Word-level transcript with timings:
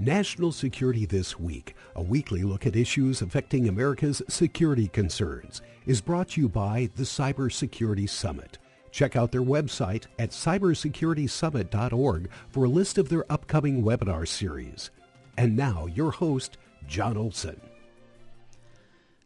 National 0.00 0.52
Security 0.52 1.06
This 1.06 1.40
Week, 1.40 1.74
a 1.96 2.02
weekly 2.02 2.44
look 2.44 2.66
at 2.66 2.76
issues 2.76 3.20
affecting 3.20 3.68
America's 3.68 4.22
security 4.28 4.86
concerns, 4.86 5.60
is 5.86 6.00
brought 6.00 6.28
to 6.30 6.40
you 6.40 6.48
by 6.48 6.88
the 6.94 7.02
Cybersecurity 7.02 8.08
Summit. 8.08 8.58
Check 8.92 9.16
out 9.16 9.32
their 9.32 9.42
website 9.42 10.04
at 10.20 10.30
cybersecuritysummit.org 10.30 12.30
for 12.48 12.64
a 12.64 12.68
list 12.68 12.96
of 12.96 13.08
their 13.08 13.24
upcoming 13.30 13.82
webinar 13.82 14.28
series. 14.28 14.92
And 15.36 15.56
now, 15.56 15.86
your 15.86 16.12
host, 16.12 16.58
Jon 16.86 17.16
Olson. 17.16 17.60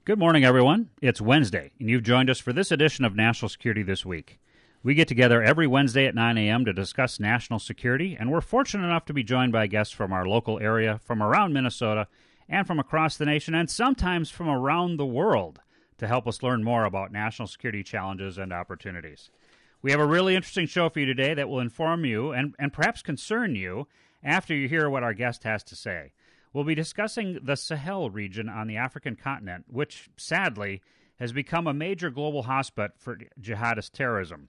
Good 0.07 0.19
morning, 0.19 0.45
everyone. 0.45 0.89
It's 1.03 1.21
Wednesday, 1.21 1.73
and 1.79 1.91
you've 1.91 2.03
joined 2.03 2.31
us 2.31 2.41
for 2.41 2.55
this 2.55 2.73
edition 2.73 3.05
of 3.05 3.15
National 3.15 3.51
Security 3.51 3.83
This 3.83 4.07
Week. 4.07 4.39
We 4.85 4.95
get 4.95 5.07
together 5.07 5.41
every 5.41 5.69
Wednesday 5.69 6.07
at 6.07 6.15
9 6.17 6.37
a.m. 6.39 6.65
to 6.65 6.73
discuss 6.73 7.21
national 7.21 7.61
security, 7.61 8.17
and 8.19 8.33
we're 8.33 8.41
fortunate 8.41 8.85
enough 8.85 9.05
to 9.05 9.13
be 9.13 9.23
joined 9.23 9.53
by 9.53 9.69
guests 9.69 9.95
from 9.95 10.13
our 10.13 10.27
local 10.27 10.59
area, 10.59 10.99
from 11.05 11.23
around 11.23 11.53
Minnesota, 11.53 12.09
and 12.49 12.67
from 12.67 12.81
across 12.81 13.17
the 13.17 13.25
nation, 13.25 13.55
and 13.55 13.71
sometimes 13.71 14.29
from 14.29 14.49
around 14.49 14.97
the 14.97 15.07
world 15.07 15.61
to 15.99 16.09
help 16.09 16.27
us 16.27 16.43
learn 16.43 16.65
more 16.65 16.85
about 16.85 17.13
national 17.13 17.47
security 17.47 17.85
challenges 17.85 18.39
and 18.39 18.53
opportunities. 18.53 19.31
We 19.83 19.93
have 19.93 20.01
a 20.01 20.07
really 20.07 20.35
interesting 20.35 20.67
show 20.67 20.89
for 20.89 20.99
you 20.99 21.07
today 21.07 21.33
that 21.33 21.49
will 21.49 21.61
inform 21.61 22.05
you 22.05 22.33
and, 22.33 22.57
and 22.59 22.73
perhaps 22.73 23.03
concern 23.03 23.55
you 23.55 23.87
after 24.25 24.53
you 24.53 24.69
hear 24.69 24.91
what 24.91 25.05
our 25.05 25.15
guest 25.15 25.45
has 25.45 25.63
to 25.65 25.77
say. 25.77 26.13
We'll 26.53 26.65
be 26.65 26.75
discussing 26.75 27.39
the 27.41 27.55
Sahel 27.57 28.11
region 28.11 28.49
on 28.49 28.67
the 28.67 28.79
African 28.79 29.15
continent, 29.15 29.67
which 29.69 30.11
sadly 30.17 30.83
has 31.21 31.33
become 31.33 31.69
a 31.69 31.75
major 31.75 32.11
global 32.11 32.45
hotspot 32.45 32.91
for 32.99 33.19
jihadist 33.41 33.93
terrorism. 33.93 34.49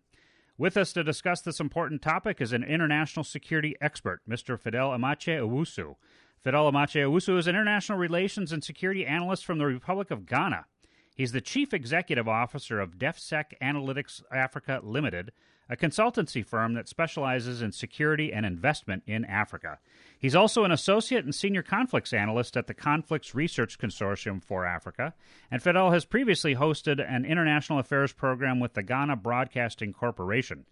With 0.55 0.77
us 0.77 0.93
to 0.93 1.03
discuss 1.03 1.41
this 1.41 1.59
important 1.59 2.03
topic 2.03 2.39
is 2.39 2.53
an 2.53 2.63
international 2.63 3.23
security 3.23 3.75
expert, 3.81 4.21
Mr. 4.29 4.59
Fidel 4.59 4.91
Amakye 4.91 5.39
Owusu. 5.39 5.95
Fidel 6.43 6.71
Amakye 6.71 7.09
Owusu 7.09 7.39
is 7.39 7.47
an 7.47 7.55
international 7.55 7.97
relations 7.97 8.51
and 8.51 8.63
security 8.63 9.03
analyst 9.03 9.45
from 9.45 9.57
the 9.57 9.65
Republic 9.65 10.11
of 10.11 10.27
Ghana. 10.27 10.65
He's 11.15 11.31
the 11.31 11.41
chief 11.41 11.73
executive 11.73 12.27
officer 12.27 12.79
of 12.79 12.99
DefSec 12.99 13.45
Analytics 13.63 14.21
Africa 14.31 14.79
Limited, 14.83 15.31
a 15.69 15.75
consultancy 15.75 16.45
firm 16.45 16.73
that 16.73 16.87
specializes 16.87 17.61
in 17.61 17.71
security 17.71 18.33
and 18.33 18.45
investment 18.45 19.03
in 19.07 19.25
Africa. 19.25 19.79
He's 20.19 20.35
also 20.35 20.63
an 20.63 20.71
associate 20.71 21.25
and 21.25 21.33
senior 21.33 21.63
conflicts 21.63 22.13
analyst 22.13 22.55
at 22.57 22.67
the 22.67 22.73
Conflicts 22.73 23.33
Research 23.33 23.77
Consortium 23.77 24.43
for 24.43 24.65
Africa, 24.65 25.13
and 25.49 25.61
Fidel 25.61 25.91
has 25.91 26.05
previously 26.05 26.55
hosted 26.55 27.03
an 27.05 27.25
international 27.25 27.79
affairs 27.79 28.13
program 28.13 28.59
with 28.59 28.73
the 28.73 28.83
Ghana 28.83 29.17
Broadcasting 29.17 29.93
Corporation. 29.93 30.65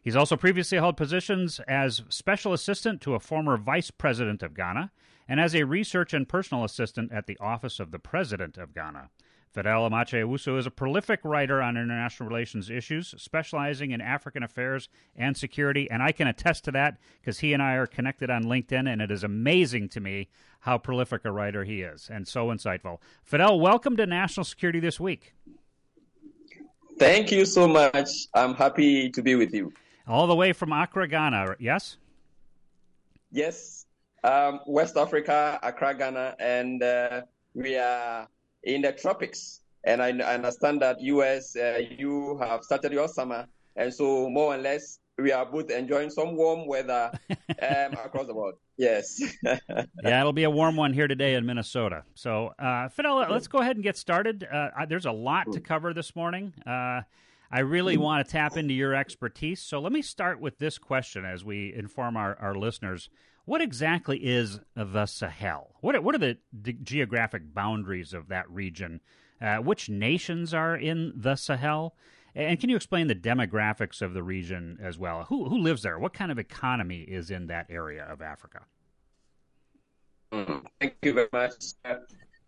He's 0.00 0.16
also 0.16 0.36
previously 0.36 0.78
held 0.78 0.96
positions 0.96 1.60
as 1.68 2.02
special 2.08 2.52
assistant 2.52 3.00
to 3.02 3.14
a 3.14 3.20
former 3.20 3.56
vice 3.56 3.90
president 3.90 4.42
of 4.42 4.54
Ghana 4.54 4.90
and 5.28 5.38
as 5.40 5.54
a 5.54 5.64
research 5.64 6.14
and 6.14 6.28
personal 6.28 6.64
assistant 6.64 7.12
at 7.12 7.26
the 7.26 7.36
Office 7.38 7.78
of 7.78 7.90
the 7.90 7.98
President 7.98 8.56
of 8.56 8.74
Ghana. 8.74 9.10
Fidel 9.50 9.88
Amakye 9.88 10.22
Owusu 10.24 10.58
is 10.58 10.66
a 10.66 10.70
prolific 10.70 11.20
writer 11.24 11.62
on 11.62 11.76
international 11.76 12.28
relations 12.28 12.68
issues, 12.68 13.14
specializing 13.16 13.92
in 13.92 14.00
African 14.00 14.42
affairs 14.42 14.88
and 15.16 15.36
security, 15.36 15.90
and 15.90 16.02
I 16.02 16.12
can 16.12 16.28
attest 16.28 16.64
to 16.64 16.72
that 16.72 16.98
because 17.20 17.38
he 17.38 17.54
and 17.54 17.62
I 17.62 17.74
are 17.74 17.86
connected 17.86 18.28
on 18.28 18.44
LinkedIn, 18.44 18.90
and 18.90 19.00
it 19.00 19.10
is 19.10 19.24
amazing 19.24 19.88
to 19.90 20.00
me 20.00 20.28
how 20.60 20.76
prolific 20.76 21.24
a 21.24 21.32
writer 21.32 21.64
he 21.64 21.80
is 21.80 22.10
and 22.12 22.28
so 22.28 22.48
insightful. 22.48 22.98
Fidel, 23.22 23.58
welcome 23.58 23.96
to 23.96 24.06
National 24.06 24.44
Security 24.44 24.80
This 24.80 25.00
Week. 25.00 25.34
Thank 26.98 27.30
you 27.30 27.46
so 27.46 27.66
much. 27.66 28.10
I'm 28.34 28.54
happy 28.54 29.08
to 29.10 29.22
be 29.22 29.34
with 29.34 29.54
you. 29.54 29.72
All 30.06 30.26
the 30.26 30.34
way 30.34 30.52
from 30.52 30.72
Accra, 30.72 31.08
Ghana, 31.08 31.56
yes? 31.58 31.96
Yes, 33.30 33.86
um, 34.24 34.60
West 34.66 34.96
Africa, 34.96 35.58
Accra, 35.62 35.94
Ghana, 35.94 36.36
and 36.38 36.82
uh, 36.82 37.22
we 37.54 37.76
are 37.76 38.26
in 38.68 38.82
the 38.82 38.92
tropics. 38.92 39.62
And 39.84 40.02
I, 40.02 40.08
I 40.08 40.34
understand 40.34 40.82
that 40.82 41.00
US, 41.00 41.56
uh, 41.56 41.80
you 41.98 42.38
have 42.38 42.62
started 42.62 42.92
your 42.92 43.08
summer, 43.08 43.46
and 43.76 43.92
so 43.92 44.28
more 44.28 44.54
or 44.54 44.58
less 44.58 44.98
we 45.16 45.32
are 45.32 45.46
both 45.46 45.70
enjoying 45.70 46.10
some 46.10 46.36
warm 46.36 46.66
weather 46.66 47.10
um, 47.30 47.92
across 48.04 48.26
the 48.26 48.34
world. 48.34 48.54
Yes. 48.76 49.20
yeah, 49.42 50.20
it'll 50.20 50.32
be 50.32 50.44
a 50.44 50.50
warm 50.50 50.76
one 50.76 50.92
here 50.92 51.08
today 51.08 51.34
in 51.34 51.44
Minnesota. 51.46 52.04
So, 52.14 52.52
uh, 52.58 52.88
Fidel, 52.88 53.26
let's 53.30 53.48
go 53.48 53.58
ahead 53.58 53.76
and 53.76 53.82
get 53.82 53.96
started. 53.96 54.46
Uh, 54.50 54.70
there's 54.88 55.06
a 55.06 55.12
lot 55.12 55.50
to 55.52 55.60
cover 55.60 55.92
this 55.92 56.14
morning. 56.14 56.52
Uh, 56.64 57.02
I 57.50 57.60
really 57.60 57.96
want 57.96 58.24
to 58.24 58.30
tap 58.30 58.56
into 58.56 58.74
your 58.74 58.94
expertise. 58.94 59.60
So, 59.60 59.80
let 59.80 59.90
me 59.90 60.02
start 60.02 60.40
with 60.40 60.58
this 60.58 60.78
question 60.78 61.24
as 61.24 61.44
we 61.44 61.74
inform 61.74 62.16
our, 62.16 62.36
our 62.40 62.54
listeners. 62.54 63.08
What 63.48 63.62
exactly 63.62 64.18
is 64.18 64.60
the 64.76 65.06
Sahel? 65.06 65.74
What 65.80 65.96
are, 65.96 66.02
what 66.02 66.14
are 66.14 66.18
the 66.18 66.36
geographic 66.82 67.54
boundaries 67.54 68.12
of 68.12 68.28
that 68.28 68.46
region? 68.50 69.00
Uh, 69.40 69.56
which 69.56 69.88
nations 69.88 70.52
are 70.52 70.76
in 70.76 71.14
the 71.16 71.34
Sahel? 71.34 71.96
And 72.34 72.60
can 72.60 72.68
you 72.68 72.76
explain 72.76 73.06
the 73.06 73.14
demographics 73.14 74.02
of 74.02 74.12
the 74.12 74.22
region 74.22 74.76
as 74.82 74.98
well? 74.98 75.24
Who, 75.30 75.48
who 75.48 75.56
lives 75.56 75.80
there? 75.80 75.98
What 75.98 76.12
kind 76.12 76.30
of 76.30 76.38
economy 76.38 77.00
is 77.00 77.30
in 77.30 77.46
that 77.46 77.64
area 77.70 78.04
of 78.04 78.20
Africa? 78.20 78.66
Mm, 80.30 80.66
thank 80.78 80.96
you 81.00 81.14
very 81.14 81.28
much. 81.32 81.54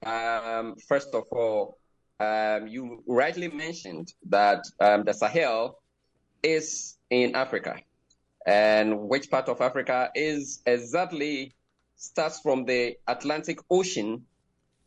Um, 0.05 0.77
first 0.87 1.15
of 1.15 1.25
all, 1.33 1.79
um, 2.21 2.67
you 2.67 3.03
rightly 3.07 3.49
mentioned 3.49 4.13
that 4.29 4.65
um, 4.81 5.05
the 5.05 5.15
Sahel 5.15 5.79
is 6.43 6.99
in 7.09 7.35
Africa 7.35 7.77
and 8.47 9.09
which 9.09 9.31
part 9.31 9.49
of 9.49 9.61
Africa 9.61 10.11
is 10.15 10.63
exactly 10.67 11.55
starts 11.97 12.41
from 12.41 12.65
the 12.65 12.97
Atlantic 13.07 13.59
Ocean 13.71 14.25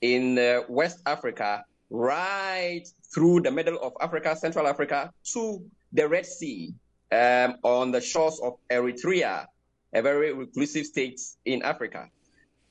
in 0.02 0.38
uh, 0.38 0.62
West 0.68 1.00
Africa 1.06 1.64
right 1.90 2.84
through 3.14 3.42
the 3.42 3.52
middle 3.52 3.78
of 3.80 3.94
Africa, 4.02 4.36
Central 4.36 4.68
Africa, 4.68 5.14
to 5.34 5.64
the 5.92 6.08
Red 6.08 6.26
Sea 6.26 6.74
um, 7.12 7.56
on 7.64 7.92
the 7.92 8.02
shores 8.02 8.40
of 8.44 8.54
Eritrea, 8.70 9.46
a 9.94 10.02
very 10.02 10.34
reclusive 10.34 10.86
state 10.86 11.22
in 11.46 11.62
Africa. 11.62 12.10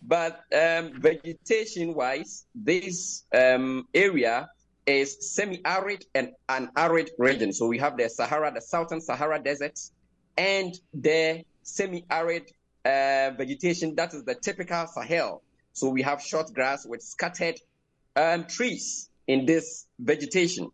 But 0.02 0.40
um, 0.52 1.00
vegetation 1.00 1.94
wise, 1.94 2.44
this 2.54 3.24
um, 3.32 3.86
area 3.94 4.48
is 4.84 5.32
semi 5.32 5.60
arid 5.64 6.04
and 6.16 6.32
an 6.48 6.70
arid 6.76 7.12
region. 7.18 7.52
So 7.52 7.68
we 7.68 7.78
have 7.78 7.96
the 7.96 8.08
Sahara, 8.08 8.52
the 8.52 8.60
Southern 8.60 9.00
Sahara 9.00 9.40
Desert, 9.40 9.78
and 10.42 10.74
the 10.92 11.44
semi-arid 11.62 12.50
uh, 12.84 13.30
vegetation 13.42 13.94
that 13.94 14.12
is 14.12 14.24
the 14.24 14.34
typical 14.34 14.84
Sahel. 14.88 15.40
So 15.72 15.88
we 15.88 16.02
have 16.02 16.20
short 16.20 16.52
grass 16.52 16.84
with 16.84 17.00
scattered 17.00 17.58
um, 18.16 18.46
trees 18.46 19.08
in 19.28 19.46
this 19.46 19.86
vegetation. 20.00 20.64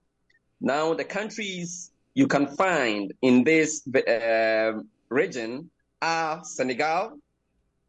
Now 0.59 0.95
the 0.95 1.05
countries 1.05 1.91
you 2.15 2.27
can 2.29 2.47
find 2.57 3.13
in 3.21 3.45
this 3.45 3.87
uh, 3.87 4.73
region 5.11 5.71
are 6.01 6.43
Senegal, 6.45 7.19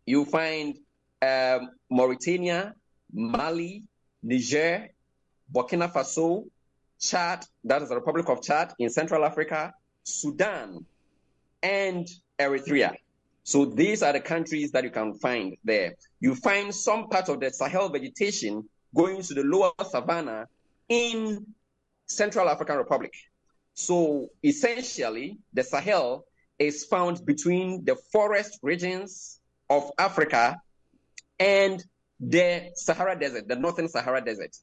you 0.05 0.25
find 0.25 0.77
um, 1.21 1.69
Mauritania, 1.89 2.75
Mali, 3.13 3.83
Niger, 4.21 4.89
Burkina 5.55 5.87
Faso, 5.93 6.45
Chad, 6.99 7.45
that 7.63 7.81
is 7.81 7.89
the 7.89 7.95
Republic 7.95 8.27
of 8.27 8.41
Chad 8.41 8.73
in 8.79 8.89
Central 8.89 9.23
Africa, 9.23 9.73
Sudan, 10.03 10.85
and 11.63 12.07
Eritrea. 12.39 12.95
So 13.43 13.65
these 13.65 14.03
are 14.03 14.13
the 14.13 14.19
countries 14.19 14.71
that 14.71 14.83
you 14.83 14.91
can 14.91 15.15
find 15.15 15.57
there. 15.63 15.95
You 16.19 16.35
find 16.35 16.73
some 16.73 17.09
part 17.09 17.29
of 17.29 17.39
the 17.39 17.49
Sahel 17.51 17.89
vegetation 17.89 18.67
going 18.95 19.21
to 19.23 19.33
the 19.33 19.43
lower 19.43 19.71
savannah 19.89 20.45
in 20.87 21.45
Central 22.05 22.49
African 22.49 22.77
Republic. 22.77 23.13
So 23.73 24.29
essentially, 24.43 25.39
the 25.53 25.63
Sahel 25.63 26.25
is 26.57 26.85
found 26.85 27.25
between 27.25 27.85
the 27.85 27.95
forest 28.11 28.59
regions 28.61 29.39
of 29.69 29.89
Africa 29.97 30.57
and 31.39 31.83
the 32.19 32.71
Sahara 32.75 33.17
Desert, 33.17 33.47
the 33.47 33.55
Northern 33.55 33.87
Sahara 33.87 34.23
Desert. 34.23 34.55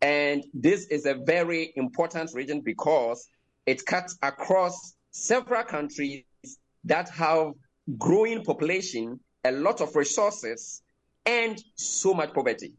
And 0.00 0.44
this 0.54 0.86
is 0.86 1.06
a 1.06 1.14
very 1.14 1.72
important 1.74 2.30
region 2.34 2.60
because 2.60 3.28
it 3.64 3.84
cuts 3.84 4.16
across 4.22 4.94
several 5.10 5.64
countries 5.64 6.24
that 6.86 7.08
have 7.10 7.52
growing 7.98 8.42
population, 8.44 9.20
a 9.44 9.52
lot 9.52 9.80
of 9.80 9.94
resources, 9.94 10.82
and 11.24 11.62
so 11.74 12.14
much 12.14 12.32
poverty. 12.32 12.72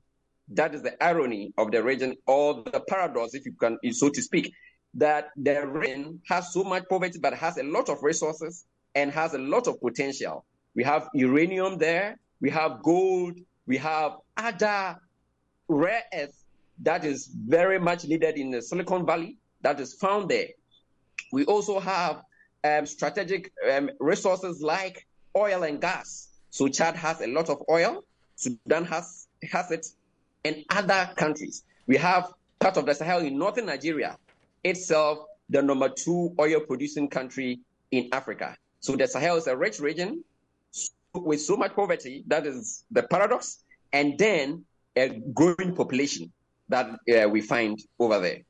That 0.50 0.74
is 0.74 0.81
the 0.81 1.01
irony 1.04 1.54
of 1.57 1.71
the 1.71 1.83
region, 1.83 2.15
or 2.25 2.63
the 2.63 2.81
paradox, 2.88 3.33
if 3.33 3.45
you 3.45 3.54
can, 3.54 3.77
so 3.92 4.09
to 4.09 4.21
speak, 4.21 4.51
that 4.94 5.30
the 5.36 5.68
region 5.68 6.21
has 6.27 6.54
so 6.54 6.63
much 6.63 6.83
poverty, 6.89 7.19
but 7.19 7.33
has 7.33 7.57
a 7.57 7.63
lot 7.63 7.89
of 7.89 8.01
resources 8.01 8.65
and 8.95 9.12
has 9.12 9.33
a 9.33 9.38
lot 9.38 9.68
of 9.68 9.80
potential. 9.81 10.45
We 10.74 10.83
have 10.83 11.09
uranium 11.13 11.77
there, 11.77 12.18
we 12.39 12.50
have 12.50 12.81
gold, 12.81 13.38
we 13.65 13.77
have 13.77 14.13
other 14.38 14.98
rare 15.68 16.04
earth 16.13 16.44
that 16.83 17.04
is 17.04 17.30
very 17.48 17.80
much 17.80 18.06
needed 18.06 18.38
in 18.38 18.51
the 18.51 18.62
Silicon 18.62 19.06
Valley 19.06 19.38
that 19.62 19.80
is 19.80 19.95
found 19.95 20.30
there. 20.30 20.48
We 21.33 21.44
also 21.45 21.80
have 21.80 22.21
um, 22.63 22.86
strategic 22.86 23.51
um, 23.71 23.89
resources 24.00 24.62
like 24.62 25.07
oil 25.36 25.63
and 25.63 25.80
gas. 25.81 26.30
So 26.50 26.68
Chad 26.68 26.95
has 26.95 27.21
a 27.21 27.27
lot 27.27 27.50
of 27.50 27.62
oil 27.69 28.04
Sudan 28.38 28.86
has 28.86 29.27
has 29.51 29.71
it, 29.71 29.88
and 30.45 30.63
other 30.69 31.09
countries. 31.15 31.63
We 31.88 31.98
have 31.98 32.31
part 32.59 32.77
of 32.77 32.86
the 32.86 32.94
Sahel 32.94 33.19
in 33.19 33.38
northern 33.38 33.65
Nigeria 33.65 34.18
itself, 34.63 35.19
the 35.50 35.62
number 35.62 35.89
two 35.89 36.33
oil 36.39 36.59
producing 36.62 37.09
country 37.09 37.59
in 37.92 38.09
Africa. 38.12 38.56
So 38.80 38.95
the 38.95 39.07
Sahel 39.07 39.38
is 39.38 39.48
a 39.48 39.57
rich 39.57 39.80
region 39.80 40.24
with 41.15 41.42
so 41.42 41.57
much 41.57 41.74
poverty. 41.74 42.24
That 42.27 42.45
is 42.45 42.86
the 42.92 43.04
paradox. 43.04 43.63
And 43.92 44.18
then 44.19 44.65
a 44.95 45.19
growing 45.33 45.74
population 45.75 46.31
that 46.69 46.88
uh, 46.89 47.27
we 47.30 47.42
find 47.42 47.80
over 48.00 48.19
there. 48.19 48.42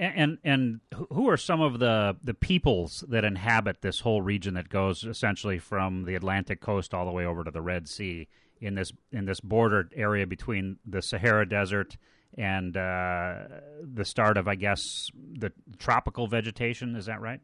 And, 0.00 0.38
and 0.44 0.80
who 1.10 1.28
are 1.28 1.36
some 1.36 1.60
of 1.60 1.80
the 1.80 2.16
the 2.22 2.34
peoples 2.34 3.02
that 3.08 3.24
inhabit 3.24 3.82
this 3.82 3.98
whole 4.00 4.22
region 4.22 4.54
that 4.54 4.68
goes 4.68 5.02
essentially 5.02 5.58
from 5.58 6.04
the 6.04 6.14
Atlantic 6.14 6.60
coast 6.60 6.94
all 6.94 7.04
the 7.04 7.10
way 7.10 7.26
over 7.26 7.42
to 7.42 7.50
the 7.50 7.60
Red 7.60 7.88
Sea 7.88 8.28
in 8.60 8.76
this 8.76 8.92
in 9.10 9.24
this 9.24 9.40
bordered 9.40 9.92
area 9.96 10.24
between 10.24 10.78
the 10.86 11.02
Sahara 11.02 11.48
Desert 11.48 11.96
and 12.36 12.76
uh, 12.76 13.34
the 13.82 14.04
start 14.04 14.36
of, 14.36 14.46
I 14.46 14.54
guess, 14.54 15.10
the 15.32 15.52
tropical 15.78 16.26
vegetation? 16.26 16.94
Is 16.94 17.06
that 17.06 17.20
right? 17.20 17.40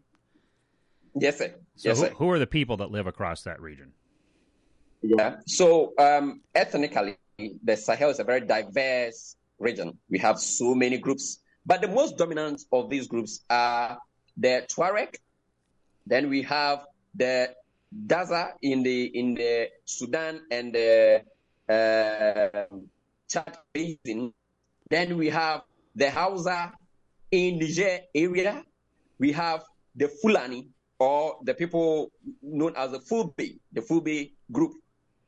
Yes, 1.18 1.38
sir. 1.38 1.54
So 1.76 1.88
yes, 1.88 2.00
who, 2.00 2.06
who 2.08 2.30
are 2.30 2.38
the 2.38 2.46
people 2.46 2.76
that 2.78 2.90
live 2.90 3.06
across 3.06 3.42
that 3.42 3.60
region? 3.60 3.92
Yeah. 5.02 5.36
So 5.46 5.92
um, 5.98 6.42
ethnically, 6.54 7.16
the 7.38 7.76
Sahel 7.76 8.10
is 8.10 8.20
a 8.20 8.24
very 8.24 8.40
diverse 8.40 9.36
region. 9.58 9.98
We 10.08 10.18
have 10.18 10.38
so 10.38 10.74
many 10.74 10.98
groups, 10.98 11.40
but 11.66 11.80
the 11.80 11.88
most 11.88 12.16
dominant 12.18 12.62
of 12.72 12.90
these 12.90 13.08
groups 13.08 13.44
are 13.48 13.98
the 14.36 14.66
Tuareg. 14.68 15.16
Then 16.06 16.28
we 16.28 16.42
have 16.42 16.84
the 17.14 17.54
Daza 18.06 18.52
in 18.60 18.82
the 18.82 19.04
in 19.06 19.34
the 19.34 19.68
Sudan 19.84 20.40
and 20.50 20.74
the 20.74 21.22
uh, 21.68 22.66
Chad 23.28 23.56
basin. 23.72 24.32
Then 24.90 25.16
we 25.16 25.30
have 25.30 25.62
the 25.94 26.10
Hausa 26.10 26.72
in 27.30 27.58
Niger 27.58 28.00
area. 28.14 28.62
We 29.18 29.32
have 29.32 29.62
the 29.96 30.08
Fulani 30.08 30.68
or 30.98 31.38
the 31.44 31.54
people 31.54 32.12
known 32.42 32.74
as 32.76 32.90
the 32.92 32.98
Fulbe, 32.98 33.58
the 33.72 33.80
Fulbe 33.80 34.32
group, 34.52 34.72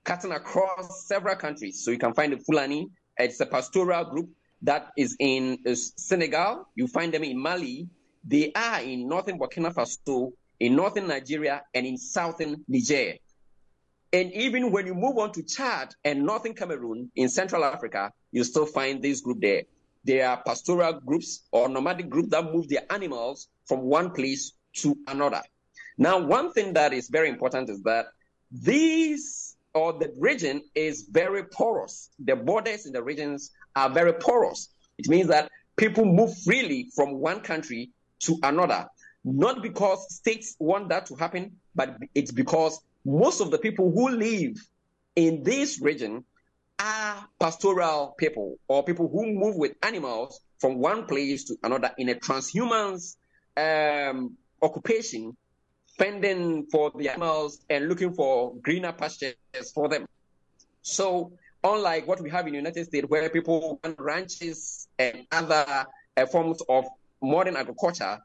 cutting 0.04 0.32
across 0.32 1.06
several 1.06 1.36
countries. 1.36 1.82
So 1.82 1.90
you 1.90 1.98
can 1.98 2.12
find 2.14 2.32
the 2.32 2.38
Fulani. 2.38 2.88
It's 3.16 3.40
a 3.40 3.46
pastoral 3.46 4.04
group 4.04 4.28
that 4.66 4.92
is 4.96 5.16
in 5.18 5.58
Senegal. 5.74 6.68
You 6.74 6.88
find 6.88 7.14
them 7.14 7.24
in 7.24 7.38
Mali. 7.38 7.88
They 8.24 8.52
are 8.54 8.80
in 8.82 9.08
northern 9.08 9.38
Burkina 9.38 9.72
Faso, 9.72 10.32
in 10.58 10.74
northern 10.74 11.06
Nigeria, 11.06 11.62
and 11.72 11.86
in 11.86 11.96
southern 11.96 12.64
Niger. 12.68 13.14
And 14.12 14.32
even 14.32 14.72
when 14.72 14.86
you 14.86 14.94
move 14.94 15.18
on 15.18 15.32
to 15.32 15.42
Chad 15.42 15.94
and 16.04 16.24
northern 16.24 16.54
Cameroon 16.54 17.10
in 17.14 17.28
Central 17.28 17.64
Africa, 17.64 18.12
you 18.32 18.42
still 18.44 18.66
find 18.66 19.02
this 19.02 19.20
group 19.20 19.40
there. 19.40 19.62
They 20.04 20.20
are 20.22 20.42
pastoral 20.44 20.94
groups 21.00 21.46
or 21.52 21.68
nomadic 21.68 22.08
groups 22.08 22.30
that 22.30 22.52
move 22.52 22.68
their 22.68 22.90
animals 22.92 23.48
from 23.66 23.82
one 23.82 24.10
place 24.10 24.52
to 24.78 24.96
another. 25.06 25.42
Now, 25.98 26.18
one 26.18 26.52
thing 26.52 26.72
that 26.74 26.92
is 26.92 27.08
very 27.08 27.28
important 27.28 27.70
is 27.70 27.82
that 27.82 28.06
these 28.50 29.56
or 29.74 29.92
the 29.92 30.12
region 30.16 30.62
is 30.74 31.02
very 31.10 31.44
porous. 31.44 32.10
The 32.18 32.34
borders 32.34 32.86
in 32.86 32.92
the 32.92 33.02
regions 33.02 33.50
are 33.76 33.90
very 33.90 34.14
porous. 34.14 34.70
It 34.98 35.08
means 35.08 35.28
that 35.28 35.50
people 35.76 36.04
move 36.04 36.36
freely 36.42 36.88
from 36.94 37.20
one 37.20 37.40
country 37.40 37.90
to 38.20 38.38
another, 38.42 38.86
not 39.24 39.62
because 39.62 40.12
states 40.12 40.56
want 40.58 40.88
that 40.88 41.06
to 41.06 41.14
happen, 41.14 41.56
but 41.74 41.96
it's 42.14 42.32
because 42.32 42.80
most 43.04 43.40
of 43.40 43.50
the 43.50 43.58
people 43.58 43.92
who 43.92 44.08
live 44.08 44.56
in 45.14 45.42
this 45.42 45.80
region 45.80 46.24
are 46.78 47.28
pastoral 47.38 48.14
people 48.18 48.58
or 48.68 48.82
people 48.82 49.08
who 49.08 49.32
move 49.32 49.56
with 49.56 49.72
animals 49.82 50.40
from 50.58 50.78
one 50.78 51.06
place 51.06 51.44
to 51.44 51.56
another 51.62 51.90
in 51.98 52.08
a 52.08 52.14
transhumant 52.14 53.14
um, 53.56 54.36
occupation 54.62 55.36
fending 55.98 56.66
for 56.70 56.92
the 56.96 57.08
animals 57.08 57.64
and 57.70 57.88
looking 57.88 58.12
for 58.12 58.54
greener 58.56 58.92
pastures 58.92 59.34
for 59.74 59.88
them. 59.88 60.06
So, 60.82 61.32
unlike 61.62 62.06
what 62.06 62.20
we 62.20 62.30
have 62.30 62.46
in 62.46 62.52
the 62.52 62.58
United 62.58 62.86
States, 62.86 63.06
where 63.08 63.28
people 63.30 63.80
run 63.82 63.94
ranches 63.98 64.88
and 64.98 65.26
other 65.32 65.86
uh, 66.16 66.26
forms 66.26 66.62
of 66.68 66.84
modern 67.22 67.56
agriculture, 67.56 68.18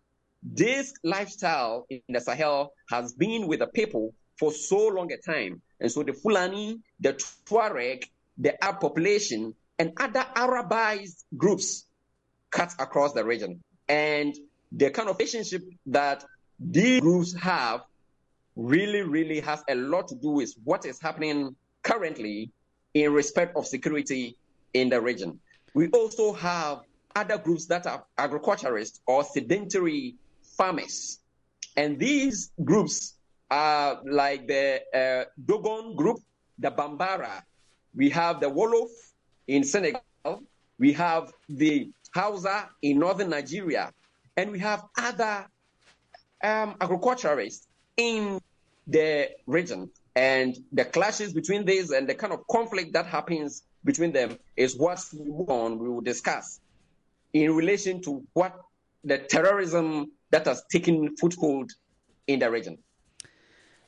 this 0.44 0.94
lifestyle 1.04 1.86
in 1.90 2.02
the 2.10 2.20
Sahel 2.20 2.74
has 2.90 3.14
been 3.14 3.48
with 3.48 3.60
the 3.60 3.68
people 3.68 4.14
for 4.38 4.52
so 4.52 4.88
long 4.88 5.12
a 5.12 5.18
time. 5.18 5.62
And 5.80 5.92
so 5.92 6.04
the 6.04 6.14
Fulani, 6.14 6.80
the 7.00 7.14
Tuareg, 7.46 8.06
the 8.38 8.64
Arab 8.64 8.80
population, 8.80 9.56
and 9.78 9.94
other 9.98 10.26
Arabized 10.36 11.24
groups 11.38 11.86
cut 12.50 12.74
across 12.80 13.14
the 13.14 13.24
region. 13.24 13.62
And 13.88 14.36
the 14.72 14.90
kind 14.90 15.10
of 15.10 15.18
relationship 15.18 15.64
that 15.88 16.24
these 16.60 17.02
groups 17.02 17.34
have 17.34 17.82
really, 18.56 19.02
really 19.02 19.40
has 19.42 19.64
a 19.70 19.76
lot 19.76 20.08
to 20.10 20.16
do 20.16 20.30
with 20.30 20.54
what 20.64 20.86
is 20.86 21.00
happening 21.00 21.56
currently 21.84 22.52
in 22.94 23.14
respect 23.14 23.56
of 23.56 23.66
security 23.66 24.38
in 24.74 24.90
the 24.90 25.02
region. 25.02 25.40
We 25.74 25.88
also 25.90 26.34
have 26.34 26.82
other 27.16 27.38
groups 27.38 27.66
that 27.68 27.88
are 27.88 28.04
agriculturists 28.18 29.02
or 29.06 29.24
sedentary 29.24 30.16
farmers. 30.58 31.20
And 31.76 32.00
these 32.00 32.52
groups 32.64 33.16
are 33.50 34.00
like 34.06 34.48
the 34.48 34.82
uh, 34.94 35.26
Dogon 35.44 35.96
group, 35.96 36.20
the 36.60 36.72
Bambara. 36.72 37.44
We 37.96 38.10
have 38.10 38.40
the 38.40 38.48
Wolof 38.50 38.90
in 39.48 39.64
Senegal. 39.64 40.02
We 40.80 40.94
have 40.94 41.32
the 41.50 41.92
Hausa 42.14 42.70
in 42.82 43.00
northern 43.00 43.30
Nigeria. 43.30 43.92
And 44.38 44.52
we 44.52 44.60
have 44.60 44.84
other 44.98 45.48
um, 46.44 46.76
agriculturists 46.80 47.68
in 47.98 48.40
the 48.88 49.30
region. 49.46 49.90
And 50.16 50.58
the 50.72 50.86
clashes 50.86 51.34
between 51.34 51.66
these 51.66 51.92
and 51.92 52.08
the 52.08 52.16
kind 52.16 52.34
of 52.34 52.46
conflict 52.48 52.94
that 52.94 53.06
happens 53.06 53.64
between 53.84 54.12
them 54.12 54.38
is 54.58 54.78
what 54.78 55.04
we 55.14 55.26
move 55.26 55.50
on, 55.50 55.80
we 55.80 55.90
will 55.90 56.02
discuss 56.02 56.60
in 57.34 57.56
relation 57.56 58.02
to 58.02 58.24
what 58.34 58.56
the 59.04 59.18
terrorism 59.18 60.12
that 60.32 60.46
has 60.46 60.64
taken 60.72 61.16
foothold 61.18 61.72
in 62.28 62.40
the 62.40 62.52
region. 62.52 62.78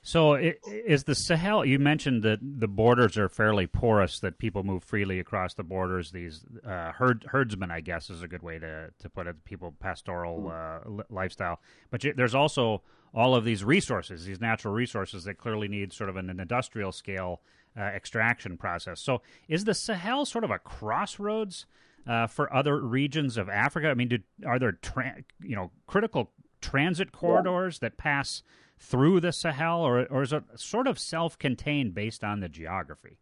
So, 0.05 0.33
is 0.35 1.05
the 1.05 1.15
Sahel? 1.15 1.63
You 1.63 1.79
mentioned 1.79 2.23
that 2.23 2.39
the 2.41 2.67
borders 2.67 3.17
are 3.17 3.29
fairly 3.29 3.67
porous; 3.67 4.19
that 4.19 4.37
people 4.37 4.61
move 4.63 4.83
freely 4.83 5.17
across 5.17 5.53
the 5.53 5.63
borders. 5.63 6.11
These 6.11 6.43
uh, 6.67 6.91
herd, 6.91 7.25
herdsmen, 7.29 7.71
I 7.71 7.79
guess, 7.79 8.09
is 8.09 8.21
a 8.21 8.27
good 8.27 8.43
way 8.43 8.59
to, 8.59 8.89
to 8.99 9.09
put 9.09 9.27
it. 9.27 9.45
People 9.45 9.73
pastoral 9.79 10.51
uh, 10.53 11.03
lifestyle, 11.09 11.61
but 11.89 12.03
you, 12.03 12.13
there's 12.13 12.35
also 12.35 12.81
all 13.13 13.33
of 13.33 13.45
these 13.45 13.63
resources, 13.63 14.25
these 14.25 14.41
natural 14.41 14.73
resources 14.73 15.23
that 15.23 15.37
clearly 15.37 15.69
need 15.69 15.93
sort 15.93 16.09
of 16.09 16.17
an, 16.17 16.29
an 16.29 16.41
industrial 16.41 16.91
scale 16.91 17.39
uh, 17.77 17.83
extraction 17.83 18.57
process. 18.57 18.99
So, 18.99 19.21
is 19.47 19.63
the 19.63 19.73
Sahel 19.73 20.25
sort 20.25 20.43
of 20.43 20.51
a 20.51 20.59
crossroads 20.59 21.65
uh, 22.05 22.27
for 22.27 22.53
other 22.53 22.77
regions 22.77 23.37
of 23.37 23.47
Africa? 23.47 23.87
I 23.87 23.93
mean, 23.93 24.09
do, 24.09 24.19
are 24.45 24.59
there 24.59 24.73
tra- 24.73 25.23
you 25.41 25.55
know 25.55 25.71
critical 25.87 26.31
transit 26.59 27.13
corridors 27.13 27.79
yeah. 27.81 27.87
that 27.87 27.97
pass? 27.97 28.43
Through 28.79 29.21
the 29.21 29.31
Sahel, 29.31 29.81
or, 29.81 30.05
or 30.07 30.21
is 30.21 30.33
it 30.33 30.43
sort 30.55 30.87
of 30.87 30.99
self 30.99 31.37
contained 31.37 31.93
based 31.93 32.23
on 32.23 32.39
the 32.39 32.49
geography? 32.49 33.17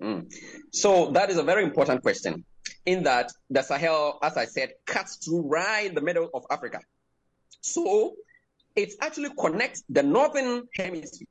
Mm. 0.00 0.32
So 0.72 1.10
that 1.12 1.30
is 1.30 1.36
a 1.36 1.42
very 1.42 1.64
important 1.64 2.02
question. 2.02 2.44
In 2.86 3.02
that 3.04 3.32
the 3.50 3.62
Sahel, 3.62 4.18
as 4.22 4.36
I 4.36 4.44
said, 4.44 4.70
cuts 4.86 5.16
through 5.16 5.48
right 5.48 5.86
in 5.86 5.94
the 5.94 6.00
middle 6.00 6.30
of 6.32 6.44
Africa. 6.50 6.80
So 7.60 8.14
it 8.76 8.92
actually 9.00 9.30
connects 9.38 9.82
the 9.88 10.02
northern 10.02 10.62
hemisphere 10.74 11.26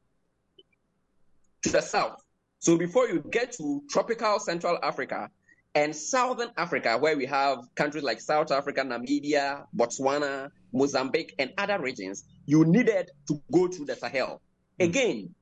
to 1.63 1.69
the 1.69 1.81
south. 1.81 2.21
So 2.59 2.77
before 2.77 3.07
you 3.07 3.23
get 3.31 3.53
to 3.53 3.81
tropical 3.89 4.39
Central 4.39 4.77
Africa 4.83 5.29
and 5.75 5.95
Southern 5.95 6.49
Africa, 6.57 6.97
where 6.97 7.15
we 7.15 7.25
have 7.25 7.59
countries 7.75 8.03
like 8.03 8.19
South 8.19 8.51
Africa, 8.51 8.81
Namibia, 8.81 9.65
Botswana, 9.75 10.49
Mozambique, 10.71 11.35
and 11.39 11.51
other 11.57 11.79
regions, 11.79 12.25
you 12.45 12.65
needed 12.65 13.11
to 13.27 13.41
go 13.51 13.67
through 13.67 13.85
the 13.85 13.95
Sahel. 13.95 14.41
Mm. 14.79 14.85
Again, 14.85 15.35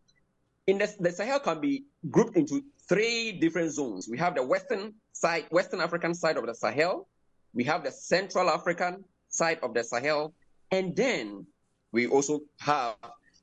in 0.67 0.77
the, 0.77 0.93
the 0.99 1.11
Sahel 1.11 1.39
can 1.39 1.61
be 1.61 1.85
grouped 2.09 2.37
into 2.37 2.63
three 2.87 3.31
different 3.33 3.71
zones. 3.71 4.07
We 4.09 4.17
have 4.17 4.35
the 4.35 4.43
western 4.43 4.93
side, 5.13 5.45
Western 5.51 5.81
African 5.81 6.13
side 6.13 6.37
of 6.37 6.45
the 6.45 6.55
Sahel. 6.55 7.07
We 7.53 7.63
have 7.65 7.83
the 7.83 7.91
Central 7.91 8.49
African 8.49 9.03
side 9.29 9.59
of 9.63 9.73
the 9.73 9.83
Sahel. 9.83 10.33
And 10.71 10.95
then 10.95 11.45
we 11.91 12.07
also 12.07 12.41
have 12.59 12.95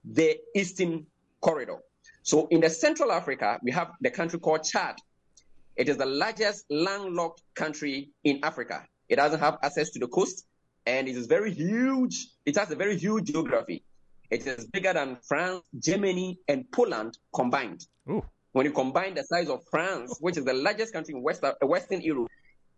the 0.04 0.38
Eastern 0.54 1.06
corridor. 1.40 1.78
So 2.22 2.46
in 2.48 2.60
the 2.60 2.70
Central 2.70 3.12
Africa, 3.12 3.58
we 3.62 3.70
have 3.72 3.92
the 4.00 4.10
country 4.10 4.38
called 4.38 4.64
Chad. 4.64 4.96
It 5.76 5.88
is 5.88 5.96
the 5.96 6.06
largest 6.06 6.64
landlocked 6.70 7.42
country 7.54 8.10
in 8.22 8.40
Africa. 8.42 8.86
It 9.08 9.16
doesn't 9.16 9.40
have 9.40 9.58
access 9.62 9.90
to 9.90 9.98
the 9.98 10.08
coast 10.08 10.46
and 10.86 11.08
it 11.08 11.16
is 11.16 11.26
very 11.26 11.52
huge. 11.52 12.28
It 12.44 12.56
has 12.56 12.70
a 12.70 12.76
very 12.76 12.96
huge 12.96 13.26
geography. 13.26 13.84
It 14.30 14.46
is 14.46 14.66
bigger 14.66 14.92
than 14.92 15.16
France, 15.26 15.64
Germany, 15.78 16.38
and 16.48 16.70
Poland 16.72 17.18
combined. 17.34 17.86
Ooh. 18.10 18.22
when 18.54 18.64
you 18.66 18.72
combine 18.72 19.14
the 19.14 19.24
size 19.24 19.48
of 19.48 19.64
France, 19.68 20.16
which 20.20 20.36
is 20.36 20.44
the 20.44 20.54
largest 20.54 20.92
country 20.92 21.14
in 21.14 21.22
West, 21.22 21.42
uh, 21.42 21.54
Western 21.62 22.00
Europe, 22.00 22.30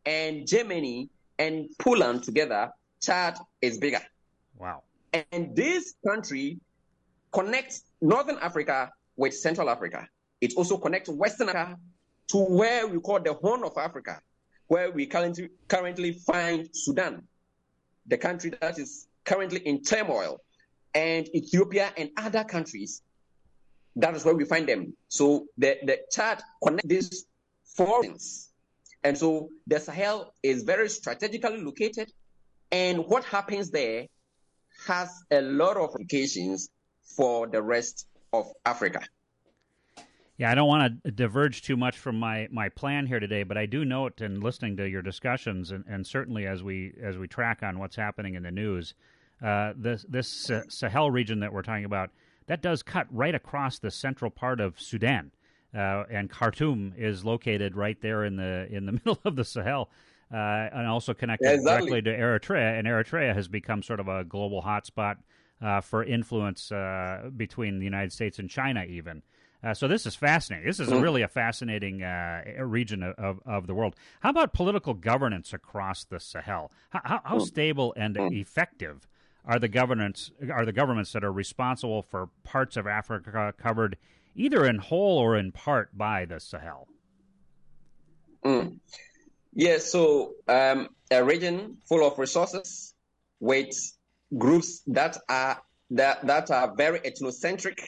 and 0.06 0.46
Germany 0.46 1.10
and 1.38 1.68
Poland 1.78 2.22
together, 2.22 2.70
Chad 3.02 3.38
is 3.60 3.76
bigger. 3.76 4.00
Wow. 4.58 4.84
And 5.12 5.54
this 5.54 5.94
country 6.06 6.58
connects 7.30 7.84
Northern 8.00 8.38
Africa 8.38 8.90
with 9.16 9.34
Central 9.34 9.68
Africa. 9.68 10.08
It 10.40 10.54
also 10.56 10.78
connects 10.78 11.10
Western 11.10 11.50
Africa 11.50 11.78
to 12.28 12.38
where 12.38 12.86
we 12.86 12.98
call 12.98 13.20
the 13.20 13.34
Horn 13.34 13.62
of 13.62 13.76
Africa, 13.76 14.20
where 14.68 14.90
we 14.90 15.06
currently, 15.06 15.50
currently 15.68 16.12
find 16.12 16.68
Sudan, 16.72 17.22
the 18.06 18.18
country 18.18 18.52
that 18.60 18.78
is 18.78 19.08
currently 19.25 19.60
in 19.60 19.82
turmoil, 19.82 20.40
and 20.94 21.28
Ethiopia 21.34 21.92
and 21.96 22.10
other 22.16 22.42
countries. 22.44 23.02
That 23.96 24.14
is 24.14 24.25
where 24.25 24.34
we 24.34 24.44
find 24.44 24.66
them. 24.66 24.94
So 25.08 25.46
the, 25.58 25.76
the 25.84 25.98
Chad 26.10 26.42
connects 26.62 26.88
these 26.88 27.26
four 27.64 28.02
things. 28.02 28.50
And 29.04 29.16
so 29.16 29.50
the 29.66 29.78
Sahel 29.78 30.32
is 30.42 30.62
very 30.62 30.88
strategically 30.88 31.62
located. 31.62 32.10
And 32.72 33.06
what 33.06 33.25
happens 33.25 33.70
there 33.70 34.06
has 34.86 35.10
a 35.30 35.40
lot 35.42 35.76
of 35.76 35.90
implications 35.90 36.70
for 37.16 37.46
the 37.46 37.62
rest 37.62 38.06
of 38.32 38.50
Africa. 38.64 39.00
Yeah, 40.38 40.50
I 40.50 40.55
don't 40.55 40.69
want 40.69 41.02
to 41.02 41.11
diverge 41.11 41.62
too 41.62 41.76
much 41.78 41.97
from 41.97 42.19
my, 42.19 42.47
my 42.50 42.69
plan 42.69 43.07
here 43.07 43.21
today, 43.21 43.43
but 43.43 43.57
I 43.57 43.64
do 43.64 43.87
note 43.87 44.21
in 44.21 44.40
listening 44.40 44.76
to 44.76 44.88
your 44.88 45.00
discussions, 45.00 45.71
and, 45.71 45.85
and 45.88 46.07
certainly 46.07 46.47
as 46.47 46.62
we 46.62 46.93
as 47.02 47.16
we 47.16 47.26
track 47.26 47.62
on 47.62 47.78
what's 47.78 47.97
happening 47.97 48.35
in 48.35 48.43
the 48.43 48.50
news, 48.50 48.95
uh, 49.43 49.73
this 49.76 50.05
this 50.09 50.50
Sahel 50.69 51.11
region 51.11 51.40
that 51.40 51.52
we're 51.52 51.62
talking 51.62 51.87
about 51.87 52.11
that 52.47 52.61
does 52.61 52.83
cut 52.83 53.07
right 53.11 53.35
across 53.35 53.78
the 53.78 53.90
central 53.90 54.31
part 54.31 54.61
of 54.61 54.78
Sudan, 54.78 55.31
uh, 55.75 56.05
and 56.11 56.31
Khartoum 56.31 56.93
is 56.99 57.25
located 57.25 57.75
right 57.75 58.00
there 58.02 58.25
in 58.25 58.37
the 58.37 58.66
in 58.71 58.85
the 58.85 58.93
middle 59.05 59.19
of 59.25 59.37
the 59.37 59.45
Sahel. 59.45 59.90
Uh, 60.28 60.69
and 60.73 60.88
also 60.88 61.14
connected 61.14 61.49
exactly. 61.49 62.00
directly 62.00 62.02
to 62.02 62.19
Eritrea, 62.19 62.76
and 62.76 62.88
Eritrea 62.88 63.33
has 63.33 63.47
become 63.47 63.81
sort 63.81 64.00
of 64.00 64.09
a 64.09 64.25
global 64.25 64.61
hotspot 64.61 65.19
uh, 65.62 65.81
for 65.81 66.02
influence 66.02 66.73
uh, 66.73 67.31
between 67.37 67.78
the 67.78 67.85
United 67.85 68.12
States 68.12 68.40
and 68.40 68.50
China, 68.50 68.85
even. 68.85 69.23
Uh, 69.66 69.75
so 69.75 69.88
this 69.88 70.06
is 70.06 70.14
fascinating. 70.14 70.64
This 70.64 70.78
is 70.78 70.88
mm-hmm. 70.88 71.00
really 71.00 71.23
a 71.23 71.28
fascinating 71.28 72.00
uh, 72.00 72.42
region 72.61 73.02
of, 73.02 73.40
of 73.44 73.66
the 73.66 73.75
world. 73.75 73.96
How 74.20 74.30
about 74.30 74.52
political 74.52 74.94
governance 74.94 75.52
across 75.52 76.04
the 76.04 76.20
Sahel? 76.20 76.70
How, 76.90 77.00
how, 77.02 77.20
how 77.25 77.38
mm. 77.38 77.42
stable 77.42 77.92
and 77.96 78.14
mm. 78.14 78.40
effective 78.40 79.08
are 79.44 79.58
the 79.58 79.66
governments 79.66 80.30
are 80.52 80.64
the 80.64 80.73
governments 80.73 81.12
that 81.12 81.25
are 81.25 81.32
responsible 81.32 82.02
for 82.02 82.28
parts 82.44 82.76
of 82.76 82.87
Africa 82.87 83.52
covered 83.58 83.96
either 84.37 84.64
in 84.64 84.78
whole 84.78 85.18
or 85.18 85.37
in 85.37 85.50
part 85.50 85.99
by 85.99 86.26
the 86.26 86.38
Sahel? 86.38 86.87
Mm. 88.44 88.78
Yeah, 89.52 89.78
so 89.78 90.35
um, 90.46 90.90
a 91.11 91.25
region 91.25 91.78
full 91.88 92.06
of 92.06 92.20
resources 92.20 92.94
with 93.40 93.75
groups 94.38 94.82
that 94.87 95.18
are 95.28 95.61
that, 95.90 96.25
that 96.25 96.52
are 96.52 96.73
very 96.76 97.00
ethnocentric 97.00 97.80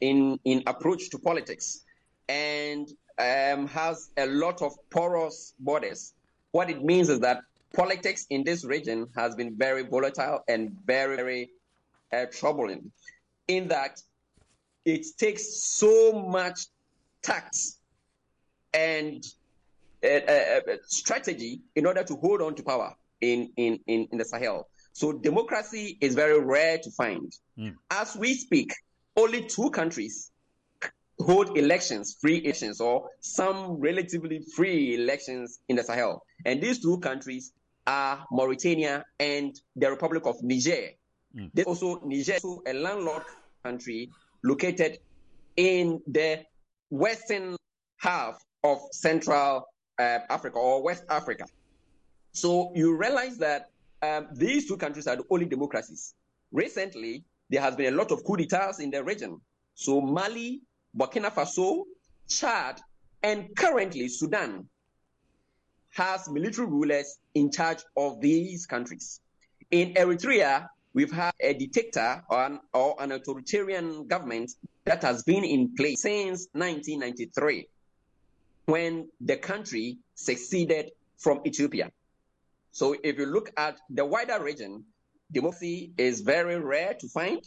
in, 0.00 0.38
in 0.44 0.62
approach 0.66 1.10
to 1.10 1.18
politics 1.18 1.84
and 2.28 2.88
um, 3.18 3.66
has 3.68 4.10
a 4.16 4.26
lot 4.26 4.62
of 4.62 4.72
porous 4.90 5.54
borders. 5.58 6.14
What 6.52 6.70
it 6.70 6.82
means 6.82 7.08
is 7.08 7.20
that 7.20 7.40
politics 7.74 8.26
in 8.30 8.44
this 8.44 8.64
region 8.64 9.08
has 9.16 9.34
been 9.34 9.56
very 9.56 9.82
volatile 9.82 10.40
and 10.48 10.76
very, 10.84 11.16
very 11.16 11.50
uh, 12.12 12.26
troubling 12.32 12.90
in 13.48 13.68
that 13.68 14.00
it 14.84 15.06
takes 15.18 15.62
so 15.62 16.12
much 16.12 16.66
tact 17.22 17.56
and 18.72 19.24
uh, 20.04 20.08
uh, 20.08 20.60
uh, 20.68 20.76
strategy 20.86 21.60
in 21.74 21.86
order 21.86 22.02
to 22.04 22.14
hold 22.16 22.42
on 22.42 22.54
to 22.54 22.62
power 22.62 22.94
in, 23.20 23.50
in, 23.56 23.78
in, 23.86 24.06
in 24.12 24.18
the 24.18 24.24
Sahel. 24.24 24.68
So 24.92 25.12
democracy 25.12 25.96
is 26.00 26.14
very 26.14 26.38
rare 26.40 26.78
to 26.78 26.90
find. 26.90 27.32
Mm. 27.58 27.74
As 27.90 28.14
we 28.14 28.34
speak, 28.34 28.72
only 29.16 29.44
two 29.44 29.70
countries 29.70 30.30
hold 31.20 31.56
elections, 31.56 32.16
free 32.20 32.38
elections, 32.44 32.80
or 32.80 33.08
some 33.20 33.80
relatively 33.80 34.40
free 34.56 34.94
elections 34.94 35.60
in 35.68 35.76
the 35.76 35.82
Sahel. 35.82 36.22
And 36.44 36.60
these 36.60 36.80
two 36.80 36.98
countries 36.98 37.52
are 37.86 38.24
Mauritania 38.30 39.04
and 39.20 39.54
the 39.76 39.90
Republic 39.90 40.26
of 40.26 40.42
Niger. 40.42 40.90
Mm. 41.36 41.50
There's 41.54 41.66
also 41.66 42.00
Niger, 42.04 42.34
is 42.34 42.44
a 42.66 42.72
landlocked 42.72 43.30
country 43.62 44.10
located 44.42 44.98
in 45.56 46.00
the 46.06 46.40
western 46.90 47.56
half 47.98 48.38
of 48.62 48.80
Central 48.92 49.66
uh, 49.98 50.18
Africa 50.28 50.58
or 50.58 50.82
West 50.82 51.04
Africa. 51.08 51.46
So 52.32 52.72
you 52.74 52.96
realize 52.96 53.38
that 53.38 53.70
um, 54.02 54.28
these 54.32 54.66
two 54.66 54.76
countries 54.76 55.06
are 55.06 55.16
the 55.16 55.24
only 55.30 55.46
democracies. 55.46 56.14
Recently, 56.52 57.24
there 57.50 57.60
has 57.60 57.76
been 57.76 57.92
a 57.92 57.96
lot 57.96 58.10
of 58.10 58.24
coup 58.24 58.36
d'etats 58.36 58.80
in 58.80 58.90
the 58.90 59.02
region. 59.02 59.40
So 59.74 60.00
Mali, 60.00 60.62
Burkina 60.96 61.32
Faso, 61.32 61.84
Chad, 62.28 62.80
and 63.22 63.54
currently 63.56 64.08
Sudan 64.08 64.68
has 65.90 66.28
military 66.28 66.66
rulers 66.66 67.18
in 67.34 67.50
charge 67.50 67.82
of 67.96 68.20
these 68.20 68.66
countries. 68.66 69.20
In 69.70 69.94
Eritrea, 69.94 70.66
we've 70.92 71.12
had 71.12 71.32
a 71.40 71.54
dictator 71.54 72.22
or 72.28 72.44
an, 72.44 72.60
or 72.72 72.96
an 73.00 73.12
authoritarian 73.12 74.06
government 74.06 74.52
that 74.84 75.02
has 75.02 75.22
been 75.22 75.44
in 75.44 75.74
place 75.74 76.02
since 76.02 76.48
1993 76.52 77.68
when 78.66 79.08
the 79.20 79.36
country 79.36 79.98
seceded 80.14 80.90
from 81.18 81.40
Ethiopia. 81.46 81.90
So 82.72 82.96
if 83.04 83.18
you 83.18 83.26
look 83.26 83.50
at 83.56 83.78
the 83.90 84.04
wider 84.04 84.42
region, 84.42 84.84
democracy 85.34 85.92
is 85.98 86.20
very 86.20 86.58
rare 86.58 86.94
to 86.94 87.08
find. 87.08 87.42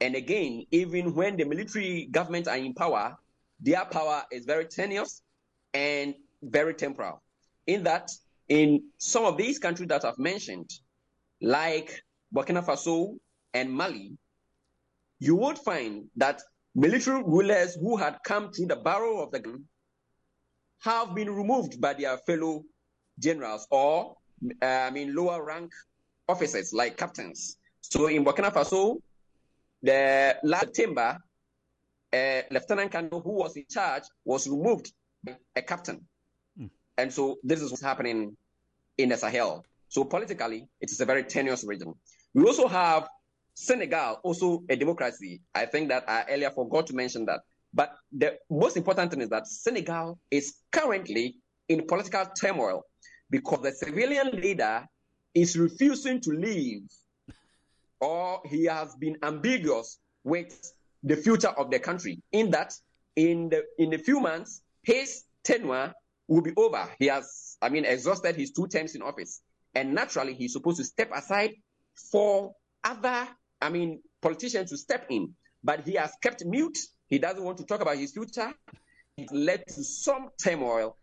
And 0.00 0.14
again, 0.14 0.66
even 0.70 1.14
when 1.14 1.36
the 1.36 1.44
military 1.44 2.08
governments 2.10 2.48
are 2.48 2.56
in 2.56 2.74
power, 2.74 3.16
their 3.60 3.84
power 3.86 4.22
is 4.30 4.44
very 4.44 4.66
tenuous 4.66 5.22
and 5.72 6.14
very 6.42 6.74
temporal. 6.74 7.22
In 7.66 7.82
that, 7.84 8.10
in 8.48 8.84
some 8.98 9.24
of 9.24 9.36
these 9.36 9.58
countries 9.58 9.88
that 9.88 10.04
I've 10.04 10.18
mentioned, 10.18 10.70
like 11.40 12.04
Burkina 12.32 12.64
Faso 12.64 13.16
and 13.54 13.72
Mali, 13.72 14.16
you 15.18 15.36
would 15.36 15.58
find 15.58 16.06
that 16.16 16.42
military 16.74 17.22
rulers 17.22 17.74
who 17.74 17.96
had 17.96 18.18
come 18.24 18.52
through 18.52 18.66
the 18.66 18.76
barrel 18.76 19.22
of 19.22 19.30
the 19.30 19.40
gun 19.40 19.64
have 20.80 21.14
been 21.14 21.30
removed 21.30 21.80
by 21.80 21.94
their 21.94 22.18
fellow 22.18 22.64
generals 23.18 23.66
or 23.70 24.16
uh, 24.60 24.66
I 24.66 24.90
mean, 24.90 25.14
lower 25.14 25.42
rank 25.42 25.72
officers 26.28 26.72
like 26.72 26.96
captains. 26.96 27.58
So 27.80 28.06
in 28.06 28.24
Burkina 28.24 28.52
Faso, 28.52 28.98
the 29.82 30.36
last 30.42 30.80
uh, 30.80 32.42
Lieutenant 32.50 32.90
Kano, 32.92 33.20
who 33.20 33.32
was 33.32 33.56
in 33.56 33.64
charge, 33.68 34.04
was 34.24 34.48
removed 34.48 34.92
by 35.22 35.36
a 35.56 35.62
captain. 35.62 36.00
Mm. 36.58 36.70
And 36.96 37.12
so 37.12 37.36
this 37.42 37.60
is 37.60 37.70
what's 37.70 37.82
happening 37.82 38.36
in 38.98 39.08
the 39.08 39.16
Sahel. 39.16 39.64
So 39.88 40.04
politically, 40.04 40.68
it 40.80 40.90
is 40.90 41.00
a 41.00 41.04
very 41.04 41.24
tenuous 41.24 41.64
region. 41.64 41.94
We 42.32 42.44
also 42.44 42.66
have 42.68 43.08
Senegal, 43.54 44.18
also 44.24 44.64
a 44.68 44.76
democracy. 44.76 45.40
I 45.54 45.66
think 45.66 45.88
that 45.88 46.08
I 46.08 46.24
earlier 46.30 46.50
forgot 46.50 46.86
to 46.88 46.94
mention 46.94 47.24
that. 47.26 47.40
But 47.72 47.94
the 48.12 48.36
most 48.50 48.76
important 48.76 49.10
thing 49.10 49.20
is 49.20 49.28
that 49.30 49.46
Senegal 49.46 50.18
is 50.30 50.54
currently 50.72 51.36
in 51.68 51.86
political 51.86 52.26
turmoil 52.40 52.82
because 53.30 53.62
the 53.62 53.72
civilian 53.72 54.30
leader 54.32 54.86
is 55.34 55.58
refusing 55.58 56.20
to 56.20 56.30
leave 56.30 56.82
or 58.00 58.40
he 58.44 58.64
has 58.64 58.94
been 58.96 59.16
ambiguous 59.22 59.98
with 60.22 60.72
the 61.02 61.16
future 61.16 61.48
of 61.48 61.70
the 61.70 61.78
country 61.78 62.22
in 62.32 62.50
that 62.50 62.72
in 63.16 63.48
the 63.48 63.64
in 63.78 63.92
a 63.94 63.98
few 63.98 64.20
months 64.20 64.62
his 64.82 65.24
tenure 65.42 65.92
will 66.28 66.42
be 66.42 66.52
over. 66.56 66.88
He 66.98 67.06
has 67.06 67.56
i 67.60 67.68
mean 67.68 67.84
exhausted 67.84 68.36
his 68.36 68.52
two 68.52 68.66
terms 68.66 68.94
in 68.94 69.02
office. 69.02 69.42
And 69.74 69.92
naturally 69.92 70.34
he's 70.34 70.52
supposed 70.52 70.78
to 70.78 70.84
step 70.84 71.10
aside 71.14 71.54
for 72.10 72.54
other 72.82 73.28
i 73.60 73.68
mean 73.68 74.00
politicians 74.20 74.70
to 74.70 74.76
step 74.76 75.06
in. 75.10 75.34
But 75.62 75.86
he 75.86 75.94
has 75.94 76.12
kept 76.22 76.44
mute. 76.44 76.78
He 77.08 77.18
doesn't 77.18 77.42
want 77.42 77.58
to 77.58 77.64
talk 77.64 77.80
about 77.80 77.96
his 77.96 78.12
future. 78.12 78.52
It 79.16 79.30
led 79.32 79.66
to 79.68 79.84
some 79.84 80.30
turmoil 80.42 80.96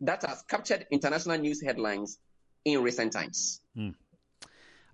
that 0.00 0.24
has 0.24 0.42
captured 0.42 0.86
international 0.90 1.38
news 1.38 1.62
headlines 1.62 2.18
in 2.66 2.82
recent 2.82 3.12
times. 3.12 3.62
Mm. 3.78 3.94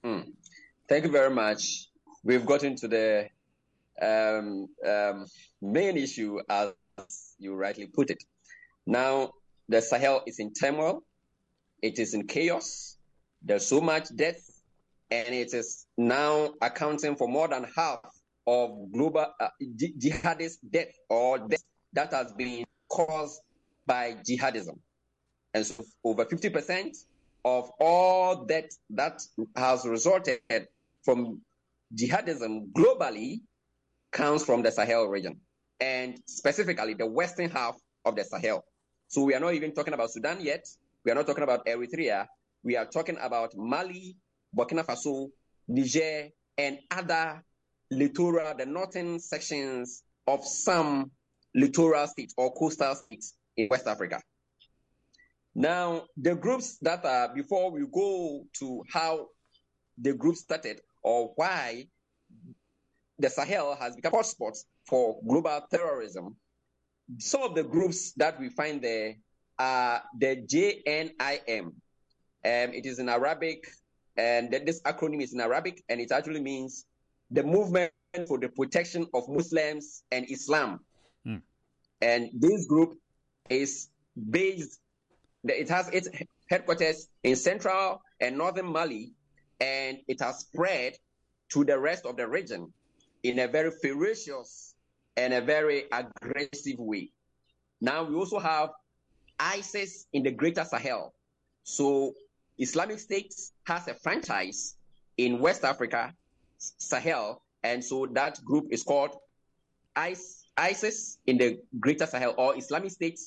Mm. 0.05 0.33
Thank 0.89 1.05
you 1.05 1.11
very 1.11 1.31
much. 1.31 1.89
We've 2.23 2.47
gotten 2.47 2.77
to 2.77 2.89
the 2.89 3.29
um, 4.01 4.69
um, 4.87 5.27
main 5.61 5.97
issue, 5.97 6.39
as 6.49 6.73
you 7.39 7.55
rightly 7.55 7.87
put 7.87 8.11
it. 8.11 8.23
Now, 8.87 9.33
the 9.69 9.83
Sahel 9.83 10.23
is 10.27 10.39
in 10.39 10.53
turmoil, 10.53 11.03
it 11.83 11.99
is 11.99 12.15
in 12.15 12.27
chaos, 12.27 12.96
there's 13.47 13.67
so 13.67 13.81
much 13.81 14.15
death, 14.15 14.43
and 15.11 15.35
it 15.35 15.55
is 15.55 15.87
now 15.97 16.53
accounting 16.61 17.17
for 17.17 17.29
more 17.29 17.49
than 17.49 17.67
half 17.77 18.01
of 18.47 18.93
global 18.93 19.27
uh, 19.41 19.49
jihadist 19.77 20.59
death 20.71 20.93
or 21.09 21.39
death 21.39 21.63
that 21.93 22.13
has 22.13 22.33
been 22.33 22.65
caused 22.89 23.41
by 23.87 24.17
jihadism. 24.29 24.79
And 25.55 25.65
so 25.65 25.85
over 26.05 26.25
50% 26.25 26.97
of 27.45 27.71
all 27.81 28.45
that 28.47 28.67
that 28.91 29.23
has 29.57 29.87
resulted 29.87 30.41
from 31.03 31.41
jihadism 31.95 32.73
globally 32.73 33.41
comes 34.11 34.45
from 34.45 34.63
the 34.63 34.73
Sahel 34.73 35.07
region 35.07 35.41
and 35.81 36.19
specifically 36.27 36.95
the 36.95 37.07
western 37.07 37.51
half 37.51 37.77
of 38.05 38.17
the 38.17 38.25
Sahel. 38.25 38.65
So 39.09 39.23
we 39.23 39.35
are 39.35 39.41
not 39.41 39.55
even 39.55 39.73
talking 39.73 39.95
about 39.95 40.11
Sudan 40.11 40.41
yet. 40.41 40.67
We 41.05 41.13
are 41.13 41.15
not 41.15 41.27
talking 41.27 41.45
about 41.45 41.65
Eritrea. 41.67 42.27
We 42.67 42.77
are 42.77 42.85
talking 42.85 43.17
about 43.23 43.57
Mali, 43.57 44.17
Burkina 44.53 44.85
Faso, 44.85 45.31
Niger, 45.69 46.31
and 46.59 46.81
other 46.91 47.45
littoral, 47.93 48.57
the 48.57 48.67
northern 48.67 49.21
sections 49.21 50.03
of 50.27 50.45
some 50.45 51.13
littoral 51.55 52.09
states 52.09 52.35
or 52.37 52.53
coastal 52.53 52.97
states 52.97 53.35
in 53.57 53.69
West 53.71 53.87
Africa. 53.87 54.21
Now, 55.55 56.07
the 56.17 56.35
groups 56.35 56.79
that 56.83 57.05
are, 57.05 57.33
before 57.33 57.71
we 57.71 57.87
go 57.87 58.45
to 58.59 58.83
how 58.93 59.29
the 59.97 60.15
group 60.15 60.35
started 60.35 60.81
or 61.05 61.35
why 61.37 61.87
the 63.21 63.31
Sahel 63.31 63.77
has 63.77 63.95
become 63.95 64.13
hotspots 64.13 64.65
for 64.89 65.21
global 65.25 65.61
terrorism, 65.71 66.35
some 67.19 67.45
of 67.45 67.55
the 67.55 67.63
groups 67.63 68.11
that 68.15 68.41
we 68.41 68.49
find 68.49 68.83
there 68.83 69.15
are 69.57 70.03
the 70.19 70.45
JNIM. 70.45 71.73
Um, 72.47 72.73
it 72.73 72.87
is 72.87 73.01
in 73.01 73.09
Arabic, 73.09 73.67
and 74.17 74.53
this 74.53 74.81
acronym 74.83 75.21
is 75.21 75.35
in 75.35 75.41
Arabic, 75.41 75.83
and 75.89 76.01
it 76.01 76.13
actually 76.13 76.41
means 76.41 76.87
the 77.33 77.43
movement 77.43 77.91
for 78.29 78.39
the 78.39 78.49
protection 78.49 79.09
of 79.15 79.29
Muslims 79.29 80.05
and 80.13 80.25
Islam. 80.31 80.79
Hmm. 81.25 81.39
And 82.01 82.31
this 82.33 82.67
group 82.67 82.95
is 83.51 83.89
based, 84.31 84.79
it 85.43 85.69
has 85.69 85.89
its 85.89 86.09
headquarters 86.49 87.09
in 87.25 87.35
central 87.35 88.01
and 88.21 88.39
northern 88.39 88.67
Mali, 88.67 89.13
and 89.61 89.99
it 90.07 90.21
has 90.21 90.39
spread 90.39 90.95
to 91.49 91.65
the 91.65 91.77
rest 91.77 92.07
of 92.07 92.17
the 92.17 92.29
region 92.29 92.73
in 93.25 93.41
a 93.41 93.49
very 93.49 93.73
ferocious 93.83 94.77
and 95.17 95.35
a 95.35 95.41
very 95.41 95.87
aggressive 95.91 96.79
way. 96.79 97.11
Now 97.81 98.05
we 98.05 98.15
also 98.15 98.39
have 98.39 98.71
ISIS 99.41 100.07
in 100.13 100.23
the 100.23 100.31
greater 100.31 100.65
Sahel. 100.65 101.13
So 101.65 102.15
Islamic 102.59 102.99
State 102.99 103.35
has 103.65 103.87
a 103.89 103.95
franchise 103.95 104.77
in 105.17 105.39
West 105.39 105.65
Africa, 105.65 106.15
Sahel, 106.59 107.43
and 107.63 107.85
so 107.85 108.07
that 108.13 108.43
group 108.45 108.67
is 108.71 108.83
called 108.83 109.17
ISIS 109.95 111.19
in 111.27 111.39
the 111.39 111.59
greater 111.81 112.07
Sahel 112.07 112.35
or 112.37 112.57
Islamic 112.57 112.91
State 112.91 113.19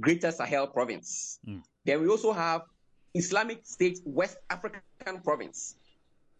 greater 0.00 0.30
Sahel 0.30 0.66
province. 0.66 1.38
Mm. 1.46 1.62
Then 1.84 2.02
we 2.02 2.08
also 2.08 2.32
have 2.32 2.62
Islamic 3.14 3.64
State 3.64 4.00
West 4.04 4.36
African 4.50 4.80
province 5.24 5.76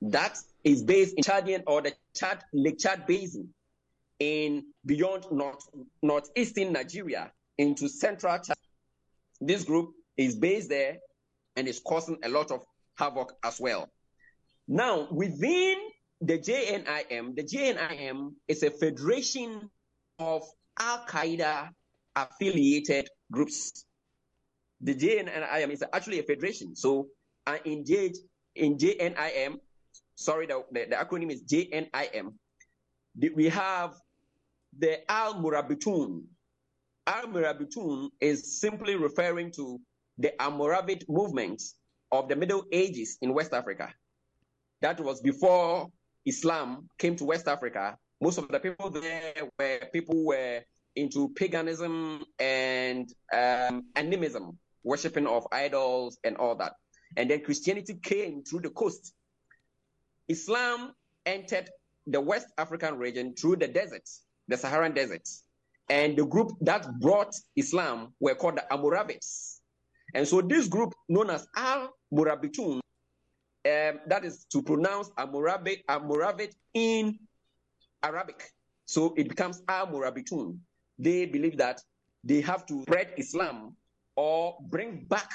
that 0.02 0.38
is 0.64 0.82
based 0.82 1.14
in 1.16 1.22
Chadian 1.22 1.62
or 1.66 1.80
the 1.80 1.92
Chad 2.14 2.44
Lake 2.52 2.78
Chad 2.78 3.06
Basin 3.06 3.48
in 4.18 4.64
beyond 4.84 5.26
north 5.30 5.68
northeastern 6.02 6.72
Nigeria 6.72 7.30
into 7.58 7.88
central 7.88 8.38
Chad. 8.38 8.56
This 9.40 9.64
group 9.64 9.94
is 10.16 10.34
based 10.34 10.68
there 10.68 10.98
and 11.56 11.66
is 11.66 11.80
causing 11.80 12.18
a 12.22 12.28
lot 12.28 12.50
of 12.50 12.62
havoc 12.98 13.32
as 13.42 13.60
well. 13.60 13.88
Now, 14.68 15.08
within 15.10 15.76
the 16.20 16.38
JNIM, 16.38 17.36
the 17.36 17.42
JNIM 17.42 18.32
is 18.48 18.62
a 18.62 18.70
federation 18.70 19.70
of 20.18 20.42
Al 20.78 21.04
Qaeda 21.06 21.70
affiliated 22.14 23.08
groups. 23.30 23.84
The 24.80 24.94
JNIM 24.94 25.70
is 25.70 25.84
actually 25.92 26.20
a 26.20 26.22
federation. 26.22 26.74
So, 26.76 27.08
uh, 27.46 27.58
in, 27.64 27.84
J, 27.84 28.12
in 28.54 28.76
JNIM, 28.76 29.56
sorry, 30.16 30.46
the, 30.46 30.64
the, 30.72 30.86
the 30.90 30.96
acronym 30.96 31.30
is 31.30 31.44
JNIM, 31.44 32.32
we 33.34 33.48
have 33.48 33.94
the 34.78 35.10
Al 35.10 35.34
Murabitun. 35.34 36.22
Al 37.06 37.26
Murabitun 37.26 38.08
is 38.20 38.60
simply 38.60 38.96
referring 38.96 39.52
to 39.52 39.80
the 40.18 40.32
Almoravid 40.40 41.08
movement 41.08 41.62
of 42.12 42.28
the 42.28 42.36
Middle 42.36 42.64
Ages 42.72 43.18
in 43.20 43.34
West 43.34 43.52
Africa. 43.52 43.92
That 44.80 45.00
was 45.00 45.20
before 45.20 45.90
Islam 46.24 46.88
came 46.98 47.16
to 47.16 47.24
West 47.24 47.48
Africa. 47.48 47.96
Most 48.20 48.38
of 48.38 48.48
the 48.48 48.60
people 48.60 48.90
there 48.90 49.34
were 49.58 49.80
people 49.92 50.24
were 50.24 50.62
into 50.94 51.28
paganism 51.34 52.24
and 52.38 53.12
um, 53.32 53.84
animism, 53.94 54.58
worshipping 54.82 55.26
of 55.26 55.46
idols 55.52 56.18
and 56.24 56.36
all 56.36 56.54
that. 56.56 56.72
And 57.16 57.30
then 57.30 57.42
Christianity 57.42 57.94
came 58.02 58.42
through 58.42 58.60
the 58.60 58.70
coast. 58.70 59.12
Islam 60.28 60.92
entered 61.24 61.70
the 62.06 62.20
West 62.20 62.48
African 62.58 62.96
region 62.96 63.34
through 63.34 63.56
the 63.56 63.68
deserts, 63.68 64.22
the 64.48 64.56
Saharan 64.56 64.92
deserts. 64.92 65.44
And 65.88 66.16
the 66.16 66.26
group 66.26 66.52
that 66.62 66.86
brought 67.00 67.34
Islam 67.54 68.14
were 68.18 68.34
called 68.34 68.56
the 68.56 68.64
Almoravids. 68.70 69.55
And 70.16 70.26
so 70.26 70.40
this 70.40 70.66
group, 70.66 70.94
known 71.10 71.28
as 71.28 71.46
Al 71.54 71.90
Murabitun, 72.10 72.76
um, 72.76 74.00
that 74.06 74.24
is 74.24 74.46
to 74.50 74.62
pronounce 74.62 75.10
Almoravid, 75.10 75.84
Almoravid 75.90 76.52
in 76.72 77.18
Arabic. 78.02 78.50
So 78.86 79.12
it 79.18 79.28
becomes 79.28 79.62
Al 79.68 79.88
Murabitun. 79.88 80.56
They 80.98 81.26
believe 81.26 81.58
that 81.58 81.82
they 82.24 82.40
have 82.40 82.64
to 82.64 82.80
spread 82.84 83.12
Islam 83.18 83.76
or 84.16 84.56
bring 84.70 85.04
back 85.04 85.30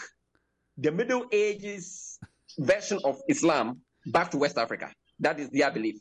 the 0.80 0.92
Middle 0.92 1.28
Ages 1.32 2.18
version 2.58 2.98
of 3.06 3.22
Islam 3.30 3.82
back 4.08 4.32
to 4.32 4.38
West 4.40 4.58
Africa. 4.58 4.92
That 5.20 5.40
is 5.40 5.52
their 5.52 5.70
belief. 5.70 5.98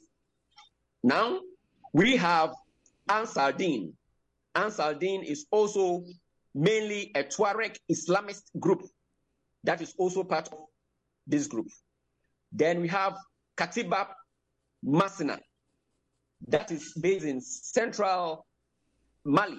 Now 1.02 1.40
we 1.92 2.16
have 2.16 2.54
Ansar 3.10 3.52
Din. 3.52 3.92
Ansar 4.54 4.94
Din 4.94 5.22
is 5.22 5.44
also 5.50 6.02
mainly 6.54 7.12
a 7.14 7.22
Tuareg 7.24 7.76
Islamist 7.90 8.42
group 8.58 8.82
that 9.64 9.80
is 9.80 9.94
also 9.98 10.24
part 10.24 10.48
of 10.52 10.58
this 11.26 11.46
group. 11.46 11.68
Then 12.52 12.80
we 12.80 12.88
have 12.88 13.16
Katiba 13.56 14.08
Masina 14.84 15.38
that 16.48 16.70
is 16.70 16.92
based 17.00 17.26
in 17.26 17.40
central 17.40 18.46
Mali. 19.24 19.58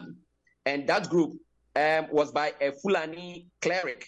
And 0.65 0.87
that 0.87 1.09
group 1.09 1.33
um, 1.75 2.07
was 2.11 2.31
by 2.31 2.53
a 2.59 2.71
Fulani 2.71 3.47
cleric 3.61 4.07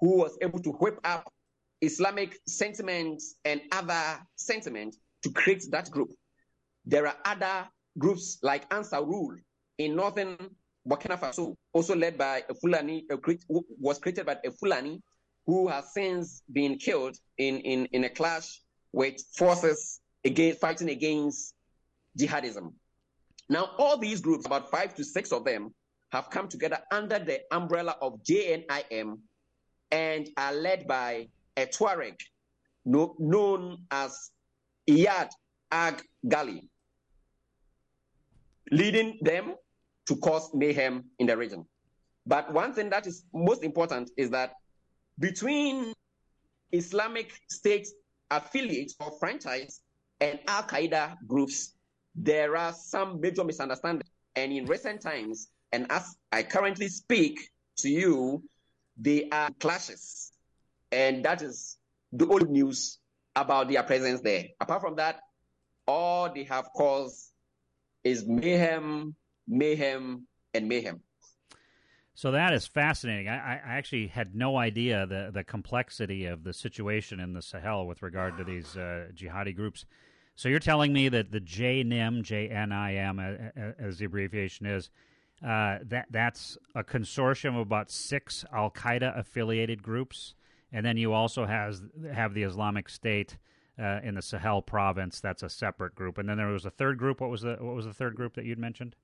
who 0.00 0.18
was 0.18 0.36
able 0.40 0.60
to 0.60 0.70
whip 0.70 0.98
up 1.04 1.32
Islamic 1.80 2.38
sentiments 2.46 3.34
and 3.44 3.60
other 3.72 4.20
sentiments 4.36 4.98
to 5.22 5.30
create 5.30 5.64
that 5.70 5.90
group. 5.90 6.10
There 6.84 7.06
are 7.06 7.16
other 7.24 7.68
groups 7.98 8.38
like 8.42 8.68
Ansarul 8.70 9.36
in 9.78 9.96
northern 9.96 10.36
Burkina 10.88 11.18
Faso, 11.18 11.54
also 11.72 11.94
led 11.94 12.18
by 12.18 12.44
a 12.48 12.54
Fulani, 12.54 13.04
a, 13.10 13.16
was 13.78 13.98
created 13.98 14.26
by 14.26 14.36
a 14.44 14.50
Fulani 14.50 15.00
who 15.46 15.68
has 15.68 15.92
since 15.92 16.42
been 16.52 16.76
killed 16.76 17.16
in, 17.38 17.58
in, 17.60 17.86
in 17.86 18.04
a 18.04 18.08
clash 18.08 18.60
with 18.92 19.22
forces 19.36 20.00
against, 20.24 20.60
fighting 20.60 20.90
against 20.90 21.54
jihadism. 22.18 22.72
Now, 23.48 23.70
all 23.78 23.98
these 23.98 24.20
groups, 24.20 24.46
about 24.46 24.70
five 24.70 24.94
to 24.96 25.04
six 25.04 25.32
of 25.32 25.44
them, 25.44 25.74
have 26.10 26.30
come 26.30 26.48
together 26.48 26.78
under 26.92 27.18
the 27.18 27.40
umbrella 27.52 27.96
of 28.00 28.22
JNIM 28.22 29.18
and 29.90 30.28
are 30.36 30.52
led 30.52 30.86
by 30.86 31.28
a 31.56 31.66
Tuareg 31.66 32.18
no, 32.84 33.14
known 33.18 33.78
as 33.90 34.30
Iyad 34.88 35.30
Ag 35.70 36.02
Ghaly. 36.26 36.68
leading 38.70 39.18
them 39.22 39.54
to 40.06 40.16
cause 40.16 40.50
mayhem 40.54 41.04
in 41.18 41.26
the 41.26 41.36
region. 41.36 41.64
But 42.26 42.52
one 42.52 42.72
thing 42.72 42.90
that 42.90 43.06
is 43.06 43.24
most 43.32 43.64
important 43.64 44.10
is 44.16 44.30
that 44.30 44.54
between 45.18 45.92
Islamic 46.72 47.32
State 47.48 47.88
affiliates 48.30 48.94
or 49.00 49.12
franchise 49.18 49.80
and 50.20 50.38
Al 50.46 50.62
Qaeda 50.62 51.16
groups, 51.26 51.74
there 52.14 52.56
are 52.56 52.72
some 52.72 53.20
major 53.20 53.44
misunderstandings. 53.44 54.10
And 54.36 54.52
in 54.52 54.66
recent 54.66 55.00
times, 55.00 55.48
and 55.72 55.90
as 55.90 56.16
I 56.30 56.42
currently 56.42 56.88
speak 56.88 57.38
to 57.78 57.88
you, 57.88 58.42
there 58.96 59.24
are 59.32 59.50
clashes. 59.60 60.32
And 60.90 61.24
that 61.24 61.42
is 61.42 61.78
the 62.12 62.26
old 62.26 62.48
news 62.50 62.98
about 63.34 63.68
their 63.68 63.82
presence 63.82 64.20
there. 64.20 64.44
Apart 64.60 64.82
from 64.82 64.96
that, 64.96 65.20
all 65.86 66.32
they 66.32 66.44
have 66.44 66.68
caused 66.74 67.32
is 68.04 68.26
mayhem, 68.26 69.14
mayhem, 69.46 70.26
and 70.54 70.68
mayhem. 70.68 71.00
So 72.14 72.30
that 72.32 72.52
is 72.52 72.66
fascinating. 72.66 73.28
I, 73.28 73.54
I, 73.56 73.60
actually 73.64 74.08
had 74.08 74.34
no 74.34 74.58
idea 74.58 75.06
the, 75.06 75.30
the 75.32 75.42
complexity 75.42 76.26
of 76.26 76.44
the 76.44 76.52
situation 76.52 77.20
in 77.20 77.32
the 77.32 77.40
Sahel 77.40 77.86
with 77.86 78.02
regard 78.02 78.36
to 78.36 78.44
these 78.44 78.76
uh, 78.76 79.08
jihadi 79.14 79.56
groups. 79.56 79.86
So 80.34 80.48
you're 80.48 80.58
telling 80.58 80.92
me 80.92 81.08
that 81.08 81.30
the 81.30 81.40
JNIM, 81.40 82.22
JNIM, 82.22 83.74
as 83.78 83.98
the 83.98 84.04
abbreviation 84.04 84.66
is, 84.66 84.90
uh, 85.42 85.78
that 85.86 86.06
that's 86.10 86.56
a 86.74 86.84
consortium 86.84 87.54
of 87.54 87.62
about 87.62 87.90
six 87.90 88.44
Al 88.52 88.70
Qaeda 88.70 89.18
affiliated 89.18 89.82
groups, 89.82 90.34
and 90.70 90.86
then 90.86 90.96
you 90.96 91.12
also 91.12 91.46
has 91.46 91.82
have 92.12 92.32
the 92.32 92.44
Islamic 92.44 92.88
State 92.88 93.38
uh, 93.78 94.00
in 94.04 94.14
the 94.14 94.22
Sahel 94.22 94.62
province. 94.62 95.20
That's 95.20 95.42
a 95.42 95.48
separate 95.48 95.96
group, 95.96 96.18
and 96.18 96.28
then 96.28 96.36
there 96.36 96.46
was 96.46 96.64
a 96.64 96.70
third 96.70 96.96
group. 96.96 97.20
What 97.20 97.30
was 97.30 97.42
the 97.42 97.56
what 97.58 97.74
was 97.74 97.86
the 97.86 97.92
third 97.92 98.14
group 98.14 98.34
that 98.34 98.44
you'd 98.44 98.58
mentioned? 98.58 98.94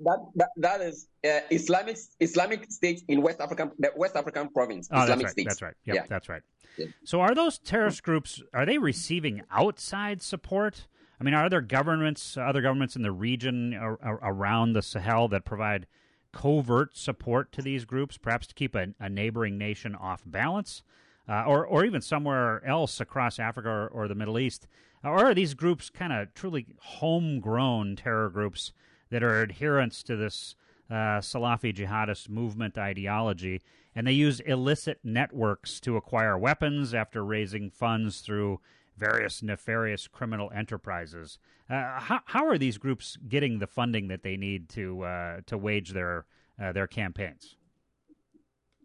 That 0.00 0.18
that, 0.34 0.48
that 0.56 0.80
is 0.80 1.06
uh, 1.24 1.40
Islamic 1.50 1.96
Islamic 2.20 2.70
State 2.70 3.02
in 3.08 3.22
West 3.22 3.40
African 3.40 3.70
the 3.78 3.92
West 3.96 4.16
African 4.16 4.48
province. 4.48 4.88
Oh, 4.90 5.02
Islamic 5.02 5.08
that's 5.08 5.24
right. 5.24 5.30
State. 5.32 5.48
That's 5.48 5.62
right. 5.62 5.74
Yep, 5.84 5.94
yeah, 5.94 6.02
that's 6.08 6.28
right. 6.28 6.42
Yeah. 6.76 6.86
So, 7.04 7.20
are 7.20 7.34
those 7.34 7.58
terrorist 7.58 8.02
groups 8.02 8.42
are 8.52 8.66
they 8.66 8.78
receiving 8.78 9.42
outside 9.52 10.20
support? 10.20 10.88
I 11.20 11.24
mean, 11.24 11.34
are 11.34 11.48
there 11.48 11.60
governments, 11.60 12.36
other 12.36 12.60
governments 12.60 12.96
in 12.96 13.02
the 13.02 13.12
region 13.12 13.74
or, 13.74 13.98
or 14.02 14.18
around 14.20 14.72
the 14.72 14.82
Sahel 14.82 15.28
that 15.28 15.44
provide 15.44 15.86
covert 16.32 16.96
support 16.96 17.52
to 17.52 17.62
these 17.62 17.84
groups, 17.84 18.18
perhaps 18.18 18.48
to 18.48 18.54
keep 18.54 18.74
a, 18.74 18.88
a 18.98 19.08
neighboring 19.08 19.56
nation 19.56 19.94
off 19.94 20.22
balance, 20.26 20.82
uh, 21.28 21.44
or 21.46 21.64
or 21.64 21.84
even 21.84 22.00
somewhere 22.00 22.66
else 22.66 23.00
across 23.00 23.38
Africa 23.38 23.68
or, 23.68 23.88
or 23.88 24.08
the 24.08 24.16
Middle 24.16 24.40
East? 24.40 24.66
Or 25.04 25.26
are 25.26 25.34
these 25.34 25.54
groups 25.54 25.90
kind 25.90 26.12
of 26.12 26.34
truly 26.34 26.66
homegrown 26.80 27.96
terror 27.96 28.30
groups 28.30 28.72
that 29.14 29.22
are 29.22 29.40
adherents 29.40 30.02
to 30.02 30.16
this 30.16 30.56
uh, 30.90 31.20
Salafi 31.20 31.72
jihadist 31.72 32.28
movement 32.28 32.76
ideology, 32.76 33.62
and 33.94 34.08
they 34.08 34.12
use 34.12 34.40
illicit 34.40 34.98
networks 35.04 35.78
to 35.78 35.96
acquire 35.96 36.36
weapons 36.36 36.92
after 36.92 37.24
raising 37.24 37.70
funds 37.70 38.22
through 38.22 38.58
various 38.98 39.40
nefarious 39.40 40.08
criminal 40.08 40.50
enterprises. 40.52 41.38
Uh, 41.70 42.00
how, 42.00 42.20
how 42.24 42.44
are 42.44 42.58
these 42.58 42.76
groups 42.76 43.16
getting 43.28 43.60
the 43.60 43.68
funding 43.68 44.08
that 44.08 44.24
they 44.24 44.36
need 44.36 44.68
to 44.70 45.04
uh, 45.04 45.40
to 45.46 45.56
wage 45.56 45.90
their 45.90 46.26
uh, 46.60 46.72
their 46.72 46.88
campaigns? 46.88 47.54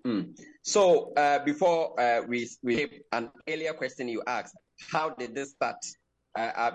Mm. 0.06 0.40
So 0.62 1.12
uh, 1.18 1.40
before 1.40 2.00
uh, 2.00 2.22
we 2.28 2.48
we 2.62 3.02
an 3.14 3.32
earlier 3.50 3.74
question 3.74 4.08
you 4.08 4.22
asked, 4.28 4.56
how 4.92 5.10
did 5.10 5.34
this 5.34 5.50
start? 5.54 5.84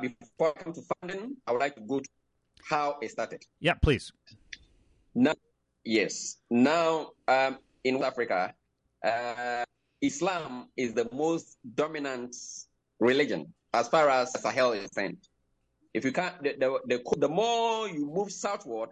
Before 0.03 0.53
I 0.59 0.61
come 0.61 0.73
to 0.73 0.83
funding, 1.01 1.37
I 1.47 1.53
would 1.53 1.61
like 1.61 1.77
to 1.77 1.83
go 1.83 2.01
to 2.01 2.09
how 2.69 2.97
it 3.01 3.11
started. 3.11 3.43
Yeah, 3.61 3.75
please. 3.75 4.13
Now, 5.15 5.35
yes. 5.85 6.39
Now, 6.51 7.11
um, 7.29 7.59
in 7.85 7.99
West 7.99 8.13
Africa, 8.13 8.55
Islam 10.01 10.69
is 10.77 10.95
the 10.95 11.09
most 11.13 11.59
dominant 11.75 12.35
religion 13.01 13.53
as 13.73 13.89
far 13.89 14.09
as 14.09 14.33
Sahel 14.41 14.73
is 14.73 14.91
concerned. 14.91 15.19
If 15.93 16.05
you 16.05 16.13
can't, 16.13 16.43
the, 16.43 16.55
the, 16.59 16.81
the, 16.87 17.17
the, 17.19 17.29
more 17.29 17.89
you 17.89 18.07
move 18.07 18.33
southward, 18.33 18.91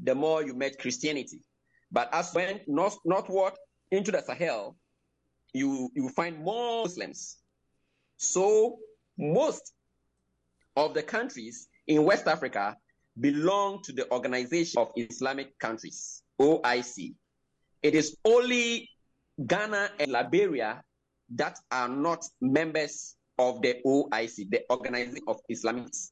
the 0.00 0.14
more 0.14 0.44
you 0.44 0.54
met 0.54 0.78
Christianity. 0.78 1.42
But 1.90 2.08
as 2.12 2.32
went 2.34 2.62
north, 2.66 2.98
northward 3.04 3.52
into 3.90 4.10
the 4.10 4.22
Sahel, 4.22 4.76
you 5.52 5.90
you 5.94 6.08
find 6.08 6.38
more 6.38 6.84
Muslims. 6.84 7.36
So 8.16 8.78
most 9.18 9.74
of 10.76 10.94
the 10.94 11.02
countries 11.02 11.68
in 11.86 12.04
West 12.04 12.26
Africa 12.26 12.76
belong 13.20 13.82
to 13.84 13.92
the 13.92 14.10
Organization 14.12 14.80
of 14.80 14.90
Islamic 14.96 15.58
Countries, 15.58 16.22
OIC. 16.40 17.14
It 17.82 17.94
is 17.94 18.16
only 18.24 18.88
Ghana 19.46 19.90
and 19.98 20.12
Liberia 20.12 20.82
that 21.34 21.58
are 21.70 21.88
not 21.88 22.24
members 22.40 23.16
of 23.38 23.62
the 23.62 23.76
OIC, 23.86 24.50
the 24.50 24.62
Organization 24.70 25.24
of 25.26 25.40
Islamists. 25.50 26.10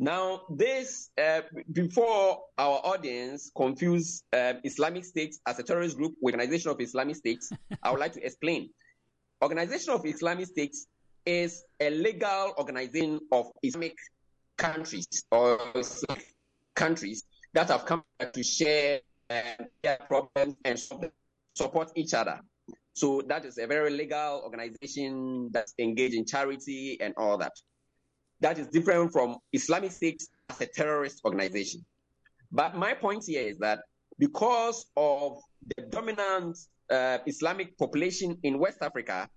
Now, 0.00 0.42
this, 0.48 1.10
uh, 1.20 1.40
before 1.72 2.44
our 2.56 2.80
audience 2.84 3.50
confuse 3.56 4.22
uh, 4.32 4.54
Islamic 4.62 5.04
State 5.04 5.36
as 5.46 5.58
a 5.58 5.62
terrorist 5.64 5.96
group 5.96 6.14
with 6.22 6.34
Organization 6.34 6.70
of 6.70 6.80
Islamic 6.80 7.16
States, 7.16 7.50
I 7.82 7.90
would 7.90 7.98
like 8.00 8.12
to 8.12 8.24
explain. 8.24 8.70
Organization 9.42 9.94
of 9.94 10.06
Islamic 10.06 10.46
States 10.46 10.86
is 11.26 11.64
a 11.80 11.90
legal 11.90 12.54
organization 12.58 13.20
of 13.32 13.46
Islamic 13.62 13.94
countries 14.58 15.24
or 15.30 15.58
countries 16.74 17.24
that 17.54 17.68
have 17.68 17.86
come 17.86 18.02
to 18.32 18.42
share 18.42 19.00
uh, 19.30 19.64
their 19.82 19.98
problems 20.08 20.56
and 20.64 20.78
support 21.54 21.90
each 21.96 22.12
other. 22.14 22.40
So 22.94 23.22
that 23.28 23.44
is 23.44 23.58
a 23.58 23.66
very 23.66 23.90
legal 23.90 24.42
organization 24.44 25.50
that's 25.52 25.72
engaged 25.78 26.14
in 26.14 26.26
charity 26.26 26.98
and 27.00 27.14
all 27.16 27.38
that. 27.38 27.52
That 28.40 28.58
is 28.58 28.66
different 28.68 29.12
from 29.12 29.36
Islamic 29.52 29.92
State 29.92 30.22
as 30.50 30.60
a 30.60 30.66
terrorist 30.66 31.20
organization. 31.24 31.84
But 32.50 32.76
my 32.76 32.94
point 32.94 33.24
here 33.26 33.46
is 33.46 33.58
that 33.58 33.80
because 34.18 34.86
of 34.96 35.38
the 35.76 35.84
dominant 35.84 36.58
uh, 36.90 37.18
Islamic 37.26 37.76
population 37.78 38.38
in 38.42 38.58
West 38.58 38.78
Africa, 38.82 39.28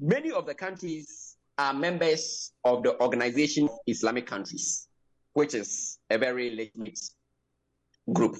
many 0.00 0.30
of 0.30 0.46
the 0.46 0.54
countries 0.54 1.27
are 1.58 1.74
members 1.74 2.52
of 2.64 2.82
the 2.84 2.98
Organization 3.00 3.64
of 3.64 3.78
Islamic 3.86 4.26
Countries, 4.26 4.88
which 5.32 5.54
is 5.54 5.98
a 6.08 6.16
very 6.16 6.50
legitimate 6.50 7.00
group. 8.12 8.36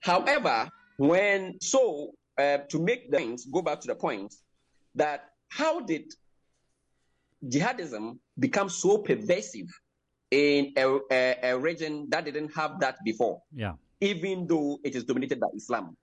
However, 0.00 0.68
when 0.98 1.60
so 1.60 2.12
uh, 2.38 2.58
to 2.68 2.78
make 2.78 3.10
the 3.10 3.16
things 3.16 3.46
go 3.46 3.62
back 3.62 3.80
to 3.80 3.86
the 3.88 3.94
point 3.94 4.34
that 4.94 5.30
how 5.48 5.80
did 5.80 6.12
jihadism 7.46 8.18
become 8.38 8.68
so 8.68 8.98
pervasive 8.98 9.66
in 10.30 10.72
a, 10.76 10.98
a, 11.10 11.36
a, 11.42 11.58
region 11.58 12.06
that 12.10 12.24
didn't 12.24 12.54
have 12.54 12.78
that 12.80 12.96
before? 13.04 13.42
Yeah. 13.54 13.74
Even 14.00 14.46
though 14.46 14.78
it 14.84 14.94
is 14.94 15.04
dominated 15.04 15.40
by 15.40 15.48
Islam. 15.56 15.96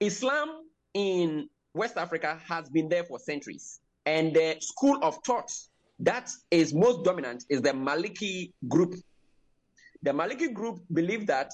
Islam 0.00 0.48
in 0.94 1.48
West 1.74 1.96
Africa 1.96 2.38
has 2.46 2.68
been 2.68 2.88
there 2.88 3.04
for 3.04 3.18
centuries. 3.18 3.80
And 4.06 4.34
the 4.34 4.56
school 4.60 4.98
of 5.02 5.18
thought 5.24 5.52
that 6.00 6.30
is 6.50 6.72
most 6.72 7.04
dominant 7.04 7.44
is 7.48 7.60
the 7.62 7.70
Maliki 7.70 8.52
group. 8.68 8.94
The 10.02 10.10
Maliki 10.10 10.52
group 10.52 10.80
believe 10.92 11.26
that 11.26 11.52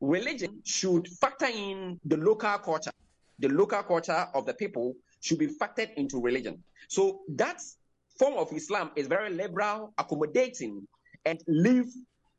religion 0.00 0.62
should 0.64 1.06
factor 1.08 1.46
in 1.46 2.00
the 2.04 2.16
local 2.16 2.56
culture 2.58 2.92
the 3.40 3.48
local 3.48 3.82
culture 3.82 4.26
of 4.34 4.46
the 4.46 4.54
people 4.54 4.94
should 5.20 5.38
be 5.38 5.48
factored 5.48 5.92
into 5.96 6.20
religion. 6.20 6.62
So 6.88 7.22
that 7.30 7.60
form 8.18 8.34
of 8.34 8.52
Islam 8.52 8.90
is 8.96 9.06
very 9.08 9.30
liberal, 9.30 9.92
accommodating, 9.98 10.86
and 11.24 11.42
live 11.48 11.86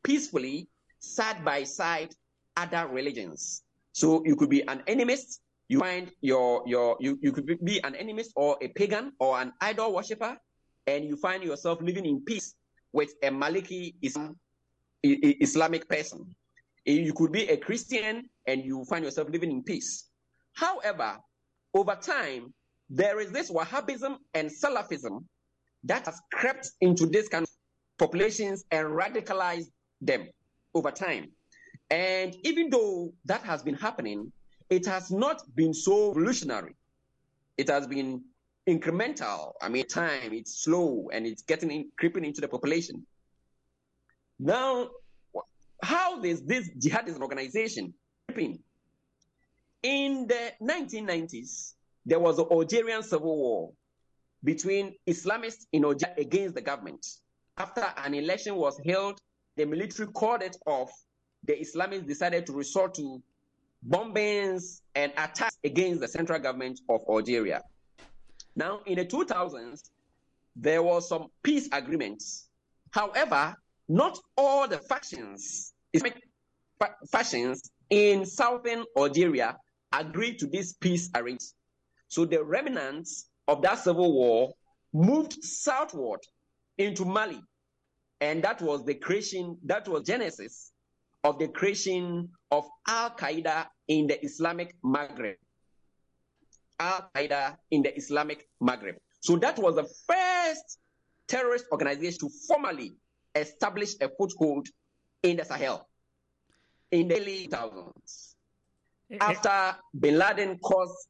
peacefully 0.03 0.67
side 0.99 1.43
by 1.43 1.63
side 1.63 2.13
other 2.55 2.87
religions. 2.87 3.63
So 3.93 4.23
you 4.25 4.35
could 4.35 4.49
be 4.49 4.61
an 4.67 4.83
animist, 4.87 5.39
you 5.71 5.79
find 5.79 6.11
your 6.19 6.63
your 6.65 6.97
you, 6.99 7.17
you 7.21 7.31
could 7.31 7.47
be 7.63 7.81
an 7.85 7.93
animist 7.93 8.31
or 8.35 8.57
a 8.61 8.67
pagan 8.67 9.13
or 9.19 9.39
an 9.39 9.53
idol 9.61 9.93
worshiper, 9.93 10.35
and 10.85 11.05
you 11.05 11.15
find 11.15 11.41
yourself 11.41 11.81
living 11.81 12.05
in 12.05 12.19
peace 12.25 12.55
with 12.91 13.13
a 13.23 13.29
Maliki 13.29 13.95
Islam, 14.01 14.35
Islamic 15.01 15.87
person. 15.87 16.27
Eh, 16.85 16.99
you 17.07 17.13
could 17.13 17.31
be 17.31 17.47
a 17.47 17.55
Christian 17.55 18.29
and 18.47 18.65
you 18.65 18.83
find 18.83 19.05
yourself 19.05 19.29
living 19.29 19.49
in 19.49 19.63
peace. 19.63 20.09
However, 20.55 21.17
over 21.73 21.95
time, 21.95 22.53
there 22.89 23.21
is 23.21 23.31
this 23.31 23.49
Wahhabism 23.49 24.17
and 24.33 24.49
Salafism 24.51 25.23
that 25.85 26.05
has 26.05 26.19
crept 26.33 26.69
into 26.81 27.05
these 27.05 27.29
kind 27.29 27.43
of 27.43 27.49
populations 27.97 28.65
and 28.71 28.87
radicalized 28.87 29.71
them 30.01 30.27
over 30.73 30.91
time. 30.91 31.31
And 31.89 32.35
even 32.43 32.69
though 32.69 33.13
that 33.23 33.43
has 33.43 33.63
been 33.63 33.75
happening, 33.75 34.33
it 34.71 34.85
has 34.85 35.11
not 35.11 35.43
been 35.53 35.73
so 35.73 36.07
revolutionary. 36.07 36.73
It 37.57 37.69
has 37.69 37.85
been 37.85 38.23
incremental. 38.67 39.51
I 39.61 39.67
mean, 39.67 39.85
time 39.85 40.31
it's 40.31 40.63
slow 40.63 41.09
and 41.11 41.27
it's 41.27 41.43
getting 41.43 41.69
in, 41.69 41.91
creeping 41.99 42.23
into 42.23 42.39
the 42.39 42.47
population. 42.47 43.05
Now, 44.39 44.89
how 45.83 46.23
is 46.23 46.41
this 46.43 46.69
jihadist 46.79 47.19
organization 47.19 47.93
creeping? 48.29 48.59
In 49.83 50.25
the 50.27 50.53
1990s, 50.61 51.73
there 52.05 52.19
was 52.19 52.37
the 52.37 52.45
Algerian 52.45 53.03
civil 53.03 53.35
war 53.35 53.71
between 54.43 54.95
Islamists 55.05 55.65
in 55.73 55.83
Algeria 55.83 56.15
against 56.17 56.55
the 56.55 56.61
government. 56.61 57.05
After 57.57 57.85
an 57.97 58.13
election 58.13 58.55
was 58.55 58.79
held, 58.85 59.19
the 59.57 59.65
military 59.65 60.07
called 60.13 60.43
it 60.43 60.55
off. 60.65 60.91
The 61.43 61.53
Islamists 61.53 62.07
decided 62.07 62.45
to 62.45 62.53
resort 62.53 62.93
to 62.95 63.21
bombings 63.87 64.81
and 64.95 65.11
attacks 65.13 65.57
against 65.63 66.01
the 66.01 66.07
central 66.07 66.39
government 66.39 66.79
of 66.89 67.01
Algeria. 67.09 67.61
Now, 68.55 68.81
in 68.85 68.97
the 68.97 69.05
2000s, 69.05 69.89
there 70.55 70.83
was 70.83 71.07
some 71.07 71.27
peace 71.43 71.69
agreements. 71.71 72.49
However, 72.91 73.55
not 73.87 74.19
all 74.37 74.67
the 74.67 74.77
factions, 74.77 75.73
Islamic 75.93 76.21
factions 77.11 77.71
in 77.89 78.25
southern 78.25 78.85
Algeria 78.97 79.57
agreed 79.93 80.39
to 80.39 80.47
this 80.47 80.73
peace 80.73 81.09
arrangement. 81.15 81.53
So 82.07 82.25
the 82.25 82.43
remnants 82.43 83.29
of 83.47 83.61
that 83.61 83.79
civil 83.79 84.13
war 84.13 84.53
moved 84.93 85.43
southward 85.43 86.19
into 86.77 87.05
Mali. 87.05 87.41
And 88.19 88.43
that 88.43 88.61
was 88.61 88.85
the 88.85 88.93
creation, 88.93 89.57
that 89.65 89.87
was 89.87 90.03
genesis 90.03 90.71
of 91.23 91.39
the 91.39 91.47
creation 91.47 92.29
of 92.51 92.65
Al 92.87 93.11
Qaeda 93.11 93.67
in 93.87 94.07
the 94.07 94.23
Islamic 94.23 94.75
Maghreb. 94.83 95.35
Al 96.79 97.09
Qaeda 97.15 97.57
in 97.71 97.81
the 97.81 97.95
Islamic 97.95 98.47
Maghreb. 98.61 98.95
So 99.21 99.37
that 99.37 99.57
was 99.57 99.75
the 99.75 99.87
first 100.07 100.79
terrorist 101.27 101.65
organization 101.71 102.19
to 102.19 102.29
formally 102.47 102.93
establish 103.35 103.95
a 104.01 104.09
foothold 104.09 104.67
in 105.23 105.37
the 105.37 105.45
Sahel 105.45 105.87
in 106.91 107.07
the 107.07 107.19
early 107.19 107.47
2000s. 107.47 108.35
Eh, 109.11 109.15
eh. 109.15 109.17
After 109.21 109.77
bin 109.97 110.17
Laden 110.17 110.57
caused 110.59 111.07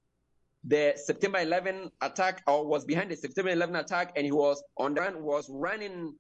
the 0.64 0.94
September 0.96 1.40
11 1.40 1.90
attack, 2.02 2.44
or 2.48 2.68
was 2.68 2.86
behind 2.86 3.10
the 3.10 3.16
September 3.16 3.52
11 3.52 3.76
attack, 3.76 4.14
and 4.16 4.26
he 4.26 4.32
was 4.32 4.62
on 4.78 4.94
the 4.94 5.02
run, 5.02 5.24
was 5.24 5.50
running 5.50 6.14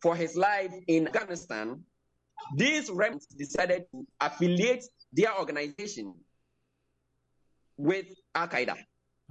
for 0.00 0.16
his 0.16 0.34
life 0.36 0.72
in 0.86 1.06
Afghanistan, 1.08 1.82
these 2.56 2.90
remnants 2.90 3.26
decided 3.26 3.84
to 3.92 4.06
affiliate 4.20 4.84
their 5.12 5.36
organization 5.38 6.14
with 7.76 8.06
Al 8.34 8.48
Qaeda. 8.48 8.72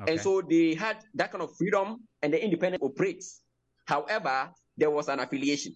Okay. 0.02 0.12
And 0.12 0.19
so 0.19 0.41
they 0.41 0.73
had 0.73 0.97
that 1.15 1.32
kind 1.32 1.43
of 1.43 1.56
freedom 1.56 2.02
and 2.21 2.34
the 2.34 2.43
independent 2.43 2.84
operates. 2.84 3.41
However, 3.86 4.49
there 4.78 4.89
was 4.89 5.08
an 5.08 5.19
affiliation. 5.19 5.76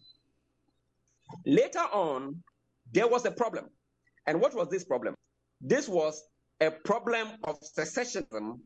Later 1.46 1.86
on, 1.94 2.42
there 2.94 3.08
was 3.08 3.26
a 3.26 3.32
problem. 3.32 3.66
And 4.26 4.42
what 4.42 4.56
was 4.56 4.70
this 4.70 4.84
problem? 4.84 5.16
This 5.62 5.88
was 5.88 6.24
a 6.60 6.72
problem 6.72 7.30
of 7.44 7.60
secessionism 7.62 8.60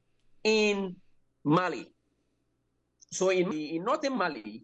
in 0.44 0.96
Mali. 1.44 1.88
So 3.12 3.30
in, 3.30 3.52
in 3.52 3.84
northern 3.84 4.18
Mali, 4.18 4.64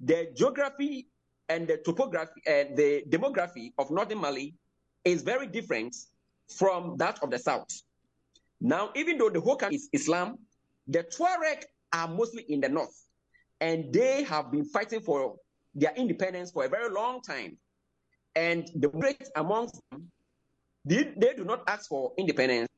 the 0.00 0.28
geography 0.36 1.08
and 1.48 1.66
the 1.66 1.78
topography 1.78 2.40
and 2.46 2.72
uh, 2.72 2.76
the 2.76 3.04
demography 3.08 3.72
of 3.78 3.90
northern 3.90 4.18
Mali 4.18 4.54
is 5.04 5.22
very 5.22 5.46
different 5.46 5.94
from 6.48 6.96
that 6.98 7.18
of 7.22 7.30
the 7.30 7.38
south. 7.38 7.68
Now, 8.60 8.90
even 8.96 9.18
though 9.18 9.30
the 9.30 9.40
whole 9.40 9.56
country 9.56 9.76
is 9.76 9.88
Islam, 9.92 10.38
the 10.86 11.04
Tuareg 11.04 11.64
are 11.92 12.08
mostly 12.08 12.44
in 12.48 12.60
the 12.60 12.68
north, 12.68 13.04
and 13.60 13.92
they 13.92 14.24
have 14.24 14.50
been 14.50 14.64
fighting 14.64 15.00
for 15.00 15.36
their 15.74 15.92
independence 15.96 16.50
for 16.50 16.64
a 16.64 16.68
very 16.68 16.90
long 16.90 17.20
time. 17.22 17.56
And 18.34 18.68
the 18.74 18.88
great 18.88 19.28
amongst 19.36 19.80
them, 19.90 20.10
they, 20.84 21.12
they 21.16 21.34
do 21.34 21.44
not 21.44 21.62
ask 21.68 21.88
for 21.88 22.12
independence, 22.18 22.68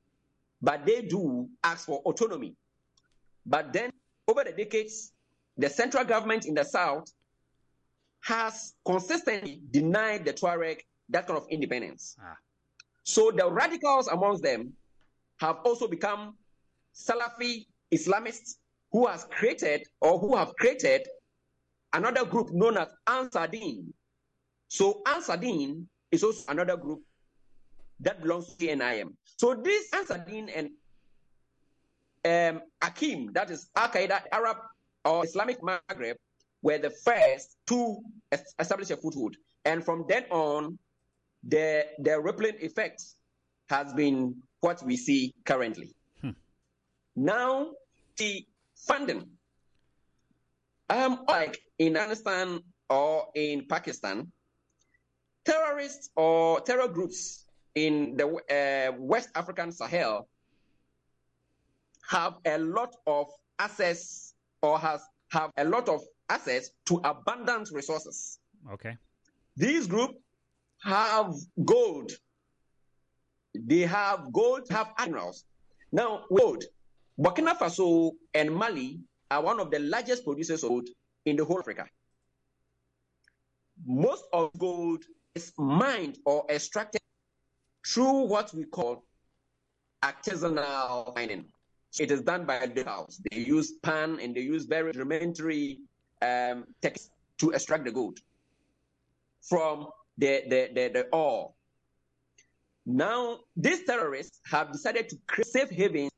but 0.60 0.84
they 0.84 1.02
do 1.02 1.48
ask 1.62 1.86
for 1.86 2.00
autonomy. 2.00 2.54
But 3.46 3.72
then, 3.72 3.90
over 4.28 4.44
the 4.44 4.52
decades, 4.52 5.12
the 5.56 5.68
central 5.68 6.04
government 6.04 6.46
in 6.46 6.54
the 6.54 6.64
south 6.64 7.10
has 8.20 8.74
consistently 8.84 9.60
denied 9.70 10.24
the 10.24 10.32
Tuareg 10.32 10.80
that 11.08 11.26
kind 11.26 11.38
of 11.38 11.46
independence. 11.50 12.16
Ah. 12.20 12.36
So 13.02 13.30
the 13.30 13.50
radicals 13.50 14.08
amongst 14.08 14.42
them 14.42 14.72
have 15.38 15.58
also 15.64 15.88
become 15.88 16.36
Salafi 16.94 17.66
Islamists 17.92 18.56
who 18.92 19.06
has 19.06 19.24
created 19.24 19.86
or 20.00 20.18
who 20.18 20.36
have 20.36 20.54
created 20.56 21.06
another 21.92 22.24
group 22.24 22.50
known 22.52 22.76
as 22.76 22.88
Ansar 23.06 23.46
Dine. 23.46 23.92
So 24.68 25.02
Ansar 25.06 25.36
Dine 25.36 25.88
is 26.12 26.22
also 26.22 26.50
another 26.50 26.76
group 26.76 27.02
that 28.00 28.22
belongs 28.22 28.54
to 28.54 28.76
NIM. 28.76 29.16
So 29.36 29.54
this 29.54 29.92
Ansar 29.92 30.18
Dine 30.18 30.48
and 30.50 30.70
um, 32.24 32.62
AQIM, 32.82 33.32
that 33.34 33.50
is 33.50 33.70
Al 33.76 33.88
Qaeda, 33.88 34.22
Arab 34.32 34.58
or 35.04 35.24
Islamic 35.24 35.60
Maghreb, 35.62 36.16
were 36.62 36.78
the 36.78 36.90
first 36.90 37.56
to 37.68 37.98
establish 38.58 38.90
a 38.90 38.96
foothold. 38.96 39.36
And 39.64 39.84
from 39.84 40.04
then 40.08 40.24
on, 40.30 40.78
the, 41.42 41.86
the 41.98 42.20
rippling 42.20 42.56
effect 42.60 43.02
has 43.68 43.92
been 43.94 44.36
what 44.60 44.82
we 44.84 44.96
see 44.96 45.34
currently. 45.44 45.94
Hmm. 46.20 46.30
Now, 47.16 47.72
the 48.16 48.44
funding. 48.76 49.26
Um, 50.88 51.24
like 51.28 51.60
in 51.78 51.96
Afghanistan 51.96 52.60
or 52.88 53.28
in 53.34 53.66
Pakistan, 53.68 54.30
terrorists 55.44 56.10
or 56.16 56.60
terror 56.60 56.88
groups 56.88 57.46
in 57.74 58.16
the 58.16 58.26
uh, 58.26 58.96
West 58.98 59.30
African 59.34 59.72
Sahel 59.72 60.28
have 62.08 62.34
a 62.44 62.58
lot 62.58 62.96
of 63.06 63.28
access 63.58 64.34
or 64.62 64.78
has 64.78 65.00
have 65.30 65.50
a 65.56 65.64
lot 65.64 65.88
of 65.88 66.02
access 66.30 66.70
to 66.86 67.00
abundant 67.04 67.68
resources. 67.72 68.38
Okay. 68.72 68.96
These 69.56 69.86
groups 69.86 70.14
have 70.82 71.34
gold. 71.64 72.12
They 73.54 73.80
have 73.80 74.32
gold, 74.32 74.68
have 74.70 74.92
animals. 74.98 75.44
Now, 75.92 76.24
gold. 76.34 76.64
Burkina 77.18 77.58
Faso 77.58 78.12
and 78.32 78.54
Mali 78.54 79.00
are 79.30 79.42
one 79.42 79.60
of 79.60 79.70
the 79.70 79.80
largest 79.80 80.24
producers 80.24 80.62
of 80.62 80.70
gold 80.70 80.88
in 81.26 81.36
the 81.36 81.44
whole 81.44 81.58
Africa. 81.58 81.86
Most 83.84 84.24
of 84.32 84.50
gold 84.58 85.04
is 85.34 85.52
mined 85.58 86.18
or 86.24 86.46
extracted 86.48 87.00
through 87.86 88.26
what 88.26 88.54
we 88.54 88.64
call 88.64 89.04
artisanal 90.02 91.14
mining. 91.14 91.46
It 91.98 92.10
is 92.10 92.22
done 92.22 92.46
by 92.46 92.66
the 92.66 92.84
house. 92.84 93.20
They 93.30 93.38
use 93.38 93.72
pan 93.82 94.18
and 94.20 94.34
they 94.34 94.42
use 94.42 94.64
very 94.64 94.92
rudimentary 94.92 95.80
um, 96.22 96.64
to 97.38 97.50
extract 97.50 97.84
the 97.84 97.92
gold 97.92 98.18
from 99.42 99.88
the, 100.18 100.42
the, 100.48 100.70
the, 100.74 100.88
the 100.88 101.06
ore. 101.12 101.52
Now, 102.86 103.40
these 103.56 103.84
terrorists 103.84 104.40
have 104.50 104.72
decided 104.72 105.08
to 105.10 105.16
create 105.26 105.46
safe 105.46 105.70
havens 105.70 106.10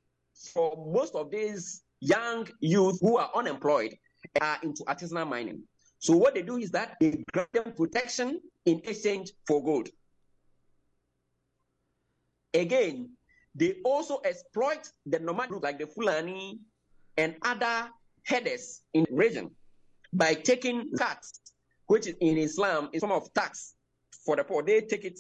for 0.53 0.91
most 0.93 1.15
of 1.15 1.31
these 1.31 1.83
young 2.01 2.49
youth 2.61 2.99
who 3.01 3.17
are 3.19 3.31
unemployed 3.35 3.95
are 4.41 4.59
into 4.63 4.83
artisanal 4.85 5.29
mining. 5.29 5.63
So 5.99 6.17
what 6.17 6.35
they 6.35 6.43
do 6.43 6.57
is 6.57 6.71
that 6.73 6.97
they 7.01 7.23
grant 7.33 7.53
them 7.53 7.73
protection 7.77 8.41
in 8.65 8.81
exchange 8.85 9.33
for 9.47 9.63
gold. 9.63 9.89
Again, 12.55 13.11
they 13.55 13.77
also 13.85 14.21
exploit 14.25 14.89
the 15.07 15.19
nomad 15.19 15.49
group 15.51 15.63
like 15.63 15.79
the 15.79 15.87
Fulani 15.87 16.59
and 17.17 17.37
other 17.43 17.89
herders 18.27 18.83
in 18.95 19.07
the 19.09 19.15
region 19.15 19.51
by 20.13 20.35
taking 20.35 20.91
tax, 20.97 21.41
which 21.87 22.07
in 22.07 22.39
Islam 22.39 22.89
is 22.93 23.01
form 23.01 23.13
of 23.13 23.33
tax 23.35 23.75
for 24.25 24.37
the 24.37 24.45
poor. 24.45 24.63
They 24.63 24.81
take 24.83 25.05
it 25.05 25.19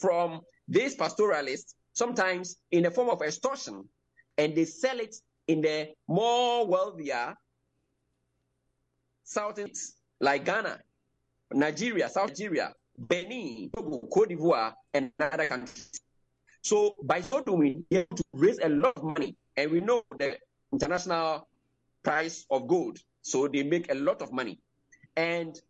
from 0.00 0.40
these 0.68 0.94
pastoralists, 0.94 1.74
sometimes 1.92 2.56
in 2.70 2.84
the 2.84 2.90
form 2.90 3.10
of 3.10 3.22
extortion, 3.22 3.88
and 4.36 4.54
they 4.54 4.64
sell 4.64 4.98
it 5.00 5.16
in 5.48 5.60
the 5.62 5.88
more 6.06 6.66
wealthier 6.66 7.34
southern 9.24 9.70
like 10.20 10.44
Ghana, 10.44 10.78
Nigeria, 11.52 12.08
South 12.08 12.28
Nigeria, 12.30 12.72
Benin, 12.96 13.70
Cote 14.12 14.28
d'Ivoire, 14.28 14.72
and 14.94 15.10
other 15.20 15.48
countries. 15.48 15.90
So 16.62 16.96
by 17.02 17.20
so 17.20 17.40
doing, 17.42 17.84
you 17.90 17.98
have 17.98 18.08
to 18.08 18.24
raise 18.32 18.58
a 18.58 18.68
lot 18.68 18.96
of 18.96 19.04
money, 19.04 19.36
and 19.56 19.70
we 19.70 19.80
know 19.80 20.02
the 20.18 20.36
international 20.72 21.48
price 22.02 22.44
of 22.50 22.66
gold. 22.66 22.98
So 23.28 23.46
they 23.46 23.62
make 23.62 23.92
a 23.92 23.94
lot 23.94 24.22
of 24.22 24.32
money. 24.32 24.58
And 25.16 25.60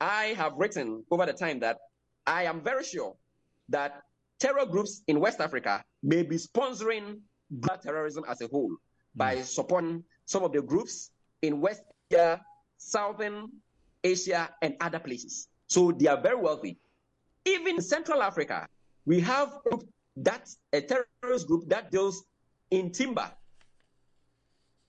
I 0.00 0.34
have 0.36 0.52
written 0.56 1.04
over 1.10 1.26
the 1.26 1.32
time 1.32 1.60
that 1.60 1.78
I 2.26 2.44
am 2.44 2.60
very 2.62 2.84
sure 2.84 3.16
that 3.68 4.02
terror 4.38 4.66
groups 4.66 5.02
in 5.08 5.18
West 5.18 5.40
Africa 5.40 5.84
may 6.02 6.22
be 6.22 6.36
sponsoring 6.36 7.20
black 7.50 7.82
terrorism 7.82 8.24
as 8.28 8.40
a 8.40 8.48
whole 8.48 8.76
by 9.14 9.36
hmm. 9.36 9.42
supporting 9.42 10.04
some 10.26 10.44
of 10.44 10.52
the 10.52 10.62
groups 10.62 11.10
in 11.42 11.60
West 11.60 11.82
Asia, 12.10 12.40
Southern 12.76 13.48
Asia, 14.04 14.50
and 14.62 14.76
other 14.80 14.98
places. 14.98 15.48
So 15.66 15.90
they 15.90 16.06
are 16.06 16.20
very 16.20 16.36
wealthy. 16.36 16.78
Even 17.44 17.76
in 17.76 17.80
Central 17.80 18.22
Africa, 18.22 18.68
we 19.06 19.20
have 19.20 19.58
that 20.16 20.48
a 20.72 20.80
terrorist 20.80 21.46
group 21.46 21.68
that 21.68 21.90
deals 21.90 22.24
in 22.70 22.90
timber. 22.90 23.30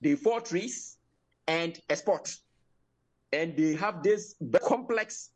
They 0.01 0.15
fall 0.15 0.41
trees 0.41 0.96
and 1.47 1.79
export. 1.89 2.36
And 3.33 3.55
they 3.57 3.75
have 3.75 4.03
this 4.03 4.36
complex 4.65 5.31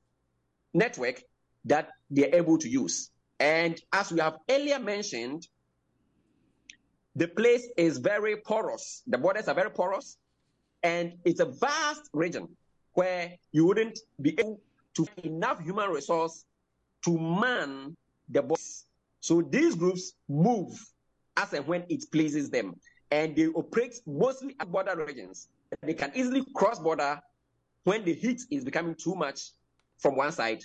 network 0.73 1.23
that 1.65 1.89
they're 2.09 2.33
able 2.33 2.57
to 2.57 2.69
use. 2.69 3.11
And 3.39 3.79
as 3.91 4.11
we 4.11 4.19
have 4.19 4.37
earlier 4.49 4.79
mentioned, 4.79 5.47
the 7.15 7.27
place 7.27 7.67
is 7.75 7.97
very 7.97 8.37
porous. 8.37 9.03
The 9.07 9.17
borders 9.17 9.47
are 9.47 9.55
very 9.55 9.71
porous, 9.71 10.17
and 10.83 11.13
it's 11.25 11.39
a 11.39 11.45
vast 11.45 12.09
region 12.13 12.47
where 12.93 13.33
you 13.51 13.65
wouldn't 13.65 13.99
be 14.21 14.39
able 14.39 14.61
to 14.95 15.05
find 15.05 15.25
enough 15.25 15.59
human 15.61 15.89
resource 15.89 16.45
to 17.03 17.17
man 17.17 17.95
the 18.29 18.41
borders. 18.41 18.85
So 19.19 19.41
these 19.41 19.75
groups 19.75 20.13
move 20.29 20.79
as 21.35 21.53
and 21.53 21.67
when 21.67 21.83
it 21.89 22.05
pleases 22.11 22.49
them, 22.49 22.75
and 23.09 23.35
they 23.35 23.47
operate 23.47 23.99
mostly 24.05 24.55
at 24.59 24.71
border 24.71 25.03
regions. 25.05 25.49
They 25.81 25.93
can 25.93 26.11
easily 26.15 26.43
cross 26.55 26.79
border 26.79 27.19
when 27.83 28.03
the 28.03 28.13
heat 28.13 28.41
is 28.51 28.63
becoming 28.63 28.95
too 28.95 29.15
much 29.15 29.51
from 29.97 30.15
one 30.15 30.31
side, 30.31 30.61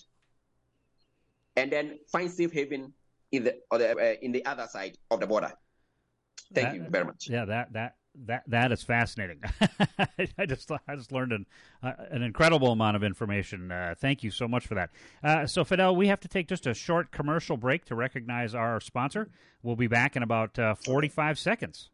and 1.56 1.70
then 1.70 1.98
find 2.10 2.30
safe 2.30 2.52
haven 2.52 2.92
in 3.32 3.44
the, 3.44 3.56
uh, 3.70 4.14
in 4.22 4.32
the 4.32 4.44
other 4.44 4.66
side 4.66 4.96
of 5.10 5.20
the 5.20 5.26
border. 5.26 5.52
Thank 6.54 6.68
that, 6.68 6.74
you 6.74 6.86
very 6.88 7.04
much. 7.04 7.28
Yeah, 7.28 7.44
that 7.46 7.72
that 7.72 7.96
that 8.26 8.42
that 8.46 8.72
is 8.72 8.82
fascinating. 8.82 9.40
I 10.38 10.46
just 10.46 10.70
I 10.70 10.96
just 10.96 11.12
learned 11.12 11.32
an 11.32 11.46
uh, 11.82 11.92
an 12.10 12.22
incredible 12.22 12.72
amount 12.72 12.96
of 12.96 13.02
information. 13.02 13.70
Uh, 13.70 13.94
thank 13.98 14.22
you 14.22 14.30
so 14.30 14.46
much 14.46 14.66
for 14.66 14.74
that. 14.74 14.90
Uh, 15.22 15.46
so 15.46 15.64
Fidel, 15.64 15.96
we 15.96 16.08
have 16.08 16.20
to 16.20 16.28
take 16.28 16.48
just 16.48 16.66
a 16.66 16.74
short 16.74 17.10
commercial 17.10 17.56
break 17.56 17.84
to 17.86 17.94
recognize 17.94 18.54
our 18.54 18.80
sponsor. 18.80 19.28
We'll 19.62 19.76
be 19.76 19.88
back 19.88 20.16
in 20.16 20.22
about 20.22 20.58
uh, 20.58 20.74
forty 20.74 21.08
five 21.08 21.38
seconds. 21.38 21.90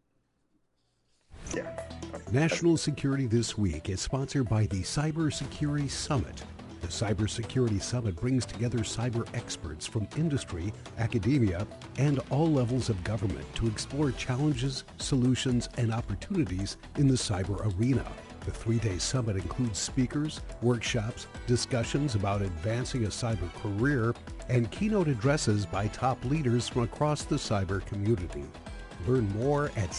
Yeah. 1.55 1.92
National 2.31 2.77
Security 2.77 3.27
This 3.27 3.57
Week 3.57 3.89
is 3.89 4.01
sponsored 4.01 4.49
by 4.49 4.67
the 4.67 4.83
Cybersecurity 4.83 5.91
Summit 5.91 6.43
the 6.83 6.89
Cybersecurity 6.89 7.81
Summit 7.81 8.17
brings 8.17 8.45
together 8.45 8.79
cyber 8.79 9.25
experts 9.35 9.87
from 9.87 10.09
industry, 10.17 10.73
academia, 10.99 11.65
and 11.97 12.21
all 12.29 12.51
levels 12.51 12.89
of 12.89 13.05
government 13.05 13.47
to 13.55 13.69
explore 13.69 14.11
challenges, 14.11 14.83
solutions, 14.99 15.69
and 15.77 15.95
opportunities 15.95 16.79
in 16.97 17.07
the 17.07 17.15
cyber 17.15 17.79
arena. 17.79 18.05
The 18.45 18.51
three 18.51 18.81
day 18.81 18.99
summit 18.99 19.37
includes 19.37 19.79
speakers, 19.79 20.41
workshops, 20.61 21.29
discussions 21.47 22.17
about 22.17 22.43
advancing 22.43 23.05
a 23.05 23.09
cyber 23.09 23.53
career, 23.63 24.13
and 24.49 24.69
keynote 24.73 25.07
addresses 25.07 25.65
by 25.65 25.87
top 25.87 26.23
leaders 26.25 26.69
from 26.69 26.83
across 26.83 27.23
the 27.23 27.37
cyber 27.37 27.87
community. 27.87 28.45
Learn 29.07 29.29
more 29.39 29.71
at 29.77 29.91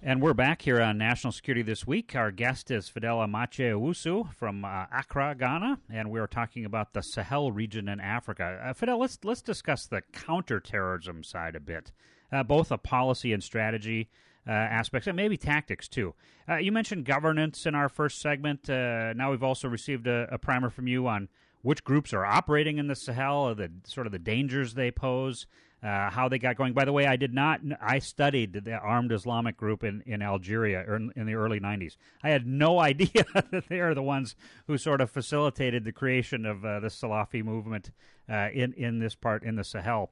And 0.00 0.22
we're 0.22 0.32
back 0.34 0.62
here 0.62 0.80
on 0.80 0.96
National 0.96 1.32
Security 1.32 1.62
This 1.62 1.86
Week. 1.86 2.14
Our 2.14 2.30
guest 2.30 2.70
is 2.70 2.88
Fidel 2.88 3.18
Amakye 3.18 3.72
Owusu 3.72 4.32
from 4.32 4.64
uh, 4.64 4.86
Accra, 4.92 5.34
Ghana, 5.36 5.80
and 5.90 6.10
we're 6.10 6.28
talking 6.28 6.64
about 6.64 6.92
the 6.92 7.02
Sahel 7.02 7.50
region 7.50 7.88
in 7.88 7.98
Africa. 7.98 8.60
Uh, 8.64 8.72
Fidel, 8.74 9.00
let's 9.00 9.18
let's 9.24 9.42
discuss 9.42 9.86
the 9.86 10.02
counterterrorism 10.12 11.24
side 11.24 11.56
a 11.56 11.60
bit, 11.60 11.90
uh, 12.30 12.44
both 12.44 12.70
a 12.70 12.78
policy 12.78 13.32
and 13.32 13.42
strategy 13.42 14.08
uh, 14.46 14.52
aspects, 14.52 15.08
and 15.08 15.16
maybe 15.16 15.36
tactics 15.36 15.88
too. 15.88 16.14
Uh, 16.48 16.56
you 16.56 16.70
mentioned 16.70 17.04
governance 17.04 17.66
in 17.66 17.74
our 17.74 17.88
first 17.88 18.20
segment. 18.20 18.70
Uh, 18.70 19.12
now 19.14 19.32
we've 19.32 19.42
also 19.42 19.68
received 19.68 20.06
a, 20.06 20.28
a, 20.30 20.38
primer 20.38 20.70
from 20.70 20.86
you 20.86 21.08
on 21.08 21.28
which 21.62 21.82
groups 21.82 22.14
are 22.14 22.24
operating 22.24 22.78
in 22.78 22.86
the 22.86 22.94
Sahel, 22.94 23.52
the 23.54 23.70
sort 23.84 24.06
of 24.06 24.12
the 24.12 24.18
dangers 24.18 24.74
they 24.74 24.92
pose 24.92 25.46
uh, 25.82 26.10
how 26.10 26.28
they 26.28 26.38
got 26.38 26.56
going. 26.56 26.72
By 26.72 26.84
the 26.84 26.92
way, 26.92 27.06
I 27.06 27.16
did 27.16 27.32
not. 27.32 27.60
I 27.80 27.98
studied 27.98 28.52
the 28.64 28.72
armed 28.72 29.12
Islamic 29.12 29.56
group 29.56 29.84
in, 29.84 30.02
in 30.06 30.22
Algeria 30.22 30.84
in, 30.94 31.12
in 31.14 31.26
the 31.26 31.34
early 31.34 31.60
'90s. 31.60 31.96
I 32.22 32.30
had 32.30 32.46
no 32.46 32.78
idea 32.90 33.24
that 33.34 33.68
they 33.68 33.80
are 33.80 33.94
the 33.94 34.02
ones 34.02 34.34
who 34.66 34.76
sort 34.78 35.00
of 35.00 35.10
facilitated 35.10 35.84
the 35.84 35.92
creation 35.92 36.46
of 36.46 36.64
uh, 36.64 36.80
the 36.80 36.88
Salafi 36.88 37.44
movement 37.44 37.90
uh, 38.28 38.48
in 38.52 38.72
in 38.74 38.98
this 38.98 39.14
part 39.14 39.42
in 39.44 39.56
the 39.56 39.64
Sahel. 39.64 40.10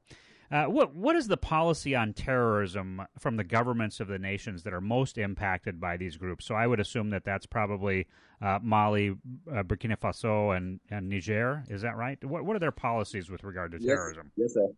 Uh, 0.51 0.67
what 0.67 0.95
what 0.95 1.17
is 1.17 1.27
the 1.27 1.37
policy 1.37 1.97
on 1.97 2.13
terrorism 2.13 3.03
from 3.19 3.37
the 3.37 3.43
governments 3.45 3.99
of 3.99 4.07
the 4.07 4.19
nations 4.19 4.63
that 4.63 4.73
are 4.73 4.81
most 4.81 5.19
impacted 5.19 5.81
by 5.81 5.97
these 5.97 6.17
groups? 6.17 6.47
So 6.47 6.55
I 6.55 6.67
would 6.67 6.79
assume 6.79 7.11
that 7.11 7.25
that's 7.25 7.47
probably 7.47 8.07
uh, 8.41 8.61
Mali, 8.63 9.11
uh, 9.11 9.63
Burkina 9.65 9.97
Faso, 9.99 10.57
and, 10.57 10.79
and 10.91 11.09
Niger. 11.09 11.65
Is 11.69 11.83
that 11.83 11.97
right? 11.97 12.23
What 12.25 12.45
what 12.45 12.55
are 12.55 12.61
their 12.61 12.71
policies 12.71 13.29
with 13.29 13.43
regard 13.43 13.73
to 13.73 13.79
yes. 13.79 13.87
terrorism? 13.89 14.31
Yes, 14.37 14.55
sir. 14.55 14.69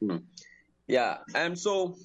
Hmm. 0.00 0.16
Yeah, 0.86 1.18
and 1.34 1.58
so 1.58 1.96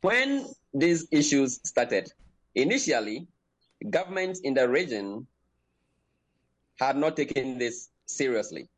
when 0.00 0.46
these 0.74 1.06
issues 1.10 1.60
started, 1.64 2.12
initially, 2.54 3.26
governments 3.90 4.40
in 4.40 4.54
the 4.54 4.68
region 4.68 5.26
had 6.78 6.96
not 6.96 7.16
taken 7.16 7.58
this 7.58 7.88
seriously. 8.06 8.68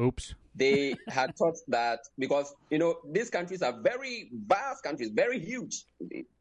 Oops. 0.00 0.34
They 0.54 0.96
had 1.08 1.34
thought 1.38 1.56
that 1.68 2.00
because, 2.18 2.54
you 2.70 2.78
know, 2.78 2.96
these 3.12 3.30
countries 3.30 3.62
are 3.62 3.80
very 3.80 4.30
vast 4.46 4.82
countries, 4.82 5.10
very 5.14 5.38
huge. 5.38 5.84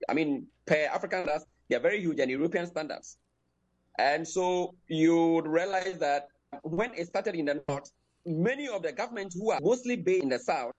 I 0.10 0.14
mean, 0.14 0.48
per 0.66 0.90
African 0.92 1.24
standards, 1.24 1.46
they 1.70 1.76
are 1.76 1.82
very 1.82 2.02
huge 2.02 2.20
and 2.20 2.30
European 2.30 2.68
standards. 2.68 3.18
And 3.98 4.28
so 4.28 4.76
you 4.88 5.28
would 5.34 5.48
realize 5.48 5.98
that 6.00 6.28
when 6.64 6.94
it 6.96 7.08
started 7.08 7.36
in 7.36 7.46
the 7.46 7.64
north, 7.68 7.92
many 8.26 8.68
of 8.68 8.82
the 8.82 8.92
governments 8.92 9.36
who 9.36 9.52
are 9.52 9.60
mostly 9.62 9.96
based 9.96 10.24
in 10.24 10.30
the 10.30 10.40
south 10.40 10.74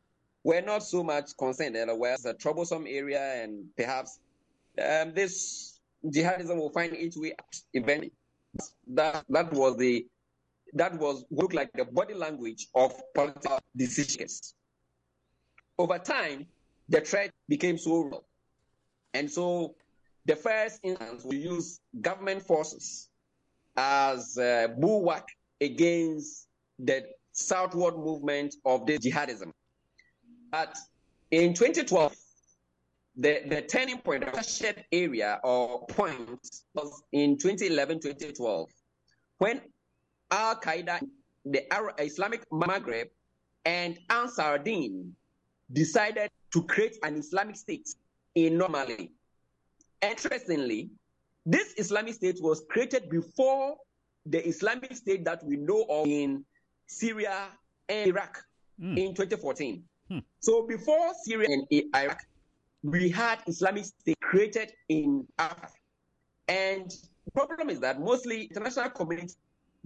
were 0.44 0.60
not 0.60 0.82
so 0.82 1.02
much 1.02 1.36
concerned. 1.38 1.74
There 1.74 1.94
was 1.94 2.24
a 2.24 2.34
troublesome 2.34 2.86
area, 2.86 3.42
and 3.42 3.64
perhaps 3.76 4.18
um, 4.82 5.12
this 5.14 5.80
jihadism 6.04 6.56
will 6.56 6.70
find 6.70 6.92
its 6.94 7.16
way 7.16 7.32
out 7.38 7.60
eventually. 7.74 8.12
That 8.88 9.24
that 9.28 9.52
was 9.52 9.76
the 9.76 10.06
that 10.72 10.98
was 10.98 11.24
look 11.30 11.52
like 11.52 11.70
the 11.74 11.84
body 11.84 12.14
language 12.14 12.68
of 12.74 12.94
political 13.14 13.58
decisions. 13.76 14.54
Over 15.78 15.98
time, 15.98 16.46
the 16.88 17.00
threat 17.00 17.30
became 17.48 17.76
so 17.76 18.02
real, 18.02 18.24
and 19.14 19.30
so 19.30 19.74
the 20.24 20.36
first 20.36 20.80
instance 20.82 21.24
we 21.24 21.36
use 21.36 21.80
government 22.00 22.42
forces 22.42 23.08
as 23.76 24.38
a 24.38 24.68
bulwark 24.78 25.28
against 25.60 26.48
the 26.78 27.04
southward 27.36 27.96
movement 27.96 28.54
of 28.64 28.86
the 28.86 28.98
jihadism. 28.98 29.52
But 30.50 30.76
in 31.30 31.54
2012, 31.54 32.14
the, 33.16 33.42
the 33.48 33.62
turning 33.62 33.98
point, 33.98 34.24
of 34.24 34.32
the 34.32 34.42
shared 34.42 34.84
area 34.90 35.38
or 35.44 35.86
point 35.86 36.40
was 36.74 37.02
in 37.12 37.36
2011, 37.38 38.00
2012, 38.00 38.70
when 39.38 39.60
Al 40.30 40.56
Qaeda, 40.56 41.00
the 41.44 41.62
Islamic 41.98 42.48
Maghreb, 42.50 43.06
and 43.64 43.98
Ansar 44.10 44.58
Din 44.58 45.14
decided 45.72 46.30
to 46.52 46.62
create 46.62 46.96
an 47.02 47.16
Islamic 47.16 47.56
state 47.56 47.88
in 48.34 48.56
Mali. 48.58 49.12
Interestingly, 50.02 50.90
this 51.44 51.74
Islamic 51.76 52.14
state 52.14 52.38
was 52.40 52.64
created 52.70 53.10
before 53.10 53.76
the 54.26 54.46
Islamic 54.46 54.94
state 54.94 55.24
that 55.24 55.44
we 55.44 55.56
know 55.56 55.84
of 55.88 56.06
in 56.06 56.44
Syria 56.86 57.48
and 57.88 58.08
Iraq 58.08 58.42
mm. 58.80 58.98
in 58.98 59.14
2014. 59.14 59.82
Hmm. 60.08 60.18
So 60.40 60.66
before 60.66 61.12
Syria 61.24 61.48
and 61.50 61.66
Iraq, 61.94 62.20
we 62.82 63.08
had 63.08 63.40
Islamic 63.46 63.84
State 63.84 64.18
created 64.20 64.72
in 64.88 65.26
Africa. 65.38 65.72
And 66.48 66.90
the 67.24 67.30
problem 67.32 67.70
is 67.70 67.80
that 67.80 68.00
mostly 68.00 68.44
international 68.44 68.90
community 68.90 69.34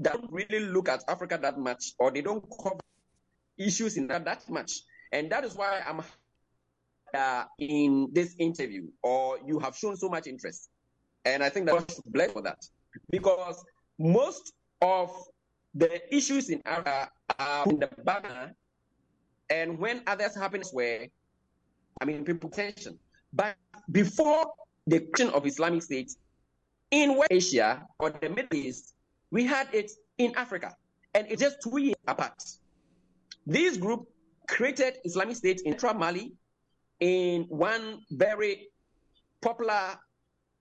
don't 0.00 0.30
really 0.30 0.60
look 0.60 0.88
at 0.88 1.02
Africa 1.08 1.38
that 1.40 1.58
much, 1.58 1.92
or 1.98 2.10
they 2.10 2.20
don't 2.20 2.44
cover 2.62 2.80
issues 3.58 3.96
in 3.96 4.06
that 4.08 4.24
that 4.24 4.48
much. 4.48 4.82
And 5.12 5.30
that 5.32 5.44
is 5.44 5.54
why 5.54 5.80
I'm 5.86 6.02
uh, 7.14 7.44
in 7.58 8.08
this 8.12 8.34
interview, 8.38 8.88
or 9.02 9.38
you 9.46 9.58
have 9.58 9.76
shown 9.76 9.96
so 9.96 10.08
much 10.08 10.26
interest. 10.26 10.68
And 11.24 11.42
I 11.42 11.48
think 11.48 11.66
that 11.66 11.74
was 11.74 12.00
blessed 12.06 12.32
for 12.32 12.42
that. 12.42 12.58
Because 13.10 13.62
most 13.98 14.52
of 14.80 15.10
the 15.74 16.14
issues 16.14 16.50
in 16.50 16.62
Africa 16.64 17.10
are 17.38 17.66
in 17.68 17.78
the 17.78 17.88
banner, 18.04 18.54
and 19.48 19.78
when 19.78 20.02
others 20.06 20.34
happen 20.34 20.62
where, 20.72 21.06
I 22.00 22.04
mean, 22.04 22.24
people 22.24 22.50
tension. 22.50 22.98
But 23.32 23.56
before 23.90 24.46
the 24.86 25.00
creation 25.00 25.34
of 25.34 25.46
Islamic 25.46 25.82
State 25.82 26.12
in 26.90 27.16
West 27.16 27.30
Asia 27.30 27.86
or 27.98 28.10
the 28.10 28.28
Middle 28.28 28.58
East, 28.58 28.94
we 29.30 29.44
had 29.44 29.68
it 29.72 29.90
in 30.18 30.34
Africa, 30.36 30.74
and 31.14 31.26
it's 31.30 31.40
just 31.40 31.62
two 31.62 31.78
years 31.78 31.96
apart. 32.06 32.42
This 33.46 33.76
group 33.76 34.08
created 34.48 34.98
Islamic 35.04 35.36
State 35.36 35.62
in 35.64 35.72
Central 35.72 35.94
Mali 35.94 36.32
in 36.98 37.44
one 37.48 38.00
very 38.10 38.68
popular 39.40 39.96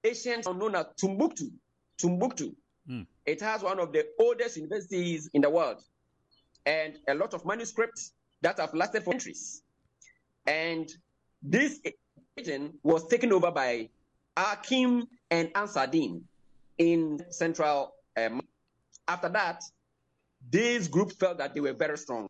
ancient 0.03 0.43
town 0.43 0.59
known 0.59 0.75
as 0.75 0.85
Timbuktu. 0.97 1.49
Timbuktu. 1.97 2.55
Mm. 2.89 3.05
It 3.29 3.41
has 3.41 3.61
one 3.61 3.79
of 3.79 3.93
the 3.93 4.07
oldest 4.17 4.57
universities 4.57 5.29
in 5.35 5.41
the 5.41 5.49
world 5.51 5.83
and 6.65 6.97
a 7.07 7.13
lot 7.13 7.35
of 7.35 7.45
manuscripts 7.45 8.13
that 8.41 8.59
have 8.59 8.73
lasted 8.73 9.03
for 9.03 9.13
centuries. 9.13 9.61
And 10.47 10.89
this 11.43 11.79
region 12.35 12.73
was 12.81 13.07
taken 13.07 13.31
over 13.31 13.51
by 13.51 13.89
AQIM 14.35 15.05
and 15.29 15.51
Ansar 15.53 15.85
Din 15.85 16.23
in 16.79 17.23
central. 17.29 17.93
Um, 18.17 18.41
after 19.07 19.29
that, 19.29 19.61
this 20.49 20.87
group 20.87 21.11
felt 21.11 21.37
that 21.37 21.53
they 21.53 21.59
were 21.59 21.73
very 21.73 21.99
strong. 21.99 22.27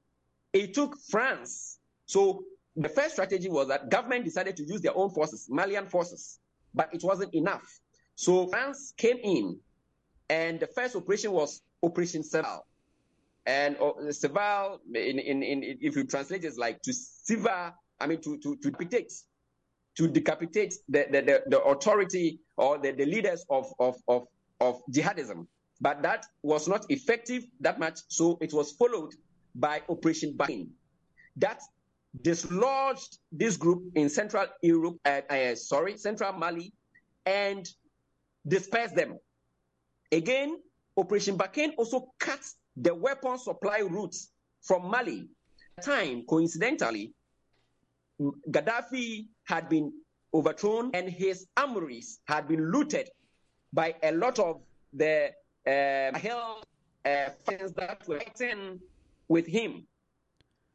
It 0.52 0.74
took 0.74 0.97
France. 1.10 1.80
So 2.08 2.43
the 2.76 2.89
first 2.89 3.14
strategy 3.14 3.47
was 3.47 3.70
that 3.70 3.89
government 3.89 4.26
decided 4.26 4.58
to 4.58 4.66
use 4.66 4.82
their 4.82 4.97
own 4.97 5.12
forces, 5.12 5.47
Malian 5.50 5.88
forces, 5.88 6.39
but 6.74 6.93
it 6.93 7.04
wasn't 7.06 7.34
enough. 7.34 7.80
So 8.16 8.47
France 8.47 8.93
came 8.97 9.18
in, 9.24 9.60
and 10.30 10.59
the 10.59 10.67
first 10.67 10.95
operation 10.95 11.32
was 11.32 11.61
Operation 11.84 12.23
Serval. 12.23 12.65
And 13.45 13.77
uh, 13.77 14.11
Serval, 14.11 14.80
in, 14.93 15.19
in, 15.19 15.41
in, 15.43 15.63
if 15.63 15.95
you 15.95 16.03
translate 16.03 16.43
it, 16.43 16.57
like 16.57 16.82
to 16.84 16.93
sever, 16.93 17.73
I 17.99 18.07
mean, 18.07 18.21
to, 18.21 18.38
to, 18.38 18.55
to 18.57 18.69
decapitate, 18.69 19.11
to 19.97 20.07
decapitate 20.07 20.75
the, 20.88 21.07
the, 21.11 21.21
the, 21.21 21.43
the 21.47 21.61
authority 21.61 22.39
or 22.57 22.77
the, 22.77 22.91
the 22.91 23.05
leaders 23.05 23.45
of, 23.49 23.73
of, 23.80 23.95
of, 24.07 24.27
of 24.59 24.82
jihadism. 24.91 25.47
But 25.82 26.01
that 26.03 26.25
was 26.43 26.67
not 26.67 26.86
effective 26.89 27.45
that 27.61 27.80
much, 27.80 27.99
so 28.09 28.38
it 28.41 28.53
was 28.53 28.73
followed 28.73 29.13
by 29.55 29.82
Operation 29.89 30.34
Barkhane. 30.38 30.67
That 31.38 31.61
dislodged 32.21 33.17
this 33.32 33.57
group 33.57 33.84
in 33.95 34.09
Central 34.09 34.45
Europe, 34.61 34.97
uh, 35.05 35.21
uh, 35.30 35.55
sorry, 35.55 35.97
Central 35.97 36.34
Mali, 36.34 36.73
and 37.25 37.67
dispersed 38.47 38.95
them. 38.95 39.17
Again, 40.12 40.57
Operation 40.97 41.38
Barkhane 41.38 41.74
also 41.78 42.12
cut 42.20 42.39
the 42.76 42.93
weapon 42.93 43.38
supply 43.38 43.80
routes 43.80 44.32
from 44.62 44.89
Mali. 44.89 45.28
At 45.78 45.86
the 45.86 45.91
time, 45.91 46.26
coincidentally, 46.28 47.14
Gaddafi 48.20 49.28
had 49.45 49.70
been 49.70 49.93
overthrown 50.34 50.91
and 50.93 51.10
his 51.10 51.47
armories 51.55 52.20
had 52.26 52.47
been 52.47 52.72
looted 52.72 53.10
by 53.72 53.95
a 54.03 54.12
lot 54.12 54.39
of 54.39 54.62
the 54.93 55.32
uh, 55.66 56.18
Sahel 56.18 56.64
uh, 57.05 57.30
that 57.45 58.03
were 58.07 58.20
fighting 58.20 58.80
with 59.28 59.47
him. 59.47 59.86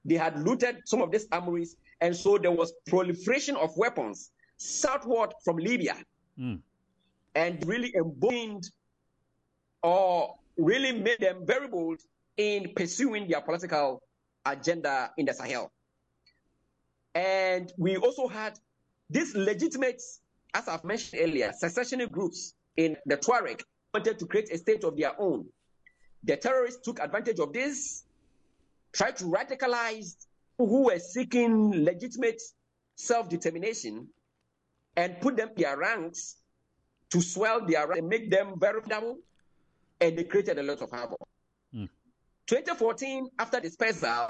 They 0.04 0.14
had 0.14 0.42
looted 0.42 0.82
some 0.84 1.02
of 1.02 1.10
these 1.10 1.26
armories, 1.32 1.76
and 2.00 2.14
so 2.14 2.38
there 2.38 2.52
was 2.52 2.72
proliferation 2.86 3.56
of 3.56 3.76
weapons 3.76 4.30
southward 4.58 5.32
from 5.44 5.56
Libya, 5.56 5.96
mm. 6.38 6.60
and 7.34 7.66
really 7.66 7.92
emboldened 7.96 8.70
or 9.84 10.36
really 10.56 10.92
made 10.92 11.20
them 11.20 11.44
very 11.44 11.68
bold 11.68 12.00
in 12.38 12.72
pursuing 12.74 13.28
their 13.28 13.42
political 13.42 14.02
agenda 14.46 15.10
in 15.18 15.26
the 15.26 15.34
Sahel. 15.34 15.70
And 17.14 17.70
we 17.76 17.98
also 17.98 18.26
had 18.26 18.58
these 19.10 19.36
legitimate, 19.36 20.02
as 20.54 20.68
I've 20.68 20.84
mentioned 20.84 21.20
earlier, 21.22 21.52
secessionist 21.52 22.10
groups 22.10 22.54
in 22.78 22.96
the 23.04 23.18
Tuareg 23.18 23.60
wanted 23.92 24.18
to 24.18 24.26
create 24.26 24.50
a 24.50 24.56
state 24.56 24.84
of 24.84 24.96
their 24.96 25.20
own. 25.20 25.44
The 26.24 26.38
terrorists 26.38 26.80
took 26.82 26.98
advantage 26.98 27.38
of 27.38 27.52
this, 27.52 28.04
tried 28.94 29.16
to 29.18 29.24
radicalize 29.24 30.16
who 30.56 30.84
were 30.84 30.98
seeking 30.98 31.84
legitimate 31.84 32.40
self-determination 32.96 34.08
and 34.96 35.20
put 35.20 35.36
them 35.36 35.50
in 35.54 35.62
their 35.62 35.76
ranks 35.76 36.36
to 37.10 37.20
swell 37.20 37.66
their 37.66 37.86
ranks 37.86 37.98
and 37.98 38.08
make 38.08 38.30
them 38.30 38.54
very 38.58 38.80
double 38.88 39.18
and 40.00 40.18
they 40.18 40.24
created 40.24 40.58
a 40.58 40.62
lot 40.62 40.80
of 40.82 40.90
havoc. 40.90 41.18
Mm. 41.74 41.88
2014, 42.46 43.28
after 43.38 43.60
the 43.60 43.68
dispersal, 43.68 44.28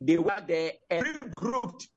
they 0.00 0.18
were 0.18 0.42
there 0.46 0.72
and 0.90 1.04
regrouped. 1.04 1.88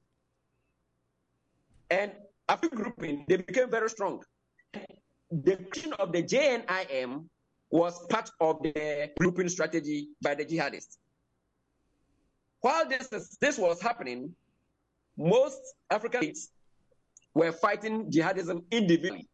And 1.90 2.12
after 2.48 2.70
grouping, 2.70 3.26
they 3.28 3.38
became 3.38 3.70
very 3.70 3.90
strong. 3.90 4.24
The 5.32 5.58
creation 5.58 5.94
of 5.94 6.12
the 6.12 6.24
JNIM 6.24 7.26
was 7.70 8.06
part 8.08 8.30
of 8.40 8.62
the 8.64 9.10
grouping 9.18 9.50
strategy 9.50 10.10
by 10.22 10.36
the 10.36 10.46
jihadists. 10.46 10.98
While 12.60 12.88
this, 12.88 13.12
is, 13.12 13.38
this 13.40 13.58
was 13.58 13.82
happening, 13.82 14.36
most 15.18 15.60
African 15.90 16.22
states 16.22 16.50
were 17.34 17.52
fighting 17.52 18.12
jihadism 18.12 18.64
individually. 18.72 19.28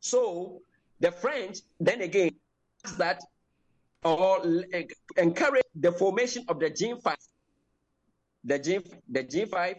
So 0.00 0.60
the 1.04 1.12
French, 1.12 1.58
then 1.78 2.00
again, 2.00 2.30
that 2.96 3.20
or 4.02 4.40
encourage 5.18 5.64
the 5.74 5.92
formation 5.92 6.44
of 6.48 6.58
the 6.58 6.70
G5. 6.70 7.14
The, 8.44 8.82
the 9.10 9.24
G5 9.24 9.76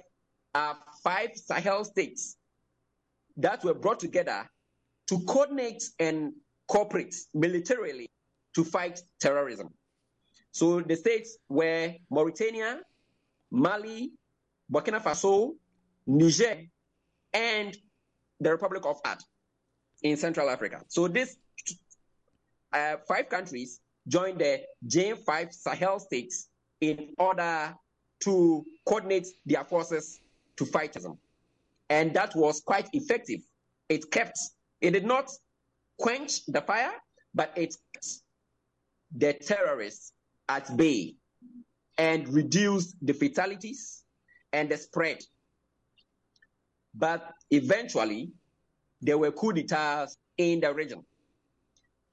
are 0.54 0.78
five 1.04 1.32
Sahel 1.34 1.84
states 1.84 2.38
that 3.38 3.64
were 3.64 3.74
brought 3.74 4.00
together 4.00 4.48
to 5.08 5.20
coordinate 5.22 5.84
and 6.00 6.34
cooperate 6.68 7.16
militarily 7.34 8.08
to 8.54 8.64
fight 8.64 9.02
terrorism. 9.20 9.70
So 10.52 10.82
the 10.82 10.96
states 10.96 11.38
were 11.50 11.94
Mauritania, 12.12 12.82
Mali, 13.52 14.12
Burkina 14.72 15.02
Faso, 15.02 15.56
Niger, 16.06 16.58
and 17.34 17.76
the 18.40 18.52
Republic 18.52 18.86
of 18.86 19.02
Chad 19.04 19.18
in 20.06 20.18
Central 20.18 20.52
Africa. 20.52 20.82
So 20.88 21.08
these 21.08 21.36
uh, 22.72 22.98
five 23.08 23.28
countries 23.28 23.80
joined 24.08 24.40
the 24.40 24.62
G5 24.88 25.52
Sahel 25.52 26.00
states 26.00 26.48
in 26.80 27.16
order 27.18 27.74
to 28.24 28.64
coordinate 28.86 29.28
their 29.48 29.64
forces 29.64 30.20
to 30.58 30.66
fight 30.66 30.94
them. 30.94 31.18
And 31.90 32.14
that 32.14 32.36
was 32.36 32.62
quite 32.62 32.88
effective. 32.94 33.40
It 33.90 34.12
kept, 34.12 34.38
it 34.80 34.92
did 34.92 35.06
not 35.06 35.32
quench 35.98 36.46
the 36.46 36.62
fire, 36.62 36.94
but 37.34 37.52
it 37.56 37.76
kept 37.94 38.08
the 39.18 39.34
terrorists 39.34 40.14
at 40.50 40.78
bay 40.78 41.16
and 41.98 42.30
reduced 42.30 42.96
the 43.02 43.14
fatalities 43.14 44.04
and 44.54 44.70
the 44.70 44.78
spread. 44.78 45.18
But 46.94 47.34
eventually, 47.50 48.32
there 49.06 49.18
were 49.18 49.32
coup 49.32 49.54
d'etats 49.54 50.18
in 50.38 50.60
the 50.60 50.74
region. 50.74 51.06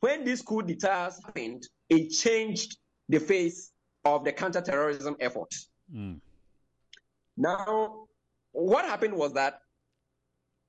When 0.01 0.25
these 0.25 0.43
coup 0.43 0.63
d'etats 0.63 1.23
happened, 1.25 1.67
it 1.89 2.11
changed 2.11 2.77
the 3.09 3.19
face 3.19 3.73
of 4.05 4.25
the 4.25 4.33
counterterrorism 4.33 5.17
effort. 5.21 5.55
Mm. 5.95 6.21
Now, 7.37 8.07
what 8.53 8.85
happened 8.85 9.15
was 9.15 9.33
that 9.35 9.61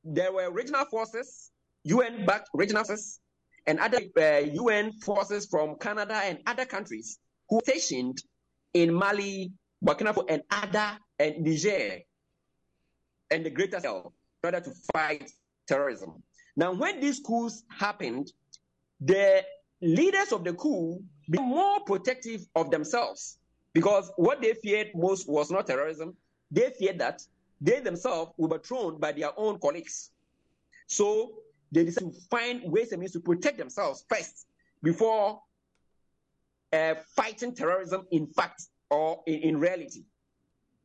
there 0.03 0.31
were 0.31 0.51
regional 0.51 0.85
forces, 0.85 1.51
UN 1.83 2.25
backed 2.25 2.49
regional 2.53 2.83
forces, 2.83 3.19
and 3.67 3.79
other 3.79 3.99
uh, 4.17 4.45
UN 4.63 4.93
forces 5.01 5.45
from 5.47 5.75
Canada 5.75 6.15
and 6.15 6.39
other 6.47 6.65
countries 6.65 7.19
who 7.49 7.57
were 7.57 7.61
stationed 7.63 8.21
in 8.73 8.93
Mali, 8.93 9.51
Burkina 9.83 10.13
Faso, 10.13 10.25
and 10.29 10.41
other, 10.51 10.97
and 11.19 11.43
Niger, 11.43 11.99
and 13.31 13.45
the 13.45 13.49
Greater 13.49 13.79
Sahel 13.79 14.13
in 14.43 14.53
order 14.53 14.61
to 14.61 14.71
fight 14.93 15.31
terrorism. 15.67 16.21
Now, 16.55 16.73
when 16.73 16.99
these 16.99 17.19
coups 17.19 17.63
happened, 17.69 18.31
the 19.01 19.43
leaders 19.81 20.31
of 20.31 20.43
the 20.43 20.53
coup 20.53 21.01
became 21.29 21.47
more 21.47 21.79
protective 21.81 22.45
of 22.55 22.69
themselves 22.69 23.39
because 23.73 24.11
what 24.17 24.41
they 24.41 24.53
feared 24.53 24.89
most 24.95 25.27
was 25.27 25.49
not 25.51 25.67
terrorism. 25.67 26.15
They 26.51 26.71
feared 26.77 26.99
that 26.99 27.23
they 27.59 27.79
themselves 27.79 28.31
would 28.37 28.51
be 28.51 28.57
thrown 28.65 28.99
by 28.99 29.13
their 29.13 29.31
own 29.37 29.59
colleagues. 29.59 30.11
So 30.87 31.33
they 31.71 31.85
decided 31.85 32.13
to 32.13 32.19
find 32.29 32.61
ways 32.71 32.91
and 32.91 32.99
means 32.99 33.13
to 33.13 33.19
protect 33.19 33.57
themselves 33.57 34.05
first 34.07 34.45
before 34.83 35.41
uh, 36.71 36.95
fighting 37.15 37.55
terrorism 37.55 38.05
in 38.11 38.27
fact 38.27 38.63
or 38.89 39.23
in, 39.25 39.39
in 39.39 39.59
reality. 39.59 40.03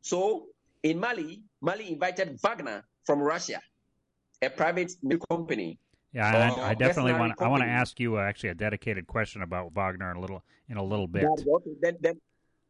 So 0.01 0.47
in 0.83 0.99
Mali, 0.99 1.43
Mali 1.61 1.93
invited 1.93 2.39
Wagner 2.41 2.85
from 3.05 3.21
Russia 3.21 3.61
a 4.43 4.51
private 4.51 4.93
new 5.03 5.19
company. 5.19 5.79
Yeah, 6.13 6.55
I, 6.57 6.71
I 6.71 6.75
dedefinitely 6.75 7.13
want. 7.13 7.35
I 7.41 7.49
want 7.49 7.63
to 7.63 7.69
ask 7.69 8.01
you 8.01 8.17
uh, 8.17 8.23
actually 8.23 8.51
a 8.51 8.55
dedicated 8.55 9.07
question 9.07 9.43
about 9.43 9.73
Wagner 9.75 10.11
in 10.11 10.17
a 10.17 10.21
little 10.21 10.43
in 10.69 10.77
a 10.77 10.83
little 10.83 11.07
bit. 11.07 11.25
okay. 11.25 11.71
Then, 11.81 11.97
then, 12.01 12.21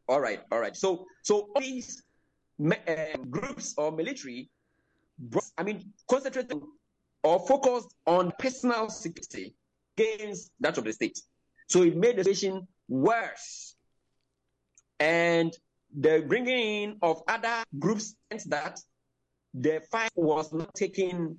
all 0.07 0.19
right, 0.19 0.41
all 0.51 0.59
right. 0.59 0.75
So, 0.75 1.05
so 1.23 1.49
all 1.55 1.61
these 1.61 2.03
uh, 2.63 3.17
groups 3.29 3.73
or 3.77 3.91
military, 3.91 4.49
I 5.57 5.63
mean, 5.63 5.93
concentrated 6.09 6.61
or 7.23 7.39
focused 7.47 7.93
on 8.05 8.31
personal 8.39 8.89
security 8.89 9.53
against 9.97 10.51
that 10.59 10.77
of 10.77 10.83
the 10.83 10.93
state. 10.93 11.19
So 11.67 11.83
it 11.83 11.95
made 11.95 12.17
the 12.17 12.23
situation 12.23 12.67
worse. 12.87 13.75
And 14.99 15.53
the 15.97 16.23
bringing 16.27 16.83
in 16.83 16.97
of 17.01 17.21
other 17.27 17.63
groups 17.77 18.15
meant 18.29 18.49
that 18.49 18.79
the 19.53 19.81
fight 19.91 20.11
was 20.15 20.51
not 20.53 20.73
taking 20.75 21.37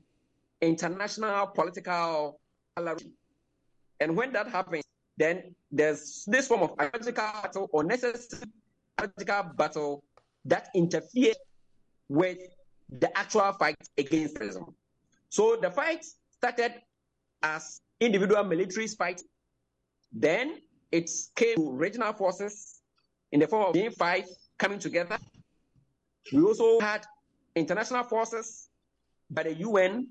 international 0.60 1.46
political 1.48 2.40
and 4.00 4.16
when 4.16 4.32
that 4.32 4.48
happens, 4.48 4.84
then 5.16 5.54
there's 5.70 6.24
this 6.26 6.48
form 6.48 6.62
of 6.62 6.72
ideological 6.80 7.42
battle 7.42 7.68
or 7.72 7.84
necessary 7.84 8.50
ideological 9.00 9.54
battle 9.56 10.04
that 10.46 10.68
interferes 10.74 11.36
with 12.08 12.38
the 12.88 13.16
actual 13.16 13.52
fight 13.52 13.76
against 13.98 14.36
terrorism. 14.36 14.74
So 15.28 15.56
the 15.56 15.70
fight 15.70 16.04
started 16.30 16.74
as 17.42 17.80
individual 18.00 18.42
militaries 18.44 18.96
fight. 18.96 19.20
Then 20.12 20.60
it 20.90 21.10
came 21.36 21.56
to 21.56 21.70
regional 21.70 22.12
forces 22.14 22.80
in 23.32 23.40
the 23.40 23.46
form 23.46 23.66
of 23.66 23.72
being 23.74 23.92
five 23.92 24.24
coming 24.58 24.78
together. 24.78 25.18
We 26.32 26.42
also 26.42 26.80
had 26.80 27.04
international 27.54 28.04
forces 28.04 28.68
by 29.30 29.44
the 29.44 29.54
UN 29.54 30.08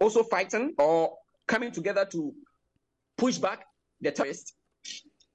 also 0.00 0.22
fighting 0.22 0.74
or 0.78 1.16
coming 1.46 1.70
together 1.70 2.04
to 2.12 2.34
push 3.16 3.38
back 3.38 3.64
the 4.00 4.10
terrorists. 4.10 4.54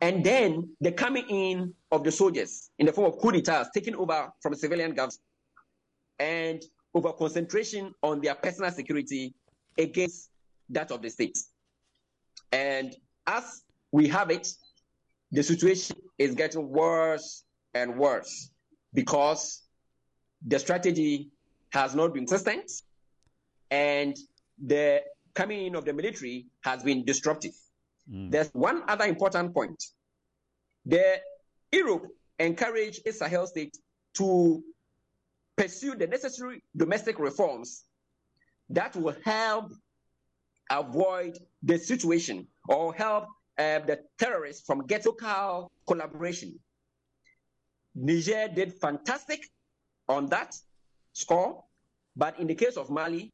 And 0.02 0.24
then 0.24 0.70
the 0.82 0.92
coming 0.92 1.26
in 1.30 1.74
of 1.92 2.04
the 2.04 2.12
soldiers 2.12 2.72
in 2.80 2.86
the 2.86 2.94
form 2.94 3.12
of 3.12 3.20
coup 3.20 3.32
d'etats 3.32 3.70
taking 3.74 3.96
over 3.96 4.30
from 4.42 4.56
civilian 4.56 4.94
government 4.94 5.20
and 6.20 6.64
over 6.94 7.14
concentration 7.14 7.94
on 8.02 8.20
their 8.22 8.36
personal 8.36 8.72
security 8.72 9.34
against 9.78 10.30
that 10.70 10.92
of 10.92 11.02
the 11.02 11.10
state. 11.10 11.38
And 12.52 12.96
as 13.28 13.64
we 13.92 14.08
have 14.08 14.30
it, 14.30 14.48
the 15.32 15.44
situation 15.44 15.96
is 16.18 16.36
getting 16.36 16.68
worse 16.70 17.44
and 17.74 17.98
worse 17.98 18.52
because 18.94 19.64
the 20.46 20.60
strategy 20.60 21.30
has 21.72 21.96
not 21.96 22.14
been 22.14 22.26
consistent 22.26 22.70
and 23.70 24.18
the 24.66 25.02
coming 25.34 25.66
in 25.66 25.76
of 25.76 25.86
the 25.86 25.94
military 25.94 26.46
has 26.64 26.84
been 26.84 27.06
disruptive. 27.06 27.54
Mm. 28.12 28.32
There's 28.32 28.50
one 28.54 28.84
other 28.88 29.06
important 29.06 29.54
point. 29.54 29.84
The 30.86 31.20
Europe 31.72 32.08
encouraged 32.40 33.02
its 33.06 33.20
Sahel 33.20 33.48
state 33.48 33.78
to 34.16 34.64
pursue 35.58 35.96
the 35.96 36.08
necessary 36.08 36.64
domestic 36.76 37.20
reforms 37.20 37.84
that 38.70 38.96
will 38.96 39.16
help 39.24 39.72
avoid 40.70 41.38
the 41.64 41.78
situation 41.78 42.48
or 42.70 42.94
help 42.94 43.26
uh, 43.58 43.80
the 43.80 44.00
terrorists 44.18 44.66
from 44.66 44.86
get 44.88 45.06
local 45.06 45.72
collaboration. 45.86 46.58
Niger 47.94 48.48
did 48.48 48.74
fantastic 48.80 49.42
on 50.08 50.28
that 50.28 50.56
score, 51.14 51.64
but 52.16 52.40
in 52.40 52.48
the 52.48 52.56
case 52.56 52.78
of 52.78 52.90
Mali, 52.90 53.32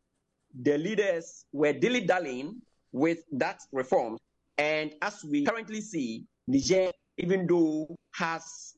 the 0.54 0.78
leaders 0.78 1.46
were 1.52 1.74
dilly-dallying 1.74 2.62
with 2.92 3.20
that 3.32 3.62
reform. 3.72 4.18
And 4.58 4.94
as 5.02 5.24
we 5.24 5.46
currently 5.46 5.82
see, 5.82 6.26
Niger, 6.48 6.92
even 7.18 7.46
though 7.48 7.96
has 8.14 8.76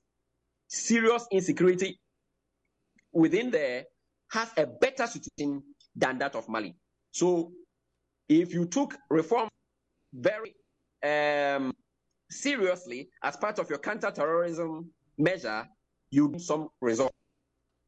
serious 0.67 1.25
insecurity 1.31 1.99
within 3.13 3.51
there, 3.51 3.85
has 4.31 4.49
a 4.57 4.65
better 4.65 5.07
situation 5.07 5.63
than 5.95 6.17
that 6.19 6.35
of 6.35 6.47
Mali. 6.49 6.75
So 7.11 7.51
if 8.27 8.53
you 8.53 8.65
took 8.65 8.95
reform 9.09 9.49
very 10.13 10.53
um, 11.03 11.73
seriously 12.29 13.09
as 13.23 13.37
part 13.37 13.59
of 13.59 13.69
your 13.69 13.79
counter-terrorism 13.79 14.89
measure, 15.17 15.67
you 16.11 16.29
get 16.29 16.41
some 16.41 16.69
result. 16.81 17.13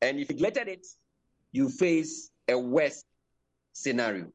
And 0.02 0.20
if 0.20 0.30
you 0.30 0.36
neglected 0.36 0.68
it, 0.68 0.88
you 1.52 1.70
face 1.70 2.32
a 2.48 2.58
worse 2.58 3.04
scenario. 3.74 4.32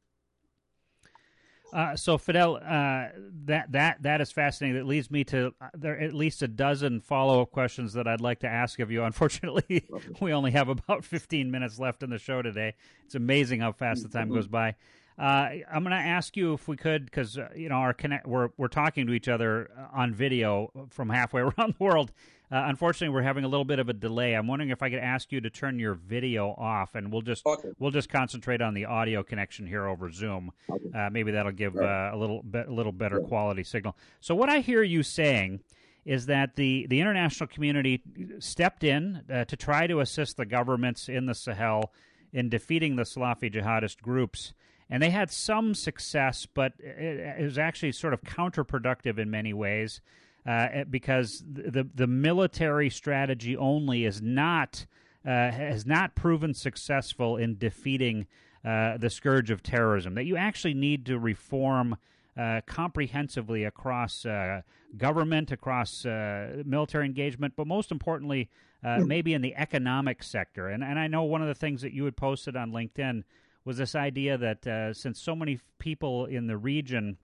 Uh, 1.73 1.97
so 1.97 2.17
Fidel, 2.17 2.57
uh, 2.57 3.09
that 3.45 3.71
that 3.73 4.03
that 4.03 4.21
is 4.21 4.31
fascinating. 4.31 4.77
That 4.77 4.87
leads 4.87 5.11
me 5.11 5.25
to 5.25 5.53
uh, 5.61 5.69
there 5.75 5.95
are 5.95 5.99
at 5.99 6.15
least 6.15 6.41
a 6.43 6.49
dozen 6.49 7.01
follow 7.01 7.43
up 7.43 7.51
questions 7.51 7.93
that 7.95 8.07
I'd 8.07 8.21
like 8.21 8.41
to 8.41 8.49
ask 8.49 8.79
of 8.79 8.91
you. 8.91 9.03
Unfortunately, 9.05 9.85
we 10.21 10.33
only 10.33 10.53
have 10.53 10.69
about 10.69 11.05
fifteen 11.05 11.51
minutes 11.51 11.79
left 11.79 12.03
in 12.03 12.11
the 12.11 12.19
show 12.19 12.41
today. 12.41 12.75
It's 13.05 13.17
amazing 13.17 13.61
how 13.61 13.73
fast 13.73 14.03
the 14.03 14.09
time 14.09 14.29
goes 14.29 14.47
by. 14.47 14.77
Uh, 15.19 15.49
I'm 15.73 15.83
going 15.83 15.91
to 15.91 15.97
ask 15.97 16.37
you 16.37 16.53
if 16.53 16.69
we 16.69 16.77
could, 16.77 17.07
because 17.07 17.39
uh, 17.39 17.49
you 17.57 17.69
know 17.69 17.77
our 17.77 17.95
connect, 17.95 18.27
we're 18.27 18.51
we're 18.57 18.69
talking 18.69 19.07
to 19.07 19.13
each 19.15 19.29
other 19.29 19.71
on 19.93 20.13
video 20.13 20.89
from 20.91 21.09
halfway 21.09 21.41
around 21.59 21.75
the 21.79 21.85
world. 21.85 22.13
Uh, 22.51 22.63
unfortunately, 22.67 23.13
we're 23.13 23.23
having 23.23 23.43
a 23.43 23.49
little 23.49 23.65
bit 23.65 23.81
of 23.81 23.89
a 23.89 23.93
delay. 23.93 24.35
I'm 24.35 24.47
wondering 24.47 24.71
if 24.71 24.81
I 24.81 24.89
could 24.89 25.01
ask 25.01 25.33
you 25.33 25.41
to 25.41 25.51
turn 25.51 25.81
your 25.81 25.95
video 25.95 26.51
off, 26.51 26.95
and 26.95 27.11
we'll 27.11 27.23
just 27.23 27.45
okay. 27.45 27.71
we'll 27.79 27.91
just 27.91 28.09
concentrate 28.09 28.63
on 28.63 28.75
the 28.75 28.85
audio 28.85 29.23
connection 29.23 29.67
here 29.67 29.87
over 29.87 30.13
Zoom. 30.13 30.53
Okay. 30.71 30.97
Uh, 30.97 31.11
maybe 31.11 31.33
that'll 31.33 31.51
give 31.51 31.77
uh, 31.77 32.11
a 32.13 32.17
little 32.17 32.43
bit 32.43 32.69
a 32.69 32.73
little 32.73 32.93
better 32.93 33.21
quality 33.21 33.65
signal. 33.65 33.97
So, 34.21 34.35
what 34.35 34.49
I 34.49 34.61
hear 34.61 34.83
you 34.83 35.03
saying 35.03 35.61
is 36.05 36.27
that 36.27 36.55
the 36.55 36.87
the 36.89 37.01
international 37.01 37.49
community 37.49 38.03
stepped 38.39 38.85
in 38.85 39.23
uh, 39.33 39.45
to 39.47 39.57
try 39.57 39.89
to 39.89 39.99
assist 40.01 40.37
the 40.37 40.47
governments 40.47 41.09
in 41.09 41.27
the 41.27 41.35
Sahel 41.35 41.93
in 42.33 42.49
defeating 42.49 42.95
the 42.95 43.03
Salafi 43.03 43.53
jihadist 43.53 44.03
groups. 44.03 44.53
And 44.89 45.03
they 45.03 45.11
had 45.11 45.31
some 45.31 45.75
success, 45.75 46.47
but 46.47 46.75
it 46.79 47.43
was 47.43 47.59
actually 47.59 47.93
sort 47.93 48.15
of 48.15 48.23
counterproductive 48.23 49.19
in 49.19 49.31
many 49.31 49.53
ways 49.53 50.01
uh, 50.47 50.85
because 50.89 51.43
the 51.45 51.89
the 51.95 52.07
military 52.07 52.89
strategy 52.89 53.57
only 53.57 54.05
is 54.05 54.23
not 54.23 54.87
uh, 55.25 55.51
has 55.51 55.87
not 55.87 56.15
proven 56.15 56.55
successful 56.55 57.37
in 57.37 57.59
defeating 57.59 58.27
uh, 58.65 58.97
the 58.97 59.11
scourge 59.11 59.51
of 59.51 59.63
terrorism. 59.63 60.15
That 60.15 60.25
you 60.25 60.37
actually 60.37 60.75
need 60.75 61.07
to 61.07 61.19
reform. 61.19 61.97
Uh, 62.39 62.61
comprehensively 62.67 63.65
across 63.65 64.27
uh, 64.27 64.61
government, 64.99 65.51
across 65.53 66.05
uh, 66.05 66.63
military 66.67 67.07
engagement, 67.07 67.55
but 67.57 67.67
most 67.67 67.91
importantly, 67.91 68.51
hmm. 68.85 69.07
maybe 69.07 69.33
in 69.33 69.41
the 69.41 69.55
economic 69.55 70.23
sector. 70.23 70.69
And, 70.69 70.85
and 70.85 70.99
I 70.99 71.07
know 71.07 71.23
one 71.23 71.41
of 71.41 71.49
the 71.49 71.55
things 71.55 71.81
that 71.81 71.95
you 71.95 72.05
had 72.05 72.15
posted 72.15 72.55
on 72.55 72.73
LinkedIn 72.73 73.25
was 73.67 73.77
this 73.77 73.95
idea 73.95 74.39
that 74.39 74.95
since 74.97 75.21
so 75.21 75.37
many 75.37 75.61
people 75.79 76.25
in 76.25 76.47
the 76.47 76.57
region 76.57 77.19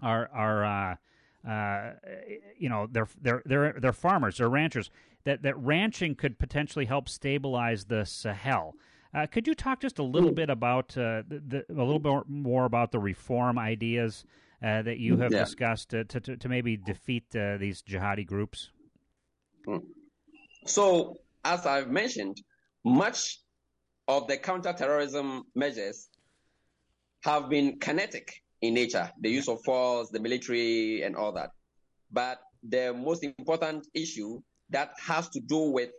are 0.00 0.30
are 0.32 0.98
uh, 1.48 1.92
you 2.56 2.68
know, 2.68 2.88
they're 2.90 3.08
they're 3.20 3.42
they're 3.44 3.76
they're 3.80 3.92
farmers, 3.92 4.38
they're 4.38 4.48
ranchers. 4.48 4.90
That 5.24 5.42
that 5.42 5.56
ranching 5.58 6.14
could 6.14 6.38
potentially 6.38 6.86
help 6.86 7.08
stabilize 7.08 7.84
the 7.84 8.04
Sahel. 8.04 8.74
Uh, 9.14 9.26
could 9.26 9.46
you 9.46 9.54
talk 9.54 9.80
just 9.80 9.98
a 9.98 10.02
little 10.02 10.32
bit 10.32 10.48
about 10.48 10.96
uh, 10.96 11.22
the, 11.28 11.64
a 11.68 11.72
little 11.72 11.98
bit 11.98 12.28
more 12.28 12.64
about 12.64 12.92
the 12.92 12.98
reform 12.98 13.58
ideas 13.58 14.24
uh, 14.62 14.82
that 14.82 14.98
you 14.98 15.18
have 15.18 15.32
yeah. 15.32 15.40
discussed 15.40 15.90
to, 15.90 16.04
to, 16.04 16.36
to 16.36 16.48
maybe 16.48 16.78
defeat 16.78 17.24
uh, 17.36 17.58
these 17.58 17.82
jihadi 17.82 18.26
groups? 18.26 18.70
Hmm. 19.66 19.78
So, 20.64 21.18
as 21.44 21.66
I've 21.66 21.90
mentioned, 21.90 22.40
much 22.84 23.40
of 24.08 24.26
the 24.26 24.36
counterterrorism 24.36 25.44
measures 25.54 26.08
have 27.22 27.48
been 27.48 27.78
kinetic 27.78 28.42
in 28.60 28.74
nature, 28.74 29.10
the 29.20 29.30
use 29.30 29.48
of 29.48 29.62
force, 29.64 30.10
the 30.10 30.20
military, 30.20 31.02
and 31.02 31.16
all 31.16 31.32
that. 31.32 31.50
But 32.10 32.40
the 32.68 32.92
most 32.92 33.24
important 33.24 33.88
issue 33.94 34.40
that 34.70 34.92
has 35.00 35.28
to 35.30 35.40
do 35.40 35.70
with 35.70 35.90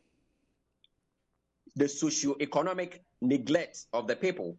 the 1.75 1.87
socio-economic 1.87 3.03
neglect 3.21 3.85
of 3.93 4.07
the 4.07 4.15
people, 4.15 4.57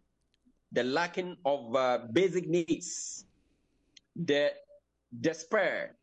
the 0.71 0.83
lacking 0.83 1.37
of 1.45 1.75
uh, 1.75 1.99
basic 2.11 2.47
needs, 2.47 3.25
the 4.15 4.51
despair, 5.21 5.95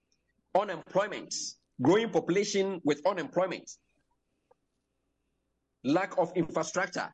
unemployment, 0.58 1.34
growing 1.80 2.08
population 2.08 2.80
with 2.84 3.00
unemployment, 3.06 3.70
lack 5.84 6.16
of 6.18 6.32
infrastructure, 6.34 7.12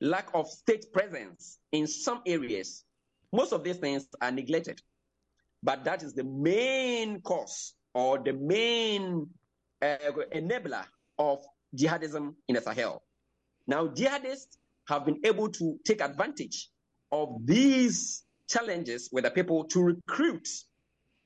lack 0.00 0.28
of 0.34 0.48
state 0.48 0.92
presence 0.92 1.58
in 1.72 1.86
some 1.86 2.20
areas, 2.26 2.84
most 3.32 3.52
of 3.52 3.64
these 3.64 3.76
things 3.76 4.06
are 4.20 4.30
neglected, 4.30 4.80
but 5.62 5.84
that 5.84 6.02
is 6.02 6.14
the 6.14 6.24
main 6.24 7.20
cause 7.20 7.74
or 7.94 8.18
the 8.18 8.32
main 8.32 9.28
uh, 9.82 9.96
enabler 10.34 10.84
of 11.18 11.40
jihadism 11.76 12.34
in 12.48 12.54
the 12.54 12.60
Sahel. 12.60 13.02
Now, 13.66 13.88
jihadists 13.88 14.56
have 14.88 15.04
been 15.04 15.20
able 15.24 15.48
to 15.50 15.78
take 15.84 16.00
advantage 16.00 16.70
of 17.12 17.36
these 17.44 18.24
challenges 18.48 19.10
with 19.12 19.24
the 19.24 19.30
people 19.30 19.64
to 19.64 19.82
recruit. 19.82 20.48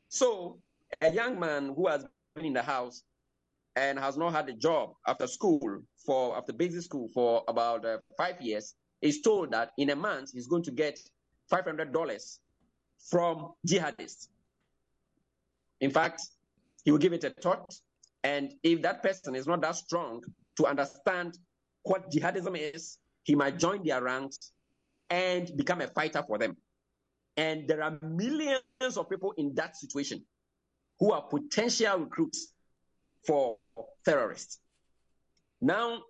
So, 0.09 0.59
a 1.01 1.13
young 1.13 1.39
man 1.39 1.73
who 1.77 1.87
has 1.89 2.05
been 2.35 2.47
in 2.47 2.53
the 2.53 2.63
house 2.63 3.03
and 3.77 3.99
has 3.99 4.17
not 4.17 4.33
had 4.33 4.49
a 4.49 4.53
job 4.53 4.95
after 5.07 5.27
school 5.27 5.83
for 6.05 6.37
after 6.37 6.53
basic 6.53 6.83
school 6.83 7.09
for 7.15 7.43
about 7.49 7.85
uh, 7.85 7.99
five 8.17 8.41
years 8.41 8.75
is 9.01 9.21
told 9.21 9.53
that 9.53 9.71
in 9.79 9.91
a 9.91 9.97
month 9.97 10.31
he's 10.33 10.47
going 10.47 10.63
to 10.63 10.71
get 10.71 10.99
$500 11.51 12.39
from 13.11 13.53
jihadists. 13.67 14.29
In 15.81 15.91
fact, 15.91 16.23
he 16.85 16.91
will 16.91 16.99
give 16.99 17.13
it 17.13 17.25
a 17.25 17.31
thought 17.31 17.75
And 18.25 18.55
if 18.63 18.83
that 18.83 19.03
person 19.03 19.35
is 19.35 19.47
not 19.47 19.61
that 19.63 19.77
strong 19.77 20.23
to 20.57 20.67
understand 20.67 21.39
what 21.83 22.11
jihadism 22.11 22.57
is, 22.57 22.99
he 23.25 23.35
might 23.35 23.59
join 23.59 23.85
their 23.85 24.03
ranks 24.03 24.53
and 25.11 25.51
become 25.57 25.81
a 25.81 25.89
fighter 25.89 26.23
for 26.27 26.39
them. 26.39 26.57
And 27.37 27.67
there 27.67 27.83
are 27.83 27.99
millions 28.03 28.97
of 28.97 29.09
people 29.09 29.33
in 29.37 29.55
that 29.55 29.77
situation 29.77 30.25
who 30.99 31.13
are 31.13 31.23
potential 31.23 31.99
recruits 31.99 32.53
for 33.27 33.57
terrorists. 34.05 34.61
Now, 35.63 36.03